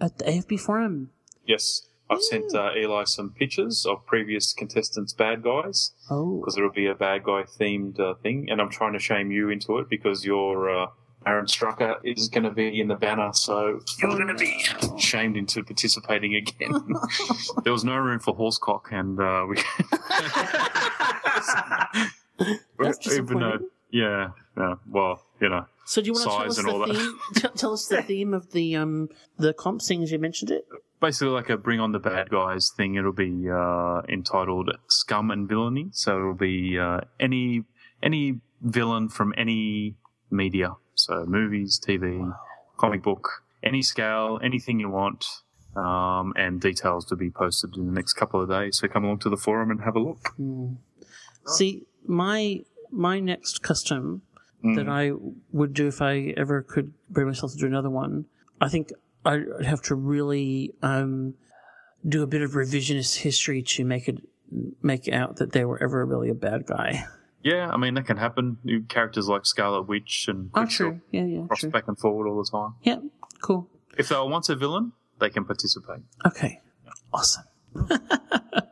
[0.00, 1.10] At the AFB Forum.
[1.46, 5.92] yes, I've sent uh, Eli some pictures of previous contestants' bad guys.
[6.10, 9.30] Oh, because will be a bad guy themed uh, thing, and I'm trying to shame
[9.30, 10.86] you into it because your uh,
[11.24, 14.64] Baron Strucker is going to be in the banner, so you're going to be.
[14.98, 16.72] shamed into participating again.
[17.64, 19.56] there was no room for horsecock, and uh, we
[22.78, 23.58] That's even though,
[23.90, 27.18] yeah, yeah, well, you know, so do you want to tell us the theme?
[27.34, 29.08] t- tell us the theme of the um
[29.38, 30.66] the comp seeing as you mentioned it.
[31.00, 32.96] basically like a bring on the bad guys thing.
[32.96, 35.88] It'll be uh, entitled Scum and Villainy.
[35.92, 37.64] So it'll be uh, any
[38.02, 39.96] any villain from any
[40.30, 42.34] media, so movies, TV,
[42.76, 45.24] comic book, any scale, anything you want.
[45.76, 48.78] Um, and details to be posted in the next couple of days.
[48.78, 50.34] So come along to the forum and have a look.
[51.46, 54.22] See, my my next custom
[54.64, 54.74] Mm.
[54.76, 55.12] that I
[55.52, 58.24] would do if I ever could bring myself to do another one,
[58.60, 58.92] I think
[59.24, 61.34] I'd have to really um,
[62.06, 64.18] do a bit of revisionist history to make it
[64.82, 67.04] make out that they were ever really a bad guy.
[67.42, 68.58] Yeah, I mean that can happen.
[68.64, 71.00] New characters like Scarlet Witch and Oh, true.
[71.12, 71.70] Yeah, yeah, cross true.
[71.70, 72.74] back and forward all the time.
[72.82, 72.98] Yeah,
[73.42, 73.68] cool.
[73.96, 76.00] If they were once a villain, they can participate.
[76.26, 76.60] Okay,
[77.12, 77.44] awesome.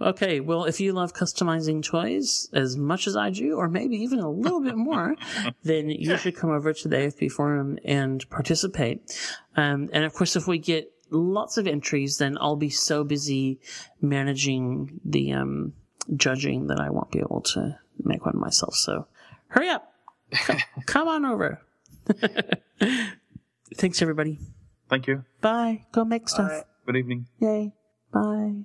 [0.00, 4.18] okay, well, if you love customizing toys as much as I do, or maybe even
[4.18, 5.16] a little bit more,
[5.64, 9.16] then you should come over to the AFB forum and participate.
[9.56, 13.60] Um, and of course, if we get lots of entries, then I'll be so busy
[14.00, 15.74] managing the um,
[16.16, 18.74] judging that I won't be able to make one myself.
[18.74, 19.06] So
[19.48, 19.92] hurry up.
[20.86, 21.60] Come on over.
[23.74, 24.38] Thanks, everybody.
[24.88, 25.24] Thank you.
[25.40, 25.86] Bye.
[25.92, 26.64] Go make stuff.
[26.86, 27.26] Good evening.
[27.40, 27.72] Yay.
[28.12, 28.64] Bye.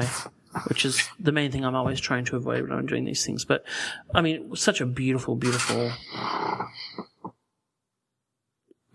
[0.00, 0.30] die,
[0.68, 3.44] which is the main thing I'm always trying to avoid when I'm doing these things.
[3.44, 3.64] But
[4.14, 5.92] I mean, such a beautiful, beautiful.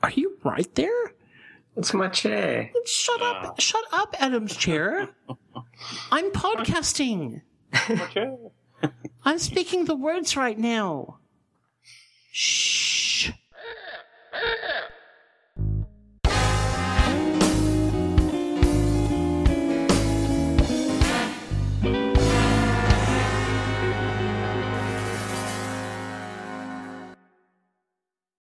[0.03, 1.13] Are you right there?
[1.77, 2.71] It's my chair.
[2.85, 3.43] Shut up!
[3.43, 3.51] Uh.
[3.59, 5.09] Shut up, Adam's chair.
[6.11, 7.41] I'm podcasting.
[7.89, 8.37] My chair.
[9.25, 11.19] I'm speaking the words right now.
[12.31, 13.31] Shh.